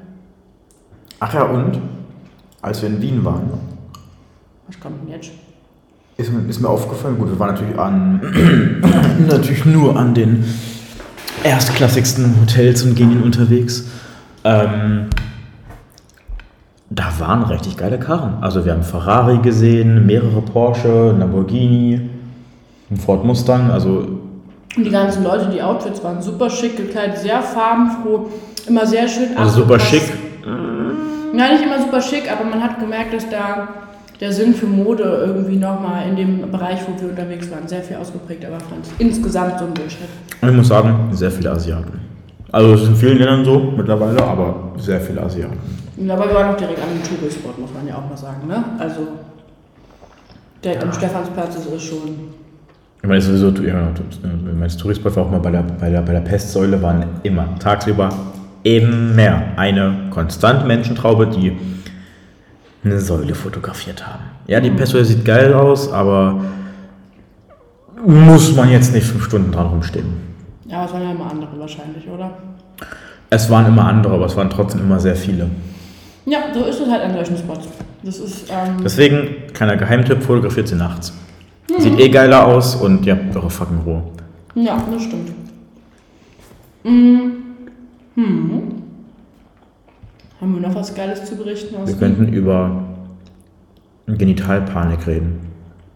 Ach 1.19 1.35
ja, 1.35 1.45
und? 1.45 1.81
Als 2.63 2.83
wir 2.83 2.89
in 2.89 3.01
Wien 3.01 3.25
waren, 3.25 3.51
Was 4.69 4.81
kommt 4.81 5.03
denn 5.03 5.15
jetzt? 5.15 5.31
ist 6.17 6.33
mir, 6.33 6.49
ist 6.49 6.61
mir 6.61 6.69
aufgefallen, 6.69 7.19
gut, 7.19 7.29
wir 7.29 7.39
waren 7.39 7.55
natürlich 7.55 7.79
an. 7.79 9.27
natürlich 9.29 9.65
nur 9.65 9.97
an 9.97 10.15
den 10.15 10.45
erstklassigsten 11.43 12.41
Hotels 12.41 12.83
und 12.83 12.95
Genien 12.95 13.23
unterwegs. 13.23 13.87
Ähm, 14.45 15.09
da 16.89 17.13
waren 17.19 17.43
richtig 17.45 17.77
geile 17.77 17.99
Karren. 17.99 18.39
Also 18.41 18.65
wir 18.65 18.73
haben 18.73 18.83
Ferrari 18.83 19.39
gesehen, 19.39 20.07
mehrere 20.07 20.41
Porsche, 20.41 21.15
Lamborghini, 21.19 22.09
ein 22.91 22.97
Ford 22.97 23.25
Mustang, 23.25 23.71
also 23.71 24.07
Und 24.77 24.85
die 24.85 24.91
ganzen 24.91 25.25
Leute, 25.25 25.51
die 25.51 25.61
Outfits 25.61 26.03
waren 26.03 26.23
super 26.23 26.49
schick 26.49 26.77
gekleidet, 26.77 27.19
sehr 27.19 27.43
farbenfroh, 27.43 28.31
immer 28.67 28.87
sehr 28.87 29.09
schön 29.09 29.37
Also 29.37 29.63
super 29.63 29.79
schick. 29.81 30.05
Ja, 31.37 31.53
nicht 31.53 31.65
immer 31.65 31.81
super 31.81 32.01
schick, 32.01 32.31
aber 32.33 32.49
man 32.49 32.63
hat 32.63 32.79
gemerkt, 32.79 33.13
dass 33.13 33.29
da 33.29 33.69
der 34.21 34.33
Sinn 34.33 34.55
für 34.55 34.67
Mode 34.67 35.03
irgendwie 35.27 35.57
nochmal 35.57 36.09
in 36.09 36.17
dem 36.17 36.51
Bereich, 36.51 36.81
wo 36.87 37.01
wir 37.01 37.11
unterwegs 37.11 37.51
waren, 37.51 37.69
sehr 37.69 37.83
viel 37.83 37.97
ausgeprägt, 37.97 38.45
aber 38.45 38.57
ich 38.57 39.07
insgesamt 39.07 39.59
so 39.59 39.67
ein 39.67 39.75
Durchschnitt. 39.75 40.09
Und 40.41 40.49
ich 40.49 40.55
muss 40.57 40.69
sagen, 40.69 41.09
sehr 41.13 41.31
viele 41.31 41.51
Asiaten. 41.51 42.01
Also 42.53 42.75
es 42.75 42.83
ist 42.83 42.89
in 42.89 42.97
vielen 42.97 43.19
Ländern 43.19 43.45
so 43.45 43.59
mittlerweile, 43.77 44.23
aber 44.23 44.73
sehr 44.79 45.01
viele 45.01 45.23
Asiaten. 45.23 45.59
Aber 46.09 46.29
wir 46.29 46.35
waren 46.35 46.55
auch 46.55 46.57
direkt 46.57 46.79
an 46.79 46.89
einem 46.91 47.03
Touristspot, 47.03 47.59
muss 47.59 47.71
man 47.75 47.87
ja 47.87 47.97
auch 47.97 48.09
mal 48.09 48.17
sagen, 48.17 48.47
ne? 48.47 48.65
Also, 48.79 49.09
direkt 50.63 50.83
am 50.83 50.93
Stephansplatz 50.93 51.57
ist 51.57 51.83
schon. 51.83 52.37
Ich 53.03 53.09
meine, 53.09 53.21
sowieso, 53.21 53.51
ja, 53.63 53.89
mein 54.59 54.69
Touristspot 54.69 55.17
war 55.17 55.25
auch 55.25 55.31
mal 55.31 55.41
bei 55.41 55.51
der, 55.51 55.63
bei, 55.63 55.91
der, 55.91 56.01
bei 56.03 56.13
der 56.13 56.21
Pestsäule, 56.21 56.81
waren 56.83 57.05
immer 57.23 57.47
tagsüber 57.59 58.11
immer 58.67 59.43
eine 59.57 59.95
konstant 60.11 60.67
Menschentraube, 60.67 61.29
die 61.29 61.57
eine 62.87 63.01
Säule 63.01 63.35
fotografiert 63.35 64.07
haben. 64.07 64.23
Ja, 64.47 64.61
die 64.61 64.71
Pestsäule 64.71 65.05
sieht 65.05 65.25
geil 65.25 65.53
aus, 65.55 65.91
aber 65.93 66.41
muss 68.07 68.55
man 68.55 68.71
jetzt 68.71 68.93
nicht 68.95 69.07
fünf 69.07 69.25
Stunden 69.25 69.53
dran 69.53 69.67
rumstehen. 69.67 70.07
Ja, 70.67 70.79
aber 70.79 70.87
es 70.87 70.93
waren 70.93 71.03
ja 71.03 71.11
immer 71.13 71.31
andere 71.31 71.59
wahrscheinlich, 71.59 72.09
oder? 72.09 72.31
Es 73.31 73.51
waren 73.51 73.67
immer 73.67 73.87
andere, 73.87 74.15
aber 74.15 74.27
es 74.27 74.37
waren 74.37 74.51
trotzdem 74.51 74.81
immer 74.83 75.01
sehr 75.01 75.17
viele. 75.17 75.51
Ja, 76.25 76.39
so 76.55 76.65
ist 76.65 76.81
es 76.81 76.89
halt 76.89 77.03
an 77.03 77.15
solchen 77.15 77.37
Spots. 77.37 77.67
Das 78.03 78.19
ist, 78.19 78.51
ähm, 78.51 78.83
Deswegen, 78.85 79.29
kleiner 79.53 79.77
Geheimtipp, 79.77 80.23
fotografiert 80.23 80.69
sie 80.69 80.77
nachts. 80.77 81.13
Sieht 81.79 81.99
eh 81.99 82.09
geiler 82.09 82.47
aus 82.47 82.77
und 82.77 83.05
ihr 83.05 83.15
habt 83.15 83.35
eure 83.35 83.51
fucking 83.51 83.81
Ruhe. 83.85 84.03
ja, 84.55 84.83
das 84.91 85.03
stimmt. 85.03 85.33
Mhm. 86.85 87.33
Hm. 88.15 88.61
Haben 90.41 90.55
wir 90.61 90.69
noch 90.69 90.75
was 90.75 90.95
Geiles 90.95 91.25
zu 91.25 91.37
berichten? 91.37 91.75
aus 91.77 91.87
Wir 91.89 91.95
Wien? 91.95 91.99
könnten 92.01 92.33
über 92.33 92.71
Genitalpanik 94.07 95.07
reden. 95.07 95.41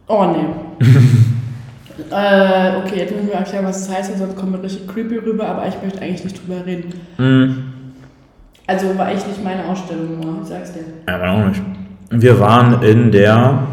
Oh, 0.09 0.24
nee. 0.33 0.85
äh, 2.11 2.76
okay, 2.79 2.98
jetzt 3.00 3.14
müssen 3.14 3.29
wir 3.29 3.35
erklären, 3.35 3.64
was 3.66 3.87
das 3.87 3.96
heißt, 3.96 4.18
sonst 4.18 4.37
kommen 4.37 4.53
wir 4.53 4.62
richtig 4.62 4.88
creepy 4.88 5.16
rüber, 5.18 5.46
aber 5.48 5.68
ich 5.68 5.74
möchte 5.83 6.00
eigentlich 6.03 6.24
nicht 6.24 6.40
drüber 6.42 6.64
reden. 6.66 6.92
Hm, 7.16 7.64
Also 8.66 8.96
war 8.98 9.11
echt 9.12 9.26
nicht 9.29 9.44
meine 9.44 9.64
Ausstellung 9.66 10.18
nur, 10.20 10.42
ich 10.42 10.48
sag's 10.48 10.72
dir. 10.72 10.85
aber 11.07 11.31
auch 11.31 11.46
nicht. 11.48 11.62
Wir 12.11 12.40
waren 12.40 12.83
in 12.83 13.12
der. 13.12 13.66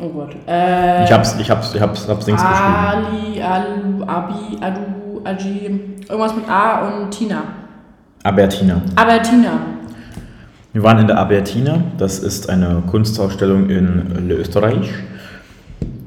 Oh 0.00 0.08
Gott. 0.08 0.34
Äh, 0.48 1.04
Ich 1.04 1.12
hab's, 1.12 1.36
ich 1.38 1.48
hab's, 1.50 1.74
ich 1.74 1.80
hab's, 1.80 2.08
hab's 2.08 2.24
Dings 2.24 2.42
geschrieben. 2.42 2.74
Ali, 2.74 3.40
Alu, 3.42 4.04
Abi, 4.04 4.56
Adu, 4.60 5.20
Aji, 5.24 5.80
irgendwas 6.08 6.34
mit 6.34 6.48
A 6.50 6.88
und 7.02 7.10
Tina. 7.12 7.42
Albertina. 8.26 8.82
Aber 8.96 9.22
Tina. 9.22 9.52
Wir 10.72 10.82
waren 10.82 10.98
in 10.98 11.06
der 11.06 11.16
Albertina. 11.18 11.80
Das 11.96 12.18
ist 12.18 12.50
eine 12.50 12.82
Kunstausstellung 12.88 13.70
in 13.70 14.28
Österreich. 14.30 14.90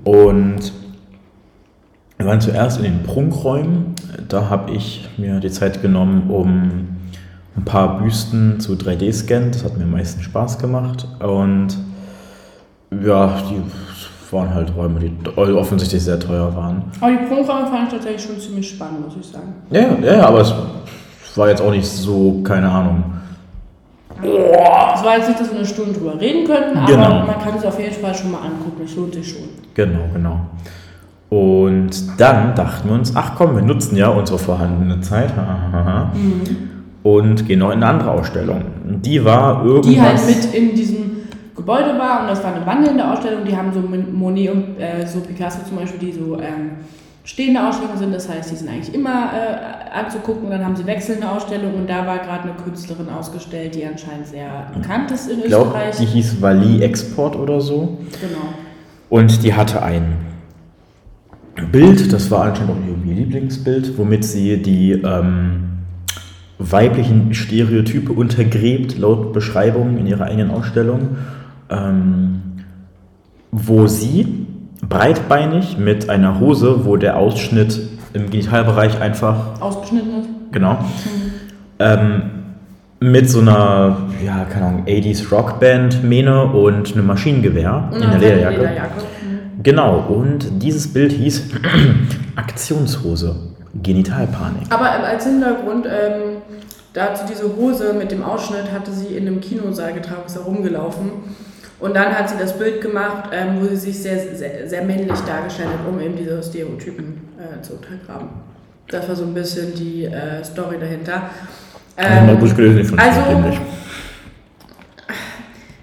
Und 0.03 0.73
wir 2.17 2.25
waren 2.25 2.41
zuerst 2.41 2.77
in 2.77 2.84
den 2.84 3.03
Prunkräumen. 3.03 3.95
Da 4.27 4.49
habe 4.49 4.71
ich 4.71 5.08
mir 5.17 5.39
die 5.39 5.49
Zeit 5.49 5.82
genommen, 5.82 6.29
um 6.29 6.97
ein 7.55 7.63
paar 7.63 7.99
Büsten 7.99 8.60
zu 8.60 8.73
3D-scannen. 8.73 9.51
Das 9.51 9.63
hat 9.63 9.77
mir 9.77 9.86
am 9.86 9.91
meisten 9.91 10.21
Spaß 10.21 10.60
gemacht. 10.60 11.08
Und 11.21 11.77
ja, 12.91 13.39
die 13.49 13.62
waren 14.36 14.53
halt 14.53 14.75
Räume, 14.75 14.99
die 14.99 15.13
offensichtlich 15.38 16.03
sehr 16.03 16.19
teuer 16.19 16.53
waren. 16.53 16.84
Aber 16.99 17.12
die 17.12 17.25
Prunkräume 17.27 17.67
fand 17.67 17.88
ich 17.88 17.93
tatsächlich 17.93 18.23
schon 18.23 18.39
ziemlich 18.39 18.69
spannend, 18.69 19.06
muss 19.06 19.15
ich 19.17 19.25
sagen. 19.25 19.54
Ja, 19.71 19.81
ja, 20.04 20.17
ja, 20.17 20.27
aber 20.27 20.41
es 20.41 20.54
war 21.38 21.50
jetzt 21.50 21.62
auch 21.62 21.71
nicht 21.71 21.86
so, 21.88 22.42
keine 22.44 22.69
Ahnung. 22.69 23.04
Es 24.21 25.04
war 25.04 25.17
jetzt 25.17 25.30
nicht, 25.30 25.40
dass 25.40 25.50
wir 25.50 25.58
eine 25.60 25.67
Stunde 25.67 25.94
drüber 25.94 26.19
reden 26.19 26.46
könnten, 26.46 26.77
aber 26.77 26.88
Genau. 26.88 27.25
man 27.25 27.40
kann 27.40 27.56
es 27.58 27.65
auf 27.65 27.80
jeden 27.80 27.94
Fall 27.94 28.13
schon 28.13 28.32
mal 28.32 28.40
angucken. 28.40 28.82
Es 28.84 28.96
lohnt 28.96 29.13
sich 29.13 29.30
schon. 29.30 29.44
Genau, 29.73 30.00
genau. 30.13 30.42
Und 31.30 32.19
dann 32.19 32.56
dachten 32.56 32.90
wir 32.90 32.96
uns, 32.96 33.15
ach 33.15 33.34
komm, 33.38 33.56
wir 33.56 33.62
nutzen 33.62 33.96
ja 33.96 34.10
unsere 34.10 34.40
vorhandene 34.40 35.00
Zeit 35.02 35.32
hahaha, 35.36 36.12
und 37.04 37.48
gehen 37.48 37.60
noch 37.60 37.69
in 37.71 37.84
eine 37.84 37.88
andere 37.88 38.12
Ausstellung. 38.12 38.63
Die 38.84 39.23
war 39.23 39.63
irgendwas... 39.63 39.92
Die 39.94 40.02
halt 40.02 40.25
mit 40.25 40.54
in 40.54 40.75
diesem 40.75 41.12
Gebäude 41.56 41.98
war 42.00 42.21
und 42.21 42.30
das 42.30 42.44
war 42.44 42.54
eine 42.56 42.65
wandelnde 42.65 43.10
Ausstellung. 43.10 43.46
Die 43.46 43.56
haben 43.56 43.71
so 43.71 43.80
Monet 43.80 44.52
und 44.52 44.80
äh, 44.80 45.06
so 45.06 45.19
Picasso 45.19 45.60
zum 45.67 45.77
Beispiel, 45.77 46.00
die 46.00 46.12
so 46.12 46.36
ähm, 46.42 46.71
stehende 47.30 47.65
Ausstellungen 47.65 48.00
sind. 48.00 48.13
Das 48.13 48.27
heißt, 48.27 48.52
die 48.52 48.56
sind 48.56 48.69
eigentlich 48.69 48.94
immer 48.94 49.32
äh, 49.34 49.92
anzugucken. 49.92 50.50
Dann 50.50 50.65
haben 50.65 50.75
sie 50.75 50.86
wechselnde 50.88 51.30
Ausstellungen 51.30 51.75
und 51.75 51.90
da 51.90 52.08
war 52.08 52.17
gerade 52.17 52.44
eine 52.44 52.54
Künstlerin 52.54 53.08
ausgestellt, 53.08 53.75
die 53.75 53.86
anscheinend 53.86 54.27
sehr 54.27 54.67
bekannt 54.73 55.12
ist 55.12 55.30
in 55.30 55.40
ich 55.40 55.46
glaube, 55.46 55.67
Österreich. 55.67 55.98
die 55.98 56.06
hieß 56.06 56.42
Wally 56.42 56.82
Export 56.82 57.36
oder 57.36 57.62
so. 57.62 58.00
genau. 58.19 58.54
Und 59.10 59.44
die 59.44 59.54
hatte 59.54 59.84
ein 59.84 60.17
Bild, 61.71 62.12
das 62.12 62.32
war 62.32 62.46
anscheinend 62.46 62.71
auch 62.71 63.08
ihr 63.08 63.15
Lieblingsbild, 63.15 63.98
womit 63.98 64.23
sie 64.25 64.58
die 64.58 64.94
ähm, 64.94 65.63
weiblichen 66.58 67.34
Stereotype 67.34 68.12
untergräbt, 68.12 68.98
laut 68.98 69.34
Beschreibung 69.34 69.98
in 69.98 70.08
ihrer 70.08 70.25
eigenen 70.25 70.52
Ausstellung, 70.52 71.17
ähm, 71.69 72.42
wo 73.52 73.88
sie 73.88 74.48
breitbeinig 74.88 75.77
mit 75.77 76.10
einer 76.10 76.40
Hose, 76.40 76.86
wo 76.86 76.98
der 76.98 77.17
Ausschnitt 77.17 77.80
im 78.13 78.30
Genitalbereich 78.30 79.00
einfach 79.02 79.62
Ausgeschnitten 79.62 80.19
ist. 80.19 80.30
Genau. 80.52 80.80
Ähm, 81.80 82.21
mit 83.00 83.30
so 83.30 83.40
einer, 83.40 83.98
ja, 84.25 84.46
keine 84.46 84.65
Ahnung, 84.65 84.86
80s 84.86 85.32
Rockband, 85.32 86.04
Mähne 86.04 86.46
und 86.46 86.94
einem 86.94 87.08
Maschinengewehr 87.08 87.90
in 87.94 88.00
der 88.02 88.19
Lederjacke. 88.19 88.58
Lederjacke. 88.58 89.00
Mhm. 89.00 89.63
Genau, 89.63 90.00
und 90.00 90.62
dieses 90.62 90.92
Bild 90.92 91.13
hieß 91.13 91.52
Aktionshose, 92.36 93.36
Genitalpanik. 93.82 94.63
Aber 94.69 94.88
ähm, 94.88 95.04
als 95.06 95.25
Hintergrund, 95.25 95.86
ähm, 95.86 96.42
dazu 96.94 97.23
diese 97.30 97.56
Hose 97.56 97.94
mit 97.94 98.12
dem 98.12 98.23
Ausschnitt 98.23 98.71
hatte 98.73 98.92
sie 98.92 99.15
in 99.15 99.27
einem 99.27 99.40
Kinosaal 99.40 99.94
getragen, 99.94 100.23
ist 100.25 100.36
da 100.36 100.42
rumgelaufen. 100.42 101.12
Und 101.80 101.96
dann 101.96 102.17
hat 102.17 102.30
sie 102.30 102.38
das 102.38 102.58
Bild 102.58 102.82
gemacht, 102.82 103.30
ähm, 103.32 103.58
wo 103.60 103.67
sie 103.67 103.75
sich 103.75 104.00
sehr, 104.02 104.36
sehr, 104.36 104.67
sehr 104.67 104.84
männlich 104.84 105.19
dargestellt 105.21 105.69
hat, 105.69 105.88
um 105.88 106.00
eben 106.02 106.15
diese 106.15 106.42
Stereotypen 106.44 107.30
äh, 107.38 107.62
zu 107.62 107.73
untergraben. 107.73 108.30
Das 108.88 109.08
war 109.08 109.15
so 109.15 109.23
ein 109.23 109.34
bisschen 109.34 109.73
die 109.75 110.06
äh, 110.06 110.44
Story 110.44 110.77
dahinter. 110.80 111.30
Ähm, 111.98 112.25
mal 112.25 112.38
gut 112.38 112.56
gelesen, 112.56 112.96
ich 112.96 113.00
also, 113.00 113.21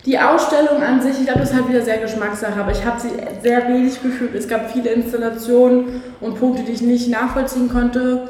die 0.07 0.19
Ausstellung 0.19 0.83
an 0.83 1.03
sich, 1.03 1.19
ich 1.19 1.25
glaube, 1.25 1.41
das 1.41 1.51
ist 1.51 1.57
halt 1.57 1.69
wieder 1.69 1.83
sehr 1.83 1.99
Geschmackssache, 1.99 2.61
aber 2.61 2.71
ich 2.71 2.85
habe 2.85 3.01
sie 3.01 3.11
sehr 3.43 3.67
wenig 3.69 4.01
gefühlt. 4.01 4.35
Es 4.37 4.47
gab 4.47 4.71
viele 4.71 4.91
Installationen 4.91 6.01
und 6.21 6.39
Punkte, 6.39 6.63
die 6.63 6.73
ich 6.73 6.83
nicht 6.83 7.11
nachvollziehen 7.11 7.69
konnte. 7.69 8.29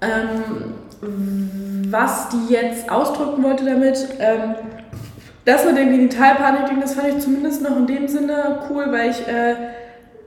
Ähm, 0.00 0.74
was 1.90 2.28
die 2.30 2.52
jetzt 2.52 2.90
ausdrücken 2.90 3.42
wollte 3.44 3.64
damit, 3.64 3.98
ähm, 4.18 4.54
das 5.44 5.64
mit 5.64 5.76
dem 5.76 5.90
Genitalpanik-Ding, 5.90 6.80
das 6.80 6.94
fand 6.94 7.08
ich 7.08 7.18
zumindest 7.18 7.62
noch 7.62 7.76
in 7.76 7.86
dem 7.86 8.08
Sinne 8.08 8.60
cool, 8.70 8.86
weil 8.90 9.10
ich, 9.10 9.26
äh, 9.26 9.54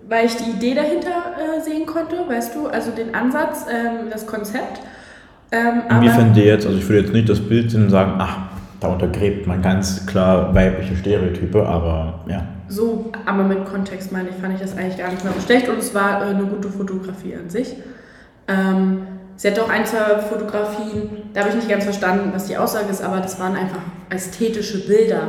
weil 0.07 0.25
ich 0.25 0.35
die 0.35 0.51
Idee 0.51 0.75
dahinter 0.75 1.35
äh, 1.37 1.61
sehen 1.61 1.85
konnte, 1.85 2.17
weißt 2.27 2.55
du, 2.55 2.67
also 2.67 2.91
den 2.91 3.15
Ansatz, 3.15 3.65
ähm, 3.69 4.09
das 4.11 4.27
Konzept. 4.27 4.81
Ähm, 5.51 5.83
Inwiefern 5.89 6.33
die 6.33 6.41
jetzt, 6.41 6.65
also 6.65 6.77
ich 6.77 6.87
würde 6.89 7.01
jetzt 7.01 7.13
nicht 7.13 7.29
das 7.29 7.39
Bild 7.39 7.71
sehen 7.71 7.83
und 7.83 7.89
sagen, 7.89 8.15
ach, 8.17 8.37
da 8.79 8.89
untergräbt 8.89 9.47
man 9.47 9.61
ganz 9.61 10.05
klar 10.05 10.53
weibliche 10.53 10.95
Stereotype, 10.97 11.65
aber 11.65 12.19
ja. 12.27 12.45
So, 12.67 13.11
aber 13.25 13.43
mit 13.43 13.63
Kontext 13.65 14.11
meine 14.11 14.29
ich, 14.29 14.35
fand 14.35 14.55
ich 14.55 14.59
das 14.59 14.75
eigentlich 14.75 14.97
gar 14.97 15.11
nicht 15.11 15.23
mehr 15.23 15.33
so 15.33 15.41
schlecht 15.41 15.69
und 15.69 15.77
es 15.77 15.93
war 15.93 16.21
äh, 16.21 16.29
eine 16.31 16.43
gute 16.43 16.69
Fotografie 16.69 17.35
an 17.35 17.49
sich. 17.49 17.75
Ähm, 18.47 19.07
sie 19.35 19.49
hatte 19.49 19.63
auch 19.63 19.69
ein, 19.69 19.85
zwei 19.85 20.19
Fotografien, 20.19 21.29
da 21.33 21.41
habe 21.41 21.49
ich 21.49 21.55
nicht 21.55 21.69
ganz 21.69 21.83
verstanden, 21.83 22.31
was 22.33 22.45
die 22.45 22.57
Aussage 22.57 22.89
ist, 22.89 23.03
aber 23.03 23.17
das 23.17 23.39
waren 23.39 23.55
einfach 23.55 23.79
ästhetische 24.09 24.85
Bilder. 24.85 25.21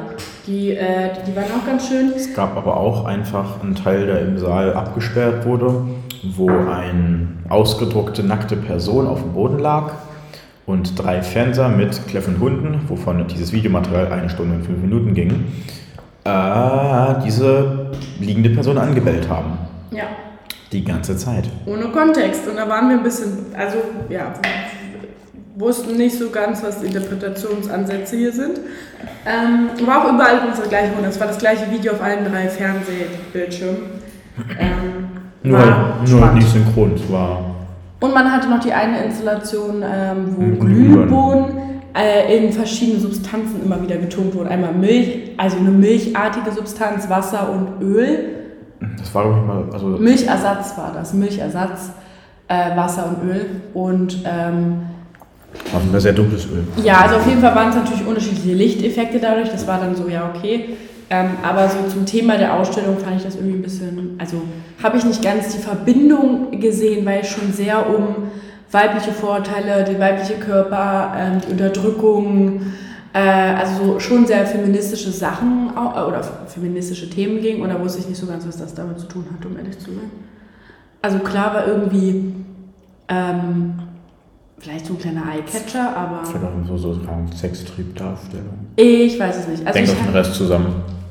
Die, 0.46 0.72
äh, 0.72 1.10
die 1.26 1.34
waren 1.34 1.44
auch 1.44 1.66
ganz 1.66 1.88
schön. 1.88 2.12
Es 2.14 2.34
gab 2.34 2.56
aber 2.56 2.76
auch 2.76 3.04
einfach 3.04 3.62
einen 3.62 3.74
Teil, 3.74 4.06
der 4.06 4.20
im 4.20 4.38
Saal 4.38 4.74
abgesperrt 4.74 5.44
wurde, 5.44 5.86
wo 6.22 6.48
eine 6.48 7.28
ausgedruckte 7.48 8.22
nackte 8.22 8.56
Person 8.56 9.06
auf 9.06 9.22
dem 9.22 9.32
Boden 9.32 9.58
lag 9.58 9.92
und 10.66 11.00
drei 11.00 11.22
Fernseher 11.22 11.68
mit 11.68 12.06
kläffenden 12.08 12.42
Hunden, 12.42 12.80
wovon 12.88 13.26
dieses 13.28 13.52
Videomaterial 13.52 14.12
eine 14.12 14.28
Stunde 14.28 14.56
und 14.56 14.64
fünf 14.64 14.80
Minuten 14.80 15.14
ging, 15.14 15.44
äh, 16.24 17.14
diese 17.24 17.92
liegende 18.20 18.50
Person 18.50 18.78
angebellt 18.78 19.28
haben. 19.28 19.58
Ja, 19.92 20.04
Die 20.72 20.84
ganze 20.84 21.16
Zeit. 21.16 21.44
ohne 21.66 21.88
Kontext. 21.88 22.48
Und 22.48 22.56
da 22.56 22.68
waren 22.68 22.88
wir 22.88 22.96
ein 22.96 23.02
bisschen, 23.02 23.46
also 23.56 23.78
ja, 24.08 24.32
wussten 25.56 25.96
nicht 25.96 26.18
so 26.18 26.30
ganz, 26.30 26.62
was 26.62 26.80
die 26.80 26.86
Interpretationsansätze 26.86 28.16
hier 28.16 28.32
sind. 28.32 28.60
Ähm, 29.24 29.86
war 29.86 30.04
auch 30.04 30.12
überall 30.12 30.40
unsere 30.48 30.68
gleiche 30.68 30.92
Runde. 30.92 31.08
Es 31.08 31.18
war 31.18 31.26
das 31.28 31.38
gleiche 31.38 31.70
Video 31.70 31.92
auf 31.92 32.02
allen 32.02 32.24
drei 32.24 32.48
Fernsehbildschirmen. 32.48 33.78
Ähm, 34.58 35.08
Nur, 35.42 35.60
nur 36.06 36.32
nicht 36.32 36.48
synchron. 36.48 36.94
Es 36.94 37.10
war 37.10 37.54
Und 38.00 38.12
man 38.12 38.30
hatte 38.30 38.48
noch 38.48 38.60
die 38.60 38.72
eine 38.72 39.04
Installation, 39.04 39.82
ähm, 39.82 40.36
wo. 40.36 40.64
Glühbohnen 40.64 41.66
äh, 41.96 42.36
in 42.36 42.52
verschiedene 42.52 43.00
Substanzen 43.00 43.62
immer 43.64 43.82
wieder 43.82 43.96
betont 43.96 44.34
wurden. 44.34 44.48
Einmal 44.48 44.72
Milch, 44.74 45.30
also 45.38 45.56
eine 45.56 45.70
milchartige 45.70 46.52
Substanz, 46.52 47.08
Wasser 47.08 47.48
und 47.50 47.80
Öl. 47.80 48.35
Das 48.98 49.14
war 49.14 49.24
doch 49.24 49.36
nicht 49.36 49.46
mal, 49.46 49.64
also 49.72 49.86
Milchersatz 49.86 50.76
war 50.76 50.92
das, 50.94 51.12
Milchersatz, 51.12 51.90
äh, 52.48 52.76
Wasser 52.76 53.06
und 53.06 53.28
Öl. 53.28 53.46
Und 53.74 54.18
ähm, 54.24 54.82
war 55.72 55.80
ein 55.80 56.00
sehr 56.00 56.12
dunkles 56.12 56.46
Öl. 56.46 56.64
ja, 56.82 57.00
also 57.00 57.16
auf 57.16 57.26
jeden 57.26 57.40
Fall 57.40 57.54
waren 57.54 57.70
es 57.70 57.76
natürlich 57.76 58.06
unterschiedliche 58.06 58.54
Lichteffekte 58.54 59.18
dadurch. 59.18 59.50
Das 59.50 59.66
war 59.66 59.78
dann 59.78 59.94
so, 59.94 60.08
ja, 60.08 60.30
okay. 60.34 60.76
Ähm, 61.08 61.30
aber 61.42 61.68
so 61.68 61.76
zum 61.88 62.04
Thema 62.04 62.36
der 62.36 62.54
Ausstellung 62.54 62.98
fand 62.98 63.16
ich 63.16 63.22
das 63.22 63.36
irgendwie 63.36 63.58
ein 63.58 63.62
bisschen, 63.62 64.16
also 64.18 64.42
habe 64.82 64.96
ich 64.96 65.04
nicht 65.04 65.22
ganz 65.22 65.54
die 65.54 65.62
Verbindung 65.62 66.60
gesehen, 66.60 67.06
weil 67.06 67.20
es 67.20 67.28
schon 67.28 67.52
sehr 67.52 67.88
um 67.88 68.28
weibliche 68.72 69.12
Vorurteile, 69.12 69.84
den 69.84 70.00
weiblichen 70.00 70.40
Körper, 70.40 71.12
ähm, 71.16 71.40
die 71.46 71.52
Unterdrückung, 71.52 72.60
äh, 73.16 73.54
also 73.56 73.84
so 73.94 74.00
schon 74.00 74.26
sehr 74.26 74.44
feministische 74.46 75.10
Sachen 75.10 75.70
au- 75.76 75.98
äh, 75.98 76.08
oder 76.08 76.20
feministische 76.46 77.08
Themen 77.08 77.40
ging. 77.40 77.62
Und 77.62 77.70
da 77.70 77.80
wusste 77.80 78.00
ich 78.00 78.08
nicht 78.08 78.18
so 78.20 78.26
ganz, 78.26 78.46
was 78.46 78.58
das 78.58 78.74
damit 78.74 78.98
zu 79.00 79.06
tun 79.06 79.24
hat, 79.32 79.44
um 79.46 79.56
ehrlich 79.56 79.78
zu 79.78 79.86
sein. 79.90 80.10
Also 81.02 81.18
klar 81.20 81.54
war 81.54 81.66
irgendwie 81.66 82.34
ähm, 83.08 83.74
vielleicht 84.58 84.86
so 84.86 84.94
ein 84.94 84.98
kleiner 84.98 85.22
Eyecatcher, 85.32 85.96
aber 85.96 86.24
Vielleicht 86.24 86.44
auch 86.44 86.66
so, 86.68 86.76
so 86.78 86.90
eine 87.08 87.32
Sextriebdarstellung. 87.34 88.54
ich 88.76 89.18
weiß 89.18 89.36
es 89.38 89.48
nicht. 89.48 89.66
Also 89.66 89.78
Denk 89.78 89.90
auf 89.90 90.04
den 90.06 90.14
Rest 90.14 90.34
zusammen. 90.34 90.66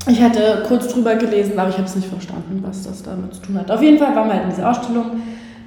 ich 0.08 0.22
hatte 0.22 0.64
kurz 0.68 0.88
drüber 0.94 1.16
gelesen, 1.16 1.58
aber 1.58 1.70
ich 1.70 1.76
habe 1.78 1.86
es 1.88 1.96
nicht 1.96 2.08
verstanden, 2.10 2.60
was 2.62 2.84
das 2.84 3.04
damit 3.04 3.34
zu 3.34 3.42
tun 3.42 3.58
hat. 3.58 3.72
Auf 3.72 3.82
jeden 3.82 3.98
Fall 3.98 4.16
waren 4.16 4.28
wir 4.28 4.34
halt 4.34 4.44
in 4.44 4.50
dieser 4.50 4.70
Ausstellung, 4.70 5.06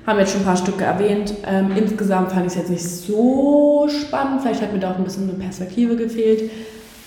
haben 0.08 0.18
jetzt 0.18 0.32
schon 0.32 0.40
ein 0.40 0.46
paar 0.46 0.56
Stücke 0.56 0.84
erwähnt. 0.84 1.34
Ähm, 1.46 1.70
insgesamt 1.76 2.32
fand 2.32 2.46
ich 2.46 2.52
es 2.52 2.58
jetzt 2.58 2.70
nicht 2.70 2.84
so 2.84 3.86
spannend. 3.88 4.40
Vielleicht 4.40 4.62
hat 4.62 4.72
mir 4.72 4.80
da 4.80 4.92
auch 4.92 4.96
ein 4.96 5.04
bisschen 5.04 5.28
eine 5.28 5.38
Perspektive 5.38 5.96
gefehlt. 5.96 6.50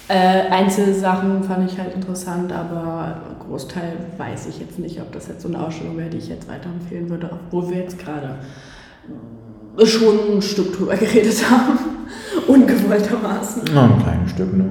Äh, 0.07 0.51
Einzelsachen 0.51 1.43
fand 1.43 1.71
ich 1.71 1.79
halt 1.79 1.95
interessant, 1.95 2.51
aber 2.51 3.17
Großteil 3.47 3.93
weiß 4.17 4.47
ich 4.47 4.59
jetzt 4.59 4.77
nicht, 4.77 5.01
ob 5.01 5.11
das 5.13 5.27
jetzt 5.27 5.41
so 5.41 5.47
eine 5.47 5.59
Ausstellung 5.65 5.97
wäre, 5.97 6.09
die 6.09 6.17
ich 6.17 6.29
jetzt 6.29 6.47
weiterempfehlen 6.47 7.09
würde, 7.09 7.29
obwohl 7.31 7.71
wir 7.71 7.77
jetzt 7.77 7.97
gerade 7.97 8.35
schon 9.85 10.37
ein 10.37 10.41
Stück 10.41 10.77
drüber 10.77 10.95
geredet 10.97 11.43
haben. 11.49 11.79
Ungewolltermaßen. 12.47 13.63
Na, 13.73 13.85
ein 13.85 14.03
kleines 14.03 14.31
Stück, 14.31 14.55
ne? 14.55 14.65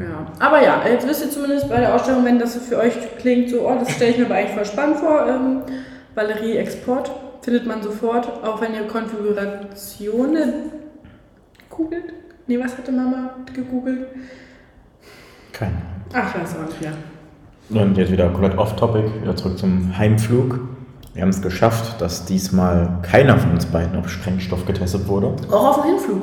Ja, 0.00 0.26
aber 0.38 0.62
ja, 0.62 0.82
jetzt 0.90 1.06
wisst 1.06 1.24
ihr 1.24 1.30
zumindest 1.30 1.68
bei 1.68 1.80
der 1.80 1.94
Ausstellung, 1.94 2.24
wenn 2.24 2.38
das 2.38 2.54
so 2.54 2.60
für 2.60 2.78
euch 2.78 2.94
klingt, 3.18 3.50
so, 3.50 3.68
oh, 3.68 3.76
das 3.78 3.90
stelle 3.92 4.12
ich 4.12 4.18
mir 4.18 4.26
aber 4.26 4.36
eigentlich 4.36 4.54
voll 4.54 4.64
spannend 4.64 4.96
vor. 4.98 5.26
Ähm, 5.28 5.62
Valerie 6.14 6.56
Export 6.56 7.10
findet 7.42 7.66
man 7.66 7.82
sofort, 7.82 8.26
auch 8.44 8.60
wenn 8.60 8.74
ihr 8.74 8.86
Konfigurationen 8.86 10.72
googelt. 11.70 12.12
Nee, 12.46 12.58
was 12.62 12.76
hatte 12.76 12.92
Mama 12.92 13.30
gegoogelt? 13.52 14.06
Keine 15.52 15.72
Ach, 16.12 16.34
ich 16.34 16.40
weiß 16.40 16.56
auch 16.56 16.66
nicht, 16.66 16.80
ja. 16.80 16.92
Und 17.82 17.96
jetzt 17.98 18.10
wieder 18.10 18.28
komplett 18.30 18.56
off-topic, 18.56 19.04
wieder 19.22 19.36
zurück 19.36 19.58
zum 19.58 19.96
Heimflug. 19.96 20.58
Wir 21.12 21.22
haben 21.22 21.28
es 21.28 21.42
geschafft, 21.42 22.00
dass 22.00 22.24
diesmal 22.24 22.98
keiner 23.02 23.36
von 23.38 23.52
uns 23.52 23.66
beiden 23.66 23.98
auf 23.98 24.08
Sprengstoff 24.08 24.64
getestet 24.64 25.06
wurde. 25.08 25.34
Auch 25.50 25.76
auf 25.78 25.82
dem 25.82 25.90
Hinflug. 25.96 26.22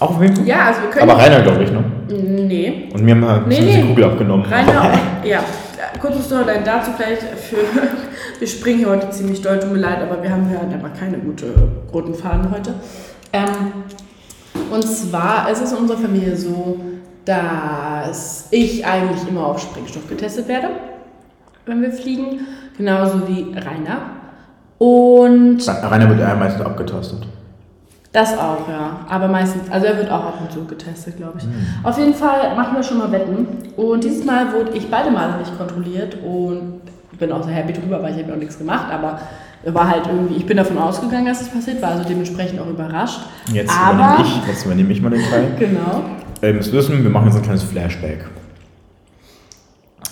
Auch 0.00 0.10
auf 0.10 0.18
Heimflug? 0.18 0.46
Ja, 0.46 0.66
also 0.66 0.82
wir 0.82 0.90
können. 0.90 1.10
Aber 1.10 1.20
Rainer, 1.22 1.40
glaube 1.40 1.64
ich, 1.64 1.70
ne? 1.70 1.84
Nee. 2.08 2.88
Und 2.92 3.02
mir 3.02 3.14
haben 3.14 3.26
halt 3.26 3.46
Nee, 3.46 3.60
nee, 3.60 3.72
die 3.76 3.82
nee. 3.82 3.88
Kugel 3.88 4.04
abgenommen. 4.04 4.44
Rainer, 4.44 4.92
ja. 5.24 5.40
Kurzes 6.00 6.26
Storyline 6.26 6.62
dazu 6.64 6.90
vielleicht 6.96 7.22
für. 7.22 7.56
Wir 8.38 8.46
springen 8.46 8.78
hier 8.78 8.90
heute 8.90 9.10
ziemlich 9.10 9.42
doll, 9.42 9.58
tut 9.58 9.72
mir 9.72 9.78
leid, 9.78 10.00
aber 10.00 10.22
wir 10.22 10.30
haben 10.30 10.48
hier 10.48 10.60
halt 10.60 10.72
einfach 10.72 10.94
keine 10.94 11.18
gute 11.18 11.46
roten 11.92 12.14
Faden 12.14 12.50
heute. 12.52 12.74
Ähm, 13.32 13.72
und 14.70 14.82
zwar 14.82 15.50
ist 15.50 15.62
es 15.62 15.72
in 15.72 15.78
unserer 15.78 15.98
Familie 15.98 16.36
so, 16.36 16.78
dass 17.24 18.46
ich 18.50 18.86
eigentlich 18.86 19.28
immer 19.28 19.46
auf 19.46 19.60
Sprengstoff 19.60 20.08
getestet 20.08 20.46
werde, 20.46 20.68
wenn 21.66 21.82
wir 21.82 21.90
fliegen. 21.92 22.46
Genauso 22.76 23.26
wie 23.26 23.54
Rainer. 23.54 24.12
Und 24.78 25.66
Rainer 25.68 26.08
wird 26.08 26.20
eher 26.20 26.36
meistens 26.36 26.64
abgetastet. 26.64 27.26
das 28.12 28.38
auch, 28.38 28.68
ja. 28.68 29.00
Aber 29.08 29.26
meistens, 29.26 29.68
also 29.68 29.86
er 29.86 29.96
wird 29.98 30.10
auch 30.12 30.24
ab 30.24 30.38
und 30.40 30.52
zu 30.52 30.64
getestet, 30.64 31.16
glaube 31.16 31.38
ich. 31.38 31.44
Auf 31.82 31.98
jeden 31.98 32.14
Fall 32.14 32.54
machen 32.54 32.76
wir 32.76 32.84
schon 32.84 32.98
mal 32.98 33.10
Wetten. 33.10 33.48
Und 33.76 34.04
dieses 34.04 34.24
Mal 34.24 34.52
wurde 34.52 34.70
ich 34.74 34.88
beide 34.88 35.10
Male 35.10 35.38
nicht 35.38 35.58
kontrolliert 35.58 36.16
und 36.24 36.82
bin 37.18 37.32
auch 37.32 37.42
sehr 37.44 37.54
happy 37.54 37.72
drüber, 37.72 38.02
weil 38.02 38.14
ich 38.14 38.22
habe 38.22 38.34
auch 38.34 38.38
nichts 38.38 38.58
gemacht, 38.58 38.86
aber 38.90 39.20
war 39.64 39.88
halt 39.88 40.06
irgendwie, 40.06 40.36
ich 40.36 40.46
bin 40.46 40.56
davon 40.56 40.78
ausgegangen, 40.78 41.26
dass 41.26 41.42
es 41.42 41.48
passiert, 41.48 41.82
war 41.82 41.90
also 41.90 42.04
dementsprechend 42.04 42.60
auch 42.60 42.68
überrascht. 42.68 43.20
Jetzt 43.52 43.76
aber, 43.76 43.94
übernehme 43.94 44.22
ich, 44.22 44.46
jetzt 44.46 44.64
übernehme 44.64 44.92
ich 44.92 45.02
mal 45.02 45.10
den 45.10 45.22
Teil. 45.22 45.52
Genau. 45.58 46.02
Ihr 46.40 46.54
müsst 46.54 46.72
wissen, 46.72 47.02
wir 47.02 47.10
machen 47.10 47.26
jetzt 47.26 47.36
ein 47.36 47.42
kleines 47.42 47.64
Flashback. 47.64 48.24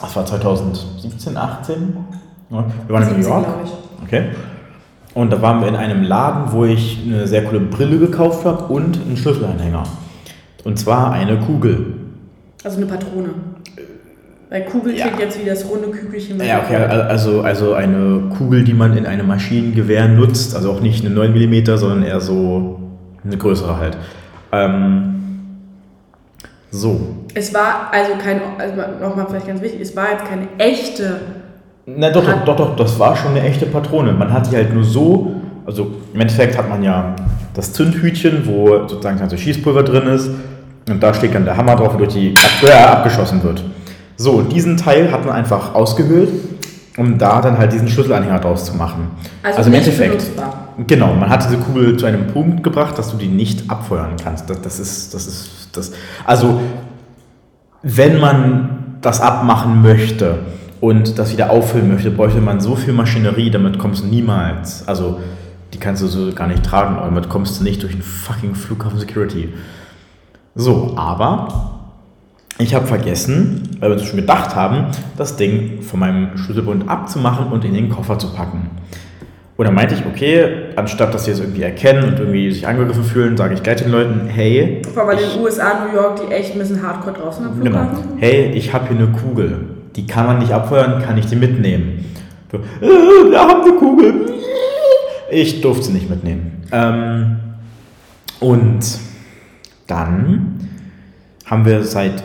Das 0.01 0.15
war 0.15 0.27
2017, 0.27 1.37
18. 1.37 1.97
Ja, 2.51 2.65
wir 2.87 2.95
waren 2.95 3.03
in 3.05 3.09
New 3.09 3.23
17, 3.23 3.33
York. 3.33 3.47
Okay. 4.05 4.25
Und 5.15 5.33
da 5.33 5.41
waren 5.41 5.61
wir 5.61 5.69
in 5.69 5.77
einem 5.77 6.03
Laden, 6.03 6.53
wo 6.53 6.65
ich 6.65 7.01
eine 7.07 7.27
sehr 7.27 7.45
coole 7.45 7.61
Brille 7.61 7.99
gekauft 7.99 8.45
habe 8.45 8.65
und 8.73 9.01
einen 9.01 9.17
Schlüsselanhänger. 9.17 9.85
Und 10.65 10.79
zwar 10.79 11.13
eine 11.13 11.39
Kugel. 11.39 11.95
Also 12.63 12.77
eine 12.77 12.87
Patrone. 12.87 13.31
Weil 14.49 14.65
Kugel 14.65 14.97
Ja. 14.97 15.07
klingt 15.07 15.21
jetzt 15.21 15.41
wie 15.41 15.49
das 15.49 15.69
runde 15.69 15.89
Kügelchen. 15.89 16.41
Ja, 16.41 16.61
okay, 16.61 16.77
also, 16.77 17.41
also 17.41 17.75
eine 17.75 18.31
Kugel, 18.37 18.63
die 18.63 18.75
man 18.75 18.97
in 18.97 19.05
einem 19.05 19.27
Maschinengewehr 19.27 20.07
nutzt, 20.07 20.55
also 20.55 20.71
auch 20.71 20.81
nicht 20.81 21.05
eine 21.05 21.13
9 21.13 21.33
mm, 21.33 21.77
sondern 21.77 22.03
eher 22.05 22.21
so 22.21 22.79
eine 23.25 23.37
größere 23.37 23.77
halt. 23.77 23.97
Ähm, 24.53 25.17
so. 26.71 27.01
Es 27.35 27.53
war 27.53 27.91
also 27.93 28.13
kein, 28.23 28.41
also 28.59 28.75
nochmal 29.01 29.27
vielleicht 29.29 29.49
ganz 29.49 29.61
wichtig, 29.63 29.81
es 29.81 29.97
war 29.97 30.13
jetzt 30.13 30.25
keine 30.27 30.47
echte. 30.59 31.21
Na 31.87 32.11
doch, 32.11 32.25
doch, 32.25 32.45
doch, 32.45 32.57
doch, 32.57 32.77
das 32.77 32.99
war 32.99 33.17
schon 33.17 33.33
eine 33.33 33.43
echte 33.43 33.67
Patrone. 33.67 34.13
Man 34.13 34.33
hat 34.33 34.51
die 34.51 34.57
halt 34.57 34.73
nur 34.73 34.85
so, 34.85 35.35
also 35.67 35.91
im 36.15 36.21
Endeffekt 36.21 36.57
hat 36.57 36.69
man 36.69 36.83
ja 36.83 37.17
das 37.55 37.73
Zündhütchen, 37.73 38.47
wo 38.47 38.87
sozusagen 38.87 39.21
also 39.21 39.37
Schießpulver 39.37 39.83
drin 39.83 40.07
ist 40.09 40.31
und 40.89 41.03
da 41.03 41.13
steht 41.13 41.35
dann 41.35 41.45
der 41.45 41.57
Hammer 41.57 41.75
drauf, 41.77 41.95
wodurch 41.95 42.15
die 42.15 42.35
ab, 42.37 42.69
äh, 42.69 42.73
abgeschossen 42.73 43.43
wird. 43.43 43.63
So, 44.17 44.43
diesen 44.43 44.77
Teil 44.77 45.13
hat 45.13 45.25
man 45.25 45.35
einfach 45.35 45.75
ausgehöhlt, 45.75 46.31
um 46.97 47.19
da 47.19 47.41
dann 47.43 47.59
halt 47.59 47.73
diesen 47.73 47.89
Schlüsselanhänger 47.89 48.39
draus 48.39 48.65
zu 48.65 48.75
machen. 48.75 49.11
Also, 49.43 49.59
Also 49.59 49.71
im 49.71 49.75
Endeffekt. 49.77 50.11
benutzbar. 50.19 50.69
Genau, 50.87 51.15
man 51.15 51.29
hat 51.29 51.45
diese 51.45 51.59
Kugel 51.59 51.97
zu 51.97 52.07
einem 52.07 52.27
Punkt 52.29 52.63
gebracht, 52.63 52.99
dass 52.99 53.11
du 53.11 53.17
die 53.17 53.29
nicht 53.29 53.71
abfeuern 53.71 54.17
kannst. 54.23 54.49
Das, 54.49 54.61
das 54.61 54.79
ist, 54.79 55.15
das 55.15 55.27
ist, 55.27 55.69
das. 55.73 55.93
Also, 56.25 56.61
wenn 57.83 58.21
man 58.21 58.97
das 59.01 59.21
abmachen 59.21 59.83
möchte 59.83 60.39
und 60.81 61.19
das 61.19 61.33
wieder 61.33 61.51
auffüllen 61.51 61.89
möchte, 61.89 62.11
bräuchte 62.11 62.41
man 62.41 62.61
so 62.61 62.75
viel 62.77 62.93
Maschinerie, 62.93 63.51
damit 63.51 63.79
kommst 63.79 64.03
du 64.05 64.07
niemals. 64.09 64.87
Also, 64.89 65.21
die 65.73 65.79
kannst 65.79 66.03
du 66.03 66.07
so 66.07 66.33
gar 66.33 66.47
nicht 66.47 66.65
tragen, 66.65 66.97
damit 66.97 67.29
kommst 67.29 67.61
du 67.61 67.65
nicht 67.65 67.83
durch 67.83 67.93
einen 67.93 68.03
fucking 68.03 68.55
Flughafen 68.55 68.99
Security. 68.99 69.53
So, 70.55 70.95
aber 70.97 71.76
ich 72.59 72.75
habe 72.75 72.87
vergessen, 72.87 73.77
weil 73.81 73.91
wir 73.91 73.99
schon 73.99 74.17
gedacht 74.17 74.57
haben, 74.57 74.87
das 75.17 75.37
Ding 75.37 75.83
von 75.83 76.01
meinem 76.01 76.37
Schlüsselbund 76.39 76.89
abzumachen 76.89 77.49
und 77.49 77.65
in 77.65 77.75
den 77.75 77.89
Koffer 77.91 78.19
zu 78.19 78.33
packen. 78.33 78.71
Und 79.57 79.65
dann 79.65 79.75
meinte 79.75 79.95
ich, 79.95 80.05
okay, 80.05 80.49
anstatt 80.77 81.15
dass 81.15 81.25
sie 81.25 81.31
es 81.31 81.41
irgendwie 81.41 81.63
erkennen 81.63 82.05
und 82.05 82.19
irgendwie 82.19 82.51
sich 82.51 82.67
angegriffen 82.67 83.05
fühlen, 83.05 83.37
sage 83.37 83.55
ich 83.55 83.63
gleich 83.63 83.77
den 83.83 83.91
Leuten, 83.91 84.27
hey, 84.29 84.83
Vor 84.93 85.09
allem 85.09 85.19
in 85.19 85.31
den 85.31 85.41
USA, 85.43 85.87
New 85.87 85.95
York, 85.95 86.21
die 86.21 86.33
echt 86.33 86.53
ein 86.53 86.59
bisschen 86.59 86.83
hardcore 86.83 87.17
draußen 87.17 87.47
am 87.47 87.63
genau, 87.63 87.79
Flughafen. 87.87 88.19
hey, 88.19 88.51
ich 88.55 88.73
habe 88.75 88.89
hier 88.89 88.99
eine 88.99 89.09
Kugel, 89.09 89.61
die 89.95 90.07
kann 90.07 90.27
man 90.27 90.39
nicht 90.39 90.53
abfeuern, 90.53 91.03
kann 91.03 91.17
ich 91.17 91.27
die 91.27 91.37
mitnehmen? 91.37 92.05
So, 92.53 92.59
äh, 92.59 92.61
wir 93.31 93.39
haben 93.41 93.63
eine 93.63 93.73
Kugel. 93.73 94.15
Ich 95.29 95.61
durfte 95.61 95.87
sie 95.87 95.93
nicht 95.93 96.09
mitnehmen. 96.09 96.63
Ähm, 96.71 97.39
und 98.39 98.79
dann 99.89 100.71
haben 101.45 101.65
wir 101.65 101.83
seit 101.83 102.23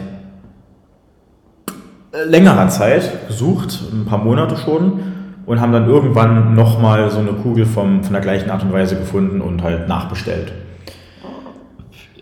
längerer 2.11 2.69
Zeit 2.69 3.27
gesucht, 3.27 3.79
ein 3.91 4.05
paar 4.05 4.19
Monate 4.19 4.57
schon, 4.57 4.99
und 5.45 5.59
haben 5.59 5.71
dann 5.71 5.87
irgendwann 5.87 6.55
nochmal 6.55 7.09
so 7.09 7.19
eine 7.19 7.33
Kugel 7.33 7.65
vom, 7.65 8.03
von 8.03 8.13
der 8.13 8.21
gleichen 8.21 8.49
Art 8.49 8.63
und 8.63 8.71
Weise 8.71 8.97
gefunden 8.97 9.41
und 9.41 9.63
halt 9.63 9.87
nachbestellt. 9.87 10.51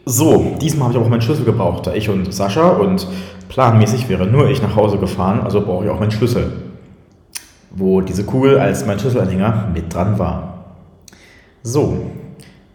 So, 0.06 0.58
diesmal 0.62 0.86
habe 0.86 0.94
ich 0.94 0.98
aber 0.98 1.06
auch 1.06 1.10
meinen 1.10 1.22
Schlüssel 1.22 1.46
gebraucht, 1.46 1.86
da 1.86 1.94
ich 1.94 2.10
und 2.10 2.34
Sascha 2.34 2.70
und 2.70 3.08
planmäßig 3.50 4.10
wäre 4.10 4.26
nur 4.26 4.50
ich 4.50 4.62
nach 4.62 4.76
Hause 4.76 4.98
gefahren, 4.98 5.42
also 5.42 5.62
brauche 5.62 5.86
ich 5.86 5.92
auch 5.92 6.00
meinen 6.00 6.12
Schlüssel. 6.12 6.52
Wo 7.72 8.02
diese 8.02 8.24
Kugel 8.24 8.60
als 8.60 8.86
mein 8.86 8.98
Schlüsselanhänger 8.98 9.70
mit 9.74 9.94
dran 9.94 10.18
war. 10.18 10.66
So, 11.62 12.10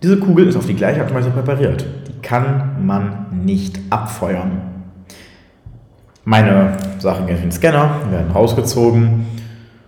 diese 0.03 0.19
Kugel 0.19 0.47
ist 0.47 0.57
auf 0.57 0.67
die 0.67 0.75
gleiche 0.75 1.01
Art 1.01 1.11
und 1.11 1.17
Weise 1.17 1.31
präpariert. 1.31 1.85
Die 2.07 2.21
kann 2.23 2.87
man 2.87 3.27
nicht 3.45 3.81
abfeuern. 3.91 4.74
Meine 6.25 6.77
Sachen 6.99 7.27
gehen 7.27 7.37
in 7.37 7.43
den 7.43 7.53
Scanner, 7.53 8.01
werden 8.11 8.31
rausgezogen. 8.33 9.27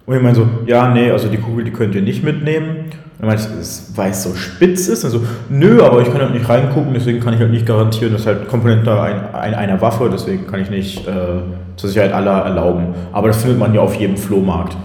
Und 0.04 0.16
ich 0.16 0.22
meine 0.22 0.34
so, 0.34 0.46
ja, 0.66 0.92
nee, 0.92 1.10
also 1.10 1.28
die 1.28 1.38
Kugel, 1.38 1.64
die 1.64 1.70
könnt 1.70 1.94
ihr 1.94 2.02
nicht 2.02 2.22
mitnehmen. 2.22 2.90
Dann 3.18 3.28
meinte 3.28 3.44
ich, 3.44 3.96
weil 3.96 4.10
es 4.10 4.22
so 4.22 4.34
spitz 4.34 4.88
ist. 4.88 5.04
Also, 5.04 5.22
nö, 5.48 5.82
aber 5.82 6.02
ich 6.02 6.12
kann 6.12 6.20
halt 6.20 6.34
nicht 6.34 6.48
reingucken, 6.48 6.92
deswegen 6.92 7.20
kann 7.20 7.32
ich 7.32 7.40
halt 7.40 7.50
nicht 7.50 7.64
garantieren, 7.64 8.12
dass 8.12 8.26
halt 8.26 8.48
Komponenten 8.48 8.88
ein, 8.88 9.34
ein, 9.34 9.54
einer 9.54 9.80
Waffe, 9.80 10.10
deswegen 10.12 10.46
kann 10.46 10.60
ich 10.60 10.70
nicht 10.70 11.08
äh, 11.08 11.40
zur 11.76 11.88
Sicherheit 11.88 12.12
aller 12.12 12.42
erlauben. 12.42 12.94
Aber 13.12 13.28
das 13.28 13.38
findet 13.38 13.58
man 13.58 13.74
ja 13.74 13.80
auf 13.80 13.94
jedem 13.94 14.18
Flohmarkt. 14.18 14.76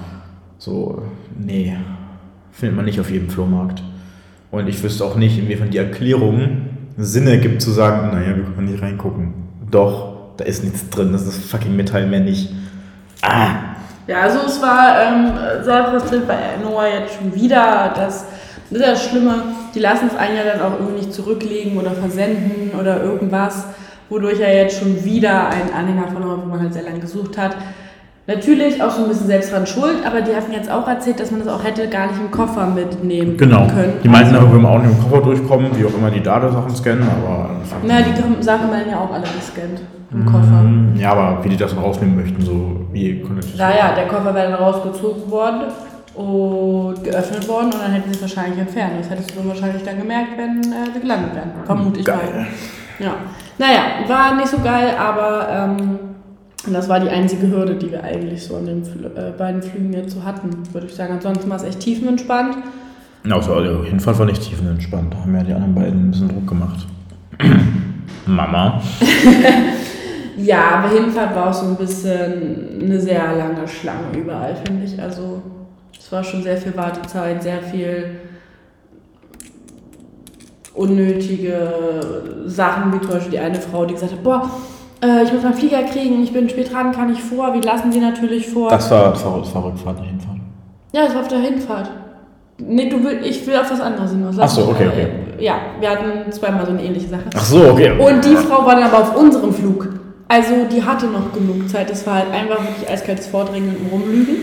So, 0.58 1.02
nee, 1.38 1.76
findet 2.52 2.78
man 2.78 2.86
nicht 2.86 3.00
auf 3.00 3.12
jedem 3.12 3.30
Flohmarkt. 3.30 3.84
Und 4.50 4.68
ich 4.68 4.82
wüsste 4.82 5.04
auch 5.04 5.16
nicht, 5.16 5.38
inwiefern 5.38 5.70
die 5.70 5.78
Erklärung 5.78 6.70
Sinn 6.98 7.28
ergibt 7.28 7.62
zu 7.62 7.72
sagen, 7.72 8.12
naja, 8.12 8.36
wir 8.36 8.44
können 8.44 8.72
nicht 8.72 8.82
reingucken. 8.82 9.34
Doch, 9.70 10.21
da 10.38 10.46
ist 10.46 10.64
nichts 10.64 10.90
drin, 10.90 11.12
das 11.12 11.26
ist 11.28 11.50
fucking 11.50 11.76
Metall 11.76 12.08
mehr 12.08 12.20
nicht. 12.20 12.50
Ah, 13.22 13.76
Ja, 14.08 14.22
also 14.22 14.40
es 14.46 14.62
war 14.62 15.02
ähm, 15.02 15.32
sehr 15.64 15.86
frustrierend 15.86 16.28
bei 16.28 16.38
Noah 16.64 16.88
jetzt 16.88 17.16
schon 17.16 17.34
wieder. 17.34 17.94
Das, 17.96 18.26
ist 18.72 18.82
das 18.82 19.06
Schlimme, 19.06 19.44
die 19.76 19.80
lassen 19.80 20.08
es 20.08 20.18
einen 20.18 20.36
ja 20.38 20.44
dann 20.44 20.62
auch 20.62 20.80
irgendwie 20.80 21.06
nicht 21.06 21.14
zurücklegen 21.14 21.78
oder 21.78 21.92
versenden 21.92 22.72
oder 22.80 23.04
irgendwas, 23.04 23.66
wodurch 24.10 24.40
er 24.40 24.56
jetzt 24.56 24.80
schon 24.80 25.04
wieder 25.04 25.50
einen 25.50 25.74
Anhänger 25.74 26.08
verloren, 26.08 26.42
wo 26.44 26.48
man 26.48 26.62
halt 26.62 26.74
sehr 26.74 26.84
lange 26.84 27.00
gesucht 27.00 27.38
hat. 27.38 27.56
Natürlich 28.28 28.82
auch 28.82 28.92
so 28.92 29.04
ein 29.04 29.10
bisschen 29.10 29.28
selbst 29.28 29.52
dran 29.52 29.66
schuld, 29.66 30.06
aber 30.06 30.22
die 30.22 30.36
hatten 30.36 30.52
jetzt 30.52 30.70
auch 30.72 30.88
erzählt, 30.88 31.20
dass 31.20 31.32
man 31.32 31.44
das 31.44 31.50
auch 31.54 31.64
hätte 31.64 31.88
gar 31.90 32.08
nicht 32.08 32.20
im 32.20 32.30
Koffer 32.30 32.68
mitnehmen 32.68 33.36
Genau. 33.36 33.66
können. 33.68 33.94
Die 34.04 34.08
meinten 34.08 34.36
also, 34.36 34.46
auch, 34.48 34.52
wir 34.52 34.62
würden 34.62 34.66
auch 34.68 34.78
nicht 34.82 34.92
im 34.96 35.02
Koffer 35.10 35.22
durchkommen, 35.24 35.72
wie 35.76 35.86
auch 35.86 35.94
immer 35.98 36.12
die 36.12 36.22
Datensachen 36.22 36.76
scannen, 36.76 37.04
aber. 37.04 37.50
na, 37.84 37.96
die 38.02 38.44
Sachen 38.44 38.70
werden 38.72 38.90
ja 38.92 39.00
auch 39.00 39.12
alle 39.12 39.24
gescannt 39.24 39.82
im 40.12 40.26
Koffer. 40.26 40.62
Mm, 40.62 40.96
Ja, 40.98 41.14
aber 41.14 41.44
wie 41.44 41.50
die 41.50 41.58
das 41.58 41.74
dann 41.74 41.84
rausnehmen 41.84 42.16
möchten, 42.16 42.42
so 42.42 42.82
wie 42.92 43.22
konnte 43.22 43.40
ich 43.46 43.52
das 43.52 43.60
Naja, 43.60 43.94
der 43.96 44.06
Koffer 44.08 44.36
wäre 44.36 44.52
dann 44.52 44.62
rausgezogen 44.62 45.30
worden 45.32 45.62
und 46.14 47.04
geöffnet 47.04 47.48
worden 47.48 47.66
und 47.74 47.82
dann 47.82 47.92
hätten 47.92 48.10
sie 48.14 48.16
es 48.18 48.22
wahrscheinlich 48.22 48.60
entfernt. 48.60 48.92
Das 49.00 49.10
hättest 49.10 49.32
du 49.36 49.48
wahrscheinlich 49.48 49.82
dann 49.84 49.98
gemerkt, 49.98 50.38
wenn 50.38 50.60
äh, 50.72 50.94
wir 50.94 51.02
gelandet 51.02 51.34
wären. 51.36 51.52
Vermute 51.66 52.00
ich 52.02 52.06
Geil. 52.06 52.18
mal. 52.18 52.48
Ja. 53.00 53.14
Naja, 53.58 53.82
war 54.08 54.36
nicht 54.36 54.48
so 54.50 54.58
geil, 54.60 54.94
aber 55.00 55.48
ähm, 55.50 56.00
das 56.68 56.88
war 56.88 57.00
die 57.00 57.10
einzige 57.10 57.50
Hürde, 57.50 57.76
die 57.76 57.92
wir 57.92 58.04
eigentlich 58.04 58.44
so 58.44 58.56
an 58.56 58.66
den 58.66 58.84
äh, 58.84 59.32
beiden 59.36 59.64
Flügen 59.64 59.94
jetzt 59.94 60.14
so 60.14 60.24
hatten, 60.24 60.50
würde 60.72 60.88
ich 60.88 60.94
sagen. 60.94 61.14
Ansonsten 61.14 61.50
war 61.50 61.58
es 61.58 61.64
echt 61.64 61.80
tiefenentspannt. 61.80 62.58
Ja, 63.26 63.36
also 63.36 63.62
die 63.62 63.90
Hinfahrt 63.90 64.20
war 64.20 64.26
nicht 64.26 64.42
tiefenentspannt. 64.42 65.14
Da 65.14 65.20
haben 65.20 65.36
ja 65.36 65.44
die 65.44 65.54
anderen 65.54 65.76
beiden 65.76 66.08
ein 66.08 66.12
bisschen 66.12 66.30
Druck 66.30 66.48
gemacht. 66.48 66.86
Mama. 68.26 68.82
Ja, 70.38 70.78
aber 70.78 70.90
Hinfahrt 70.90 71.36
war 71.36 71.50
auch 71.50 71.54
so 71.54 71.68
ein 71.68 71.76
bisschen 71.76 72.82
eine 72.82 73.00
sehr 73.00 73.36
lange 73.36 73.68
Schlange 73.68 74.18
überall, 74.18 74.56
finde 74.56 74.86
ich. 74.86 75.00
Also 75.00 75.42
es 76.00 76.12
war 76.12 76.24
schon 76.24 76.42
sehr 76.42 76.58
viel 76.58 76.76
Wartezeit, 76.76 77.44
sehr 77.44 77.62
viel 77.62 78.22
unnötige 80.74 82.44
Sachen, 82.46 82.94
wie 82.94 83.02
zum 83.02 83.12
Beispiel 83.12 83.32
die 83.32 83.40
eine 83.40 83.60
Frau, 83.60 83.86
die 83.86 83.94
gesagt 83.94 84.14
hat, 84.14 84.24
boah, 84.24 84.50
äh, 85.02 85.24
ich 85.24 85.34
muss 85.34 85.44
meinen 85.44 85.54
Flieger 85.54 85.84
kriegen, 85.84 86.24
ich 86.24 86.32
bin 86.32 86.50
spät 86.50 86.72
dran, 86.72 86.92
kann 86.92 87.12
ich 87.12 87.22
vor. 87.22 87.54
Wir 87.54 87.62
lassen 87.62 87.92
sie 87.92 88.00
natürlich 88.00 88.48
vor. 88.48 88.70
Das 88.70 88.90
war, 88.92 89.12
das 89.12 89.26
war, 89.26 89.40
das 89.40 89.54
war 89.54 89.66
Rückfahrt, 89.66 90.00
nicht 90.00 90.10
Hinfahrt. 90.12 90.38
ja, 90.94 91.06
das 91.06 91.14
war 91.14 91.22
auf 91.22 91.28
der 91.28 91.40
Hinfahrt. 91.40 91.90
Nee, 92.58 92.90
du 92.90 93.04
will, 93.04 93.22
ich 93.24 93.46
will 93.48 93.56
auf 93.58 93.72
was 93.72 93.82
anderes 93.82 94.12
hinaus. 94.12 94.36
Ach 94.40 94.48
so, 94.48 94.68
okay, 94.70 94.88
okay. 94.88 95.08
Ja, 95.40 95.56
wir 95.80 95.90
hatten 95.90 96.32
zweimal 96.32 96.66
so 96.66 96.72
eine 96.72 96.84
ähnliche 96.84 97.08
Sache. 97.08 97.24
Ach 97.36 97.44
so, 97.44 97.72
okay. 97.72 97.92
Und 97.98 98.24
die 98.24 98.36
Frau 98.36 98.66
war 98.66 98.76
dann 98.76 98.84
aber 98.84 99.00
auf 99.00 99.16
unserem 99.16 99.52
Flug. 99.52 99.88
Also 100.28 100.54
die 100.72 100.84
hatte 100.84 101.08
noch 101.08 101.34
genug 101.34 101.68
Zeit. 101.70 101.90
Das 101.90 102.06
war 102.06 102.16
halt 102.16 102.32
einfach 102.32 102.62
wirklich 102.64 102.88
eiskaltes 102.88 103.28
Vordringen 103.28 103.76
und 103.76 103.92
Rumlügen. 103.92 104.36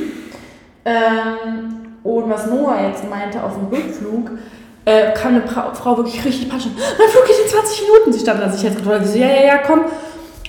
Ähm, 0.85 1.79
und 2.03 2.29
was 2.29 2.47
Noah 2.47 2.77
jetzt 2.89 3.09
meinte 3.09 3.43
auf 3.43 3.55
dem 3.55 3.67
Rückflug, 3.69 4.33
äh, 4.85 5.13
kam 5.13 5.33
eine 5.37 5.41
pra 5.41 5.73
Frau 5.75 5.97
wirklich 5.97 6.25
richtig 6.25 6.49
passiv. 6.49 6.73
Mein 6.77 7.09
Flug 7.09 7.27
geht 7.27 7.37
in 7.45 7.49
20 7.51 7.83
Minuten. 7.83 8.13
Sie 8.13 8.21
stand 8.21 8.43
an 8.43 8.51
Sicherheitskontrolle. 8.51 9.05
Sie 9.05 9.13
so, 9.13 9.19
ja, 9.19 9.29
ja, 9.29 9.47
ja, 9.47 9.59
komm. 9.59 9.83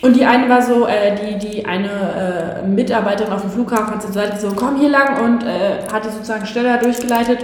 Und 0.02 0.16
die 0.16 0.26
eine 0.26 0.48
war 0.48 0.62
so, 0.62 0.88
äh, 0.88 1.14
die, 1.16 1.38
die 1.38 1.66
eine 1.66 2.62
äh, 2.64 2.68
Mitarbeiterin 2.68 3.34
auf 3.34 3.42
dem 3.42 3.52
Flughafen 3.52 3.96
hat 3.96 4.14
Seite 4.14 4.40
so, 4.40 4.50
komm 4.56 4.78
hier 4.78 4.90
lang 4.90 5.22
und 5.24 5.44
äh, 5.44 5.88
hatte 5.92 6.10
sozusagen 6.10 6.46
schneller 6.46 6.78
durchgeleitet. 6.78 7.40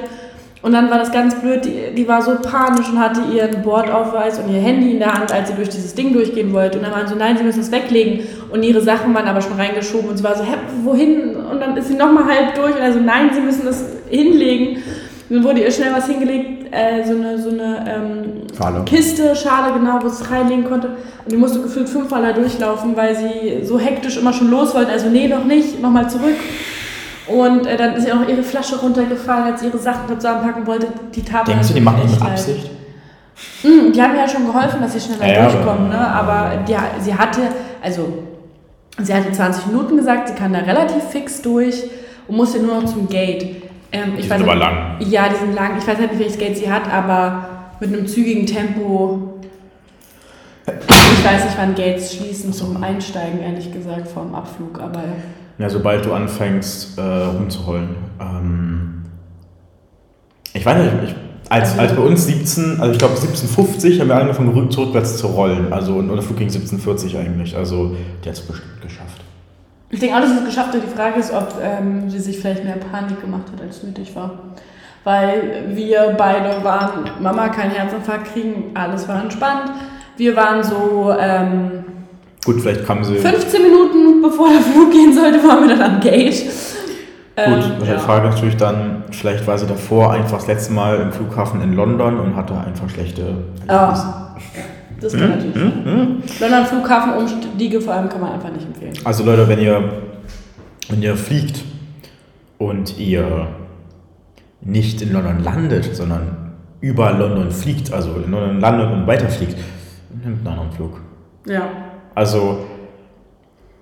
Und 0.62 0.72
dann 0.72 0.90
war 0.90 0.98
das 0.98 1.12
ganz 1.12 1.36
blöd, 1.36 1.64
die, 1.66 1.94
die 1.94 2.08
war 2.08 2.22
so 2.22 2.38
panisch 2.42 2.90
und 2.90 3.00
hatte 3.00 3.22
ihren 3.32 3.62
Bordaufweis 3.62 4.40
und 4.40 4.52
ihr 4.52 4.60
Handy 4.60 4.94
in 4.94 5.00
der 5.00 5.14
Hand, 5.14 5.32
als 5.32 5.50
sie 5.50 5.54
durch 5.54 5.70
dieses 5.70 5.94
Ding 5.94 6.14
durchgehen 6.14 6.54
wollte. 6.54 6.80
Und 6.80 6.86
dann 6.86 6.94
waren 6.94 7.06
sie 7.06 7.14
so, 7.14 7.20
nein, 7.20 7.38
sie 7.38 7.44
müssen 7.44 7.60
es 7.60 7.72
weglegen. 7.72 8.26
Und 8.50 8.64
ihre 8.64 8.82
Sachen 8.82 9.14
waren 9.14 9.28
aber 9.28 9.42
schon 9.42 9.54
reingeschoben 9.54 10.10
und 10.10 10.18
sie 10.18 10.24
war 10.24 10.36
so, 10.36 10.44
hä, 10.44 10.56
wohin? 10.84 11.36
Und 11.36 11.60
dann 11.60 11.76
ist 11.78 11.90
sie 11.90 11.94
nochmal 11.94 12.26
halb 12.26 12.56
durch 12.56 12.74
und 12.74 12.82
also, 12.82 13.00
nein, 13.00 13.30
sie 13.34 13.42
müssen 13.42 13.68
es 13.68 13.84
hinlegen. 14.10 14.78
Und 15.30 15.36
dann 15.36 15.44
wurde 15.44 15.62
ihr 15.62 15.72
schnell 15.72 15.94
was 15.94 16.08
hingelegt, 16.08 16.55
äh, 16.72 17.04
so 17.06 17.14
eine, 17.16 17.38
so 17.40 17.50
eine 17.50 17.86
ähm, 17.88 18.24
Schale. 18.58 18.84
Kiste, 18.86 19.36
Schale, 19.36 19.74
genau, 19.74 20.00
wo 20.02 20.08
sie 20.10 20.24
es 20.24 20.32
reinlegen 20.32 20.66
konnte. 20.66 20.88
Und 21.24 21.32
die 21.32 21.38
musste 21.38 21.62
gefühlt 21.62 21.90
fünfmal 21.90 22.22
da 22.22 22.34
durchlaufen, 22.34 22.96
weil 22.96 23.16
sie 23.16 23.64
so 23.66 23.80
hektisch 23.80 24.18
immer 24.18 24.34
schon 24.34 24.50
los 24.50 24.74
wollten. 24.76 24.92
Also, 24.92 25.10
nee, 25.10 25.28
noch 25.28 25.44
nicht, 25.46 25.82
nochmal 25.82 26.10
zurück. 26.10 26.36
Und 27.28 27.66
äh, 27.66 27.76
dann 27.76 27.96
ist 27.96 28.08
ihr 28.08 28.16
auch 28.16 28.28
ihre 28.28 28.44
Flasche 28.44 28.80
runtergefallen, 28.80 29.46
als 29.54 29.62
sie 29.62 29.68
ihre 29.68 29.80
Sachen 29.80 30.08
zusammenpacken 30.20 30.68
wollte. 30.68 30.88
Die 31.16 31.24
tat 31.24 31.48
Denkst 31.48 31.70
du, 31.70 31.74
die 31.74 31.80
mir 31.80 31.86
machen 31.86 32.02
das 32.04 32.14
mit. 32.20 32.22
Absicht? 32.22 32.72
Mm, 33.64 33.92
Die 33.92 34.02
haben 34.02 34.16
ja 34.16 34.28
schon 34.28 34.46
geholfen, 34.46 34.80
dass 34.82 34.94
sie 34.94 35.00
schneller 35.00 35.26
Ja, 35.28 35.34
ja, 35.44 35.50
durchkommen, 35.50 35.92
aber- 35.92 35.98
ne? 35.98 36.08
aber 36.08 36.52
die, 36.68 36.76
sie 37.04 37.14
hatte, 37.16 37.42
also 37.84 38.08
sie 39.02 39.14
hatte 39.14 39.32
20 39.32 39.68
Minuten 39.68 39.98
gesagt, 39.98 40.28
sie 40.30 40.36
kann 40.36 40.54
da 40.54 40.60
relativ 40.60 41.04
fix 41.10 41.42
durch 41.42 41.84
und 42.28 42.38
musste 42.38 42.60
nur 42.60 42.76
noch 42.80 42.86
zum 42.86 43.10
Gate. 43.10 43.64
Ähm, 43.96 44.14
ich 44.18 44.26
Die 44.26 44.30
weiß 44.30 44.40
sind 44.40 44.50
aber 44.50 44.58
lang. 44.60 44.96
Ja, 45.00 45.30
die 45.30 45.36
sind 45.36 45.54
lang. 45.56 45.78
Ich 45.78 45.88
weiß 45.88 45.98
halt 45.98 46.12
nicht, 46.12 46.20
welches 46.20 46.38
Gate 46.38 46.58
sie 46.58 46.70
hat, 46.72 46.92
aber 46.92 47.48
mit 47.80 47.94
einem 47.94 48.08
zügigen 48.08 48.46
Tempo. 48.46 49.34
Ich 50.68 51.24
weiß 51.26 51.46
nicht, 51.46 51.58
wann 51.58 51.76
Gates 51.76 52.16
schließen 52.16 52.52
zum 52.52 52.82
Einsteigen, 52.84 53.40
ehrlich 53.42 53.72
gesagt, 53.72 54.08
vor 54.08 54.24
dem 54.24 54.34
Abflug, 54.36 54.80
aber 54.80 55.04
Ja, 55.58 55.70
sobald 55.70 56.04
du 56.06 56.14
anfängst, 56.14 56.98
äh, 56.98 57.02
rumzuheulen. 57.02 57.90
Ähm, 58.20 59.04
ich 60.54 60.66
weiß 60.66 60.78
nicht, 60.84 60.94
ich, 61.12 61.16
als, 61.50 61.70
Also- 61.72 61.82
als 61.82 61.96
bei 61.96 62.02
uns 62.02 62.26
17, 62.26 62.80
also 62.80 62.92
ich 62.92 62.98
glaube 62.98 63.14
1750 63.16 64.00
haben 64.00 64.08
wir 64.08 64.16
angefangen, 64.16 64.50
rück, 64.50 64.72
zurückwärts 64.72 65.18
zu 65.18 65.28
rollen. 65.28 65.72
Also 65.72 65.96
und 65.98 66.08
der 66.10 66.22
Flug 66.22 66.38
ging 66.38 66.48
1740 66.50 67.18
eigentlich. 67.18 67.56
Also 67.56 67.96
der 68.24 68.32
hat 68.32 68.40
es 68.40 68.46
bestimmt 68.46 68.82
geschafft. 68.82 69.22
Ich 69.96 70.02
denke 70.02 70.18
auch, 70.18 70.20
dass 70.20 70.32
sie 70.32 70.40
es 70.40 70.46
geschafft 70.46 70.74
hat. 70.74 70.82
Die 70.84 70.94
Frage 70.94 71.22
ist, 71.22 71.32
ob 71.32 71.54
ähm, 71.64 72.10
sie 72.10 72.20
sich 72.20 72.38
vielleicht 72.40 72.66
mehr 72.66 72.76
Panik 72.76 73.22
gemacht 73.22 73.44
hat, 73.54 73.62
als 73.62 73.82
nötig 73.82 74.14
war. 74.14 74.40
Weil 75.06 75.68
wir 75.70 76.16
beide 76.18 76.62
waren, 76.66 77.10
Mama, 77.22 77.48
kein 77.48 77.72
Herzinfarkt 77.72 78.34
kriegen, 78.34 78.72
alles 78.74 79.08
war 79.08 79.22
entspannt. 79.22 79.72
Wir 80.18 80.36
waren 80.36 80.62
so 80.62 81.16
ähm, 81.18 81.86
Gut, 82.44 82.60
vielleicht 82.60 82.86
kam 82.86 83.06
sie. 83.06 83.16
15 83.16 83.62
Minuten 83.62 84.22
bevor 84.22 84.50
der 84.50 84.60
Flug 84.60 84.92
gehen 84.92 85.14
sollte, 85.14 85.42
waren 85.48 85.66
wir 85.66 85.78
dann 85.78 85.94
am 85.94 86.00
Gate. 86.02 86.44
Gut, 86.44 86.54
Ähm, 87.38 87.62
die 87.82 87.88
ja. 87.90 87.98
Frage 87.98 88.28
natürlich 88.28 88.58
dann, 88.58 89.06
vielleicht 89.12 89.48
war 89.48 89.58
sie 89.58 89.66
davor 89.66 90.12
einfach 90.12 90.40
das 90.40 90.48
letzte 90.48 90.74
Mal 90.74 91.00
im 91.00 91.14
Flughafen 91.14 91.62
in 91.62 91.72
London 91.74 92.20
und 92.20 92.36
hatte 92.36 92.54
einfach 92.54 92.90
schlechte 92.90 93.22
Erlebnisse. 93.66 94.08
Ja, 94.08 94.36
das 95.06 95.14
kann 95.14 95.30
natürlich 95.30 95.56
sein. 95.56 96.24
London 96.40 96.66
Flughafen 96.66 97.14
Umstiege 97.14 97.80
vor 97.82 97.94
allem 97.94 98.10
kann 98.10 98.22
man 98.22 98.34
einfach 98.34 98.52
nicht 98.52 98.66
empfehlen. 98.66 98.94
Also 99.04 99.24
Leute, 99.24 99.48
wenn 99.48 99.60
ihr, 99.60 99.84
wenn 100.90 101.02
ihr 101.02 101.16
fliegt 101.16 101.64
und 102.58 102.98
ihr 102.98 103.48
nicht 104.62 105.02
in 105.02 105.14
London 105.14 105.44
landet, 105.44 105.96
sondern 105.96 106.54
über 106.82 107.12
London 107.12 107.52
fliegt, 107.52 107.94
also 107.94 108.16
in 108.16 108.32
London 108.32 108.60
landet 108.60 108.92
und 108.92 109.08
weiterfliegt, 109.08 109.58
nehmt 110.24 110.40
einen 110.40 110.48
anderen 110.48 110.72
Flug. 110.72 111.02
Ja. 111.48 111.70
Also 112.16 112.66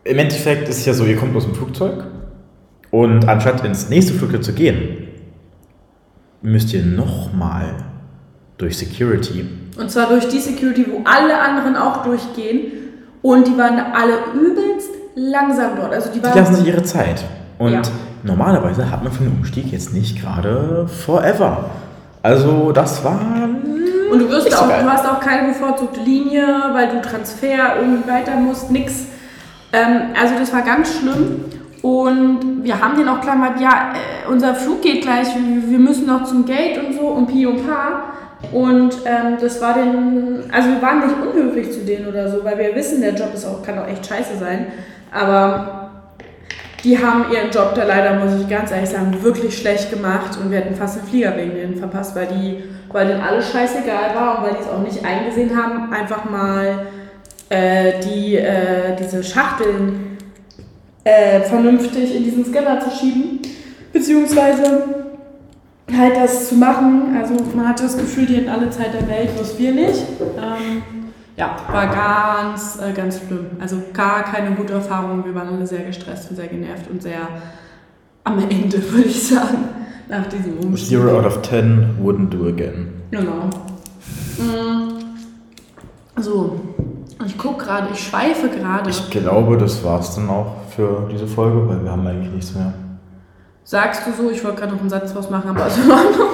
im 0.04 0.18
Endeffekt 0.18 0.68
ist 0.68 0.80
es 0.80 0.86
ja 0.86 0.94
so, 0.94 1.06
ihr 1.06 1.16
kommt 1.16 1.36
aus 1.36 1.46
dem 1.46 1.56
Flugzeug 1.56 2.04
und 2.92 3.28
anstatt 3.28 3.64
ins 3.66 3.90
nächste 3.90 4.14
Flugzeug 4.14 4.44
zu 4.44 4.54
gehen, 4.54 5.08
müsst 6.42 6.74
ihr 6.74 6.84
nochmal 6.84 7.76
durch 8.58 8.78
Security. 8.78 9.46
Und 9.78 9.90
zwar 9.92 10.08
durch 10.08 10.28
die 10.28 10.40
Security, 10.40 10.86
wo 10.90 11.02
alle 11.06 11.40
anderen 11.40 11.76
auch 11.76 12.04
durchgehen. 12.04 12.72
Und 13.22 13.48
die 13.48 13.58
waren 13.58 13.80
alle 13.80 14.14
übelst 14.34 14.90
langsam 15.16 15.72
dort. 15.78 15.94
Also 15.94 16.10
die 16.10 16.20
Die 16.20 16.26
waren. 16.26 16.38
lassen 16.38 16.56
sich 16.56 16.68
ihre 16.68 16.84
Zeit. 16.84 17.24
Und 17.58 17.72
Ja. 17.74 17.82
normalerweise 18.24 18.90
hat 18.92 19.04
man 19.04 19.12
für 19.12 19.24
den 19.24 19.34
Umstieg 19.38 19.72
jetzt 19.72 19.94
nicht 19.94 20.22
gerade 20.22 20.88
forever. 20.88 21.70
Also 22.22 22.72
das 22.72 23.04
war... 23.04 23.20
Und 24.12 24.20
du 24.20 24.30
wirst 24.30 24.52
so 24.52 24.58
auch, 24.58 24.68
du 24.68 24.92
hast 24.92 25.06
auch 25.08 25.20
keine 25.20 25.48
bevorzugte 25.50 26.00
Linie, 26.02 26.46
weil 26.74 26.90
du 26.90 27.02
Transfer 27.02 27.78
irgendwie 27.82 28.08
weiter 28.10 28.36
musst, 28.36 28.70
nix. 28.70 29.06
Ähm, 29.72 30.12
also 30.22 30.36
das 30.38 30.54
war 30.54 30.62
ganz 30.62 31.00
schlimm. 31.00 31.46
Und 31.82 32.64
wir 32.64 32.80
haben 32.80 32.96
den 32.96 33.10
auch 33.10 33.20
klar 33.22 33.36
gemacht, 33.36 33.60
ja, 33.60 33.94
äh, 33.94 34.32
unser 34.32 34.54
Flug 34.56 34.82
geht 34.82 35.02
gleich, 35.02 35.28
wir, 35.36 35.70
wir 35.70 35.80
müssen 35.80 36.06
noch 36.06 36.24
zum 36.26 36.46
Gate 36.46 36.78
und 36.78 36.94
so 36.94 37.08
und 37.08 37.28
Pi 37.28 37.46
und 37.48 37.68
Pa. 37.68 38.04
Und 38.52 38.94
ähm, 39.06 39.38
das 39.40 39.62
war 39.62 39.74
den, 39.74 40.44
also 40.52 40.70
wir 40.70 40.82
waren 40.82 41.00
nicht 41.00 41.16
unhöflich 41.18 41.72
zu 41.72 41.80
denen 41.80 42.08
oder 42.08 42.30
so, 42.30 42.44
weil 42.44 42.58
wir 42.58 42.76
wissen, 42.76 43.02
der 43.02 43.14
Job 43.14 43.34
ist 43.34 43.46
auch, 43.46 43.64
kann 43.64 43.80
auch 43.80 43.88
echt 43.88 44.06
scheiße 44.06 44.38
sein. 44.38 44.68
Aber 45.12 45.84
die 46.84 46.98
haben 46.98 47.32
ihren 47.32 47.50
Job 47.50 47.74
da 47.76 47.84
leider, 47.86 48.16
muss 48.16 48.40
ich 48.40 48.48
ganz 48.50 48.72
ehrlich 48.72 48.90
sagen, 48.90 49.24
wirklich 49.24 49.58
schlecht 49.58 49.90
gemacht 49.90 50.38
und 50.40 50.52
wir 50.52 50.60
hätten 50.60 50.76
fast 50.76 50.98
den 50.98 51.04
Flieger 51.04 51.36
wegen 51.38 51.56
denen 51.56 51.76
verpasst, 51.78 52.16
weil 52.16 52.28
die, 52.28 52.64
weil 52.92 53.08
denen 53.08 53.22
alles 53.22 53.52
scheißegal 53.52 54.14
war 54.14 54.38
und 54.38 54.44
weil 54.46 54.54
die 54.56 54.62
es 54.62 54.70
auch 54.70 54.82
nicht 54.82 55.04
eingesehen 55.06 55.56
haben, 55.56 55.94
einfach 55.94 56.30
mal 56.30 56.88
äh, 57.50 58.00
die, 58.02 58.36
äh, 58.36 58.96
diese 59.00 59.24
Schachteln 59.24 60.18
äh, 61.06 61.42
vernünftig 61.42 62.16
in 62.16 62.24
diesen 62.24 62.46
Scanner 62.46 62.80
zu 62.82 62.90
schieben, 62.92 63.40
beziehungsweise 63.94 65.03
halt 65.92 66.16
das 66.16 66.50
zu 66.50 66.56
machen. 66.56 67.16
Also 67.20 67.36
man 67.56 67.68
hatte 67.68 67.84
das 67.84 67.98
Gefühl, 67.98 68.26
die 68.26 68.36
hätten 68.36 68.50
alle 68.50 68.70
Zeit 68.70 68.94
der 68.94 69.08
Welt, 69.08 69.36
bloß 69.36 69.58
wir 69.58 69.74
nicht. 69.74 70.04
Ähm, 70.38 70.84
ja, 71.36 71.58
war 71.72 71.88
ganz, 71.88 72.80
äh, 72.80 72.94
ganz 72.94 73.20
schlimm. 73.20 73.48
Also 73.60 73.78
gar 73.92 74.24
keine 74.24 74.56
gute 74.56 74.74
Erfahrung. 74.74 75.26
Wir 75.26 75.34
waren 75.34 75.50
alle 75.50 75.66
sehr 75.66 75.84
gestresst 75.84 76.30
und 76.30 76.36
sehr 76.36 76.48
genervt 76.48 76.90
und 76.92 77.02
sehr 77.02 77.28
am 78.24 78.40
Ende, 78.40 78.78
würde 78.92 79.10
ich 79.10 79.28
sagen, 79.28 79.58
nach 80.08 80.28
diesem 80.28 80.60
Umstieg. 80.60 80.90
Zero 80.90 81.18
out 81.18 81.26
of 81.26 81.42
ten 81.42 81.98
wouldn't 82.02 82.30
do 82.30 82.48
again. 82.48 82.90
Genau. 83.12 83.50
Mm. 84.38 84.94
So, 86.22 86.60
ich 87.26 87.38
gucke 87.38 87.66
gerade, 87.66 87.88
ich 87.92 88.00
schweife 88.00 88.50
gerade. 88.50 88.90
Ich 88.90 89.10
glaube, 89.10 89.58
das 89.58 89.84
war's 89.84 90.16
dann 90.16 90.30
auch 90.30 90.56
für 90.76 91.10
diese 91.12 91.28
Folge, 91.28 91.68
weil 91.68 91.84
wir 91.84 91.92
haben 91.92 92.06
eigentlich 92.06 92.32
nichts 92.32 92.54
mehr. 92.54 92.74
Sagst 93.66 94.06
du 94.06 94.12
so, 94.12 94.30
ich 94.30 94.44
wollte 94.44 94.60
gerade 94.60 94.74
noch 94.74 94.82
einen 94.82 94.90
Satz 94.90 95.14
draus 95.14 95.30
machen, 95.30 95.50
aber 95.50 95.68
ist 95.68 95.78
in 95.78 95.92
Ordnung. 95.92 96.28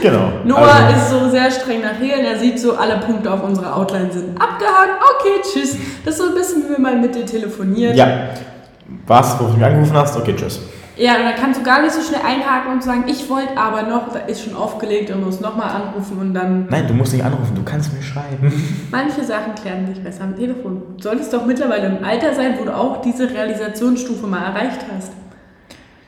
Genau. 0.00 0.32
Noah 0.44 0.72
also, 0.72 0.96
ist 0.96 1.10
so 1.10 1.30
sehr 1.30 1.50
streng 1.50 1.82
nach 1.82 2.00
Regeln. 2.00 2.24
Er 2.24 2.38
sieht 2.38 2.58
so, 2.58 2.76
alle 2.76 2.98
Punkte 2.98 3.32
auf 3.32 3.42
unserer 3.42 3.76
Outline 3.76 4.10
sind 4.12 4.40
abgehakt. 4.40 5.02
Okay, 5.18 5.42
tschüss. 5.42 5.76
Das 6.04 6.14
ist 6.14 6.22
so 6.22 6.28
ein 6.28 6.34
bisschen, 6.34 6.64
wie 6.64 6.70
wir 6.70 6.80
mal 6.80 6.96
mit 6.96 7.14
dir 7.14 7.26
telefonieren. 7.26 7.96
Ja. 7.96 8.28
Was, 9.06 9.38
wo 9.40 9.46
du 9.46 9.54
mich 9.54 9.64
angerufen 9.64 9.94
hast? 9.94 10.16
Okay, 10.16 10.34
tschüss. 10.36 10.60
Ja, 10.96 11.16
und 11.16 11.24
dann 11.24 11.34
kannst 11.34 11.60
du 11.60 11.64
gar 11.64 11.82
nicht 11.82 11.92
so 11.92 12.00
schnell 12.00 12.22
einhaken 12.24 12.72
und 12.72 12.82
sagen, 12.82 13.04
ich 13.06 13.28
wollte 13.28 13.58
aber 13.58 13.82
noch, 13.82 14.14
da 14.14 14.20
ist 14.20 14.42
schon 14.42 14.56
aufgelegt 14.56 15.10
und 15.10 15.24
muss 15.24 15.40
nochmal 15.40 15.68
anrufen 15.68 16.16
und 16.18 16.32
dann. 16.32 16.68
Nein, 16.70 16.86
du 16.88 16.94
musst 16.94 17.12
nicht 17.12 17.22
anrufen, 17.22 17.54
du 17.54 17.62
kannst 17.64 17.92
mir 17.92 18.02
schreiben. 18.02 18.50
Manche 18.90 19.22
Sachen 19.22 19.54
klären 19.54 19.86
sich 19.86 20.02
besser 20.02 20.24
am 20.24 20.36
Telefon. 20.36 20.82
Du 20.96 21.02
solltest 21.02 21.34
doch 21.34 21.44
mittlerweile 21.44 21.88
im 21.88 22.02
Alter 22.02 22.34
sein, 22.34 22.54
wo 22.58 22.64
du 22.64 22.74
auch 22.74 23.02
diese 23.02 23.28
Realisationsstufe 23.28 24.26
mal 24.26 24.42
erreicht 24.42 24.80
hast. 24.96 25.12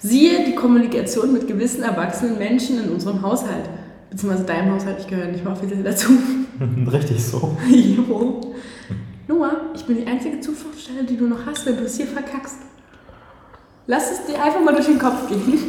Siehe 0.00 0.44
die 0.44 0.54
Kommunikation 0.54 1.32
mit 1.32 1.48
gewissen 1.48 1.82
erwachsenen 1.82 2.38
Menschen 2.38 2.84
in 2.84 2.90
unserem 2.90 3.20
Haushalt. 3.22 3.68
Beziehungsweise 4.10 4.44
deinem 4.44 4.72
Haushalt, 4.72 5.00
ich 5.00 5.06
gehöre 5.06 5.26
nicht 5.26 5.44
mal 5.44 5.52
offiziell 5.52 5.82
dazu. 5.82 6.12
Richtig 6.92 7.24
so. 7.24 7.56
jo. 7.68 8.40
Noah, 9.26 9.72
ich 9.74 9.84
bin 9.84 9.96
die 9.96 10.06
einzige 10.06 10.40
Zufluchtsstelle, 10.40 11.04
die 11.04 11.16
du 11.16 11.26
noch 11.26 11.44
hast, 11.44 11.66
wenn 11.66 11.76
du 11.76 11.82
es 11.82 11.96
hier 11.96 12.06
verkackst. 12.06 12.58
Lass 13.86 14.10
es 14.10 14.26
dir 14.26 14.42
einfach 14.42 14.62
mal 14.62 14.74
durch 14.74 14.86
den 14.86 14.98
Kopf 14.98 15.28
gehen. 15.28 15.60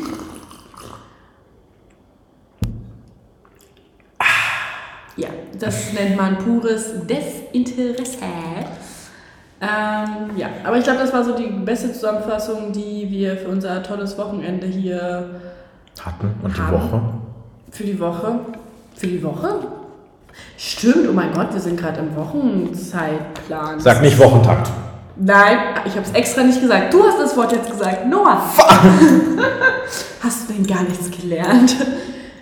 Ja, 5.18 5.30
das 5.60 5.92
nennt 5.92 6.16
man 6.16 6.38
pures 6.38 6.94
Desinteresse. 7.06 8.24
Ähm, 9.62 10.38
ja, 10.38 10.48
aber 10.64 10.78
ich 10.78 10.84
glaube, 10.84 11.00
das 11.00 11.12
war 11.12 11.24
so 11.24 11.36
die 11.36 11.48
beste 11.48 11.92
Zusammenfassung, 11.92 12.72
die 12.72 13.08
wir 13.10 13.36
für 13.38 13.50
unser 13.50 13.84
tolles 13.84 14.18
Wochenende 14.18 14.68
hier 14.68 15.42
Hatten 16.00 16.34
und 16.42 16.56
die 16.56 16.62
Haben. 16.62 16.74
Woche. 16.74 17.02
für 17.72 17.84
die 17.84 18.00
Woche. 18.00 18.40
Für 18.96 19.08
die 19.08 19.22
Woche? 19.22 19.56
Stimmt, 20.58 21.10
oh 21.10 21.14
mein 21.14 21.34
Gott, 21.34 21.54
wir 21.54 21.60
sind 21.60 21.78
gerade 21.80 22.00
im 22.00 22.16
Wochenzeitplan. 22.16 23.80
Sag 23.80 24.02
nicht 24.02 24.18
Wochentakt. 24.18 24.70
Nein, 25.18 25.58
ich 25.86 25.92
habe 25.96 26.06
es 26.06 26.12
extra 26.12 26.44
nicht 26.44 26.62
gesagt. 26.62 26.94
Du 26.94 27.04
hast 27.04 27.20
das 27.20 27.36
Wort 27.36 27.52
jetzt 27.52 27.70
gesagt. 27.70 28.08
Noah. 28.08 28.42
hast 30.24 30.50
du 30.50 30.54
denn 30.54 30.66
gar 30.66 30.84
nichts 30.84 31.12
gelernt? 31.12 31.76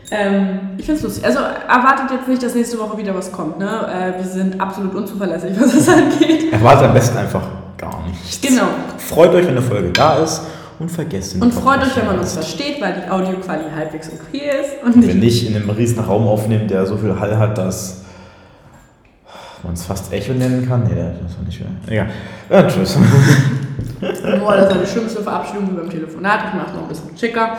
Ähm, 0.09 0.59
ich 0.77 0.85
finde 0.85 0.99
es 0.99 1.03
lustig. 1.03 1.25
Also 1.25 1.39
erwartet 1.39 2.11
jetzt 2.11 2.27
nicht, 2.27 2.41
dass 2.41 2.55
nächste 2.55 2.79
Woche 2.79 2.97
wieder 2.97 3.13
was 3.13 3.31
kommt. 3.31 3.59
Ne? 3.59 3.65
Äh, 3.67 4.17
wir 4.17 4.25
sind 4.29 4.59
absolut 4.59 4.95
unzuverlässig, 4.95 5.51
was 5.59 5.73
das 5.73 5.89
angeht. 5.89 6.51
Erwartet 6.53 6.87
am 6.87 6.93
besten 6.93 7.17
einfach 7.17 7.41
gar 7.77 8.03
nichts. 8.07 8.39
Genau. 8.41 8.67
Freut 8.97 9.31
euch, 9.33 9.43
wenn 9.45 9.51
eine 9.51 9.61
Folge 9.61 9.89
da 9.91 10.19
ist 10.19 10.43
und 10.79 10.89
vergesst 10.89 11.33
den 11.35 11.41
Und 11.41 11.53
freut 11.53 11.81
euch, 11.81 11.95
wenn 11.97 12.05
man 12.05 12.19
uns 12.19 12.35
nicht. 12.35 12.47
versteht, 12.47 12.81
weil 12.81 12.93
die 13.03 13.09
Audioqualität 13.09 13.75
halbwegs 13.75 14.09
okay 14.09 14.43
ist. 14.61 14.83
Und 14.85 14.95
Und 14.95 15.01
wir 15.07 15.13
nicht 15.13 15.23
nicht 15.23 15.49
in 15.49 15.55
einem 15.55 15.69
riesen 15.71 15.99
Raum 15.99 16.25
aufnehmen, 16.27 16.67
der 16.67 16.85
so 16.85 16.95
viel 16.97 17.19
Hall 17.19 17.37
hat, 17.37 17.57
dass 17.57 18.01
man 19.63 19.73
es 19.73 19.85
fast 19.85 20.13
Echo 20.13 20.33
nennen 20.33 20.65
kann. 20.67 20.83
Nee, 20.83 20.95
das 21.21 21.37
war 21.37 21.43
nicht 21.45 21.57
schön. 21.57 21.67
Egal. 21.87 22.07
Ja, 22.49 22.63
tschüss. 22.63 22.97
Boah, 24.39 24.55
das 24.55 24.69
war 24.73 24.77
die 24.81 24.87
schlimmste 24.87 25.21
Verabschiedung 25.21 25.69
wie 25.71 25.75
beim 25.75 25.89
Telefonat. 25.89 26.39
Ich 26.47 26.53
mache 26.53 26.75
noch 26.75 26.83
ein 26.83 26.87
bisschen 26.87 27.17
schicker. 27.17 27.57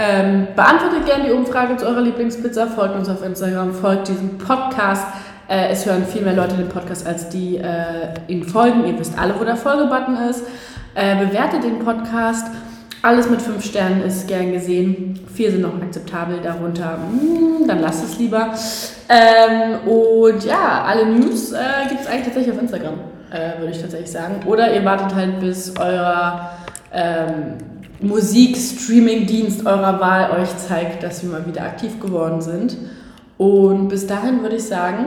Ähm, 0.00 0.46
beantwortet 0.54 1.06
gerne 1.06 1.24
die 1.24 1.32
Umfrage 1.32 1.76
zu 1.76 1.84
eurer 1.84 2.00
Lieblingspizza, 2.00 2.68
folgt 2.68 2.94
uns 2.94 3.08
auf 3.08 3.24
Instagram, 3.24 3.74
folgt 3.74 4.06
diesem 4.06 4.38
Podcast. 4.38 5.04
Äh, 5.48 5.70
es 5.70 5.86
hören 5.86 6.06
viel 6.06 6.22
mehr 6.22 6.34
Leute 6.34 6.54
den 6.54 6.68
Podcast, 6.68 7.04
als 7.04 7.28
die 7.30 7.56
äh, 7.56 8.14
ihn 8.28 8.44
folgen. 8.44 8.86
Ihr 8.86 8.96
wisst 8.96 9.18
alle, 9.18 9.38
wo 9.38 9.44
der 9.44 9.56
Folgebutton 9.56 10.16
ist. 10.30 10.44
Äh, 10.94 11.16
bewertet 11.26 11.64
den 11.64 11.80
Podcast 11.80 12.46
Alles 13.02 13.28
mit 13.30 13.40
fünf 13.42 13.64
Sternen 13.64 14.02
ist 14.02 14.26
gern 14.26 14.52
gesehen. 14.52 15.18
Vier 15.32 15.50
sind 15.52 15.62
noch 15.62 15.80
akzeptabel, 15.80 16.40
darunter, 16.42 16.98
mm, 16.98 17.66
dann 17.66 17.80
lasst 17.80 18.04
es 18.04 18.18
lieber. 18.18 18.54
Ähm, 19.08 19.88
und 19.88 20.44
ja, 20.44 20.84
alle 20.84 21.06
News 21.06 21.52
äh, 21.52 21.88
gibt 21.88 22.00
es 22.00 22.06
eigentlich 22.06 22.24
tatsächlich 22.24 22.54
auf 22.54 22.60
Instagram, 22.60 22.94
äh, 23.30 23.58
würde 23.58 23.72
ich 23.72 23.80
tatsächlich 23.80 24.10
sagen. 24.10 24.40
Oder 24.46 24.72
ihr 24.74 24.84
wartet 24.84 25.14
halt, 25.14 25.40
bis 25.40 25.74
euer 25.78 26.50
ähm, 26.92 27.54
Musikstreaming-Dienst 28.00 29.66
eurer 29.66 30.00
Wahl 30.00 30.40
euch 30.40 30.56
zeigt, 30.56 31.02
dass 31.02 31.22
wir 31.22 31.30
mal 31.30 31.46
wieder 31.46 31.62
aktiv 31.62 32.00
geworden 32.00 32.40
sind. 32.40 32.76
Und 33.36 33.88
bis 33.88 34.06
dahin 34.06 34.42
würde 34.42 34.56
ich 34.56 34.64
sagen, 34.64 35.06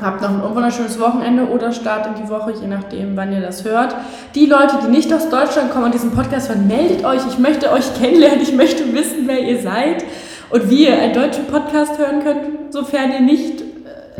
habt 0.00 0.22
noch 0.22 0.30
ein 0.30 0.54
wunderschönes 0.54 0.98
Wochenende 1.00 1.48
oder 1.48 1.72
Start 1.72 2.06
in 2.06 2.24
die 2.24 2.30
Woche, 2.30 2.54
je 2.60 2.68
nachdem, 2.68 3.16
wann 3.16 3.32
ihr 3.32 3.40
das 3.40 3.64
hört. 3.64 3.94
Die 4.34 4.46
Leute, 4.46 4.76
die 4.84 4.90
nicht 4.90 5.12
aus 5.12 5.28
Deutschland 5.28 5.72
kommen 5.72 5.86
und 5.86 5.94
diesen 5.94 6.12
Podcast 6.12 6.48
hören, 6.48 6.66
meldet 6.66 7.04
euch. 7.04 7.20
Ich 7.28 7.38
möchte 7.38 7.70
euch 7.72 7.92
kennenlernen. 8.00 8.40
Ich 8.42 8.54
möchte 8.54 8.92
wissen, 8.92 9.26
wer 9.26 9.40
ihr 9.40 9.60
seid 9.60 10.04
und 10.50 10.70
wie 10.70 10.86
ihr 10.86 10.98
einen 10.98 11.14
deutschen 11.14 11.46
Podcast 11.46 11.98
hören 11.98 12.22
könnt, 12.22 12.72
sofern 12.72 13.12
ihr 13.12 13.20
nicht 13.20 13.69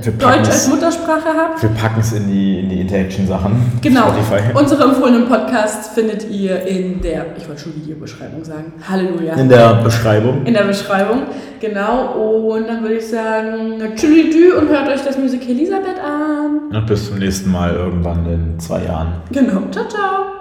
Deutsch 0.07 0.48
als 0.48 0.68
Muttersprache 0.68 1.28
habt. 1.36 1.62
Wir 1.62 1.70
packen 1.70 2.01
es 2.01 2.12
in 2.12 2.28
die, 2.28 2.61
in 2.61 2.68
die 2.68 2.80
Interaction-Sachen. 2.80 3.80
Genau. 3.80 4.12
Spotify. 4.12 4.59
Unsere 4.59 4.84
empfohlenen 4.84 5.28
Podcasts 5.28 5.88
findet 5.88 6.28
ihr 6.30 6.62
in 6.62 7.01
der, 7.01 7.26
ich 7.36 7.48
wollte 7.48 7.62
schon 7.62 7.74
Videobeschreibung 7.76 8.44
sagen. 8.44 8.72
Halleluja. 8.88 9.34
In 9.34 9.48
der 9.48 9.74
Beschreibung. 9.82 10.44
In 10.46 10.55
der 10.55 10.64
Beschreibung, 10.64 11.22
genau. 11.61 12.12
Und 12.55 12.68
dann 12.68 12.82
würde 12.82 12.96
ich 12.96 13.07
sagen, 13.07 13.82
tschüss 13.96 14.30
und 14.59 14.68
hört 14.68 14.88
euch 14.88 15.03
das 15.05 15.18
Musik 15.18 15.48
Elisabeth 15.48 15.98
an. 15.98 16.74
Und 16.74 16.86
bis 16.86 17.09
zum 17.09 17.18
nächsten 17.18 17.51
Mal 17.51 17.74
irgendwann 17.74 18.26
in 18.26 18.59
zwei 18.59 18.84
Jahren. 18.84 19.22
Genau. 19.30 19.62
Ciao, 19.70 19.88
ciao. 19.88 20.39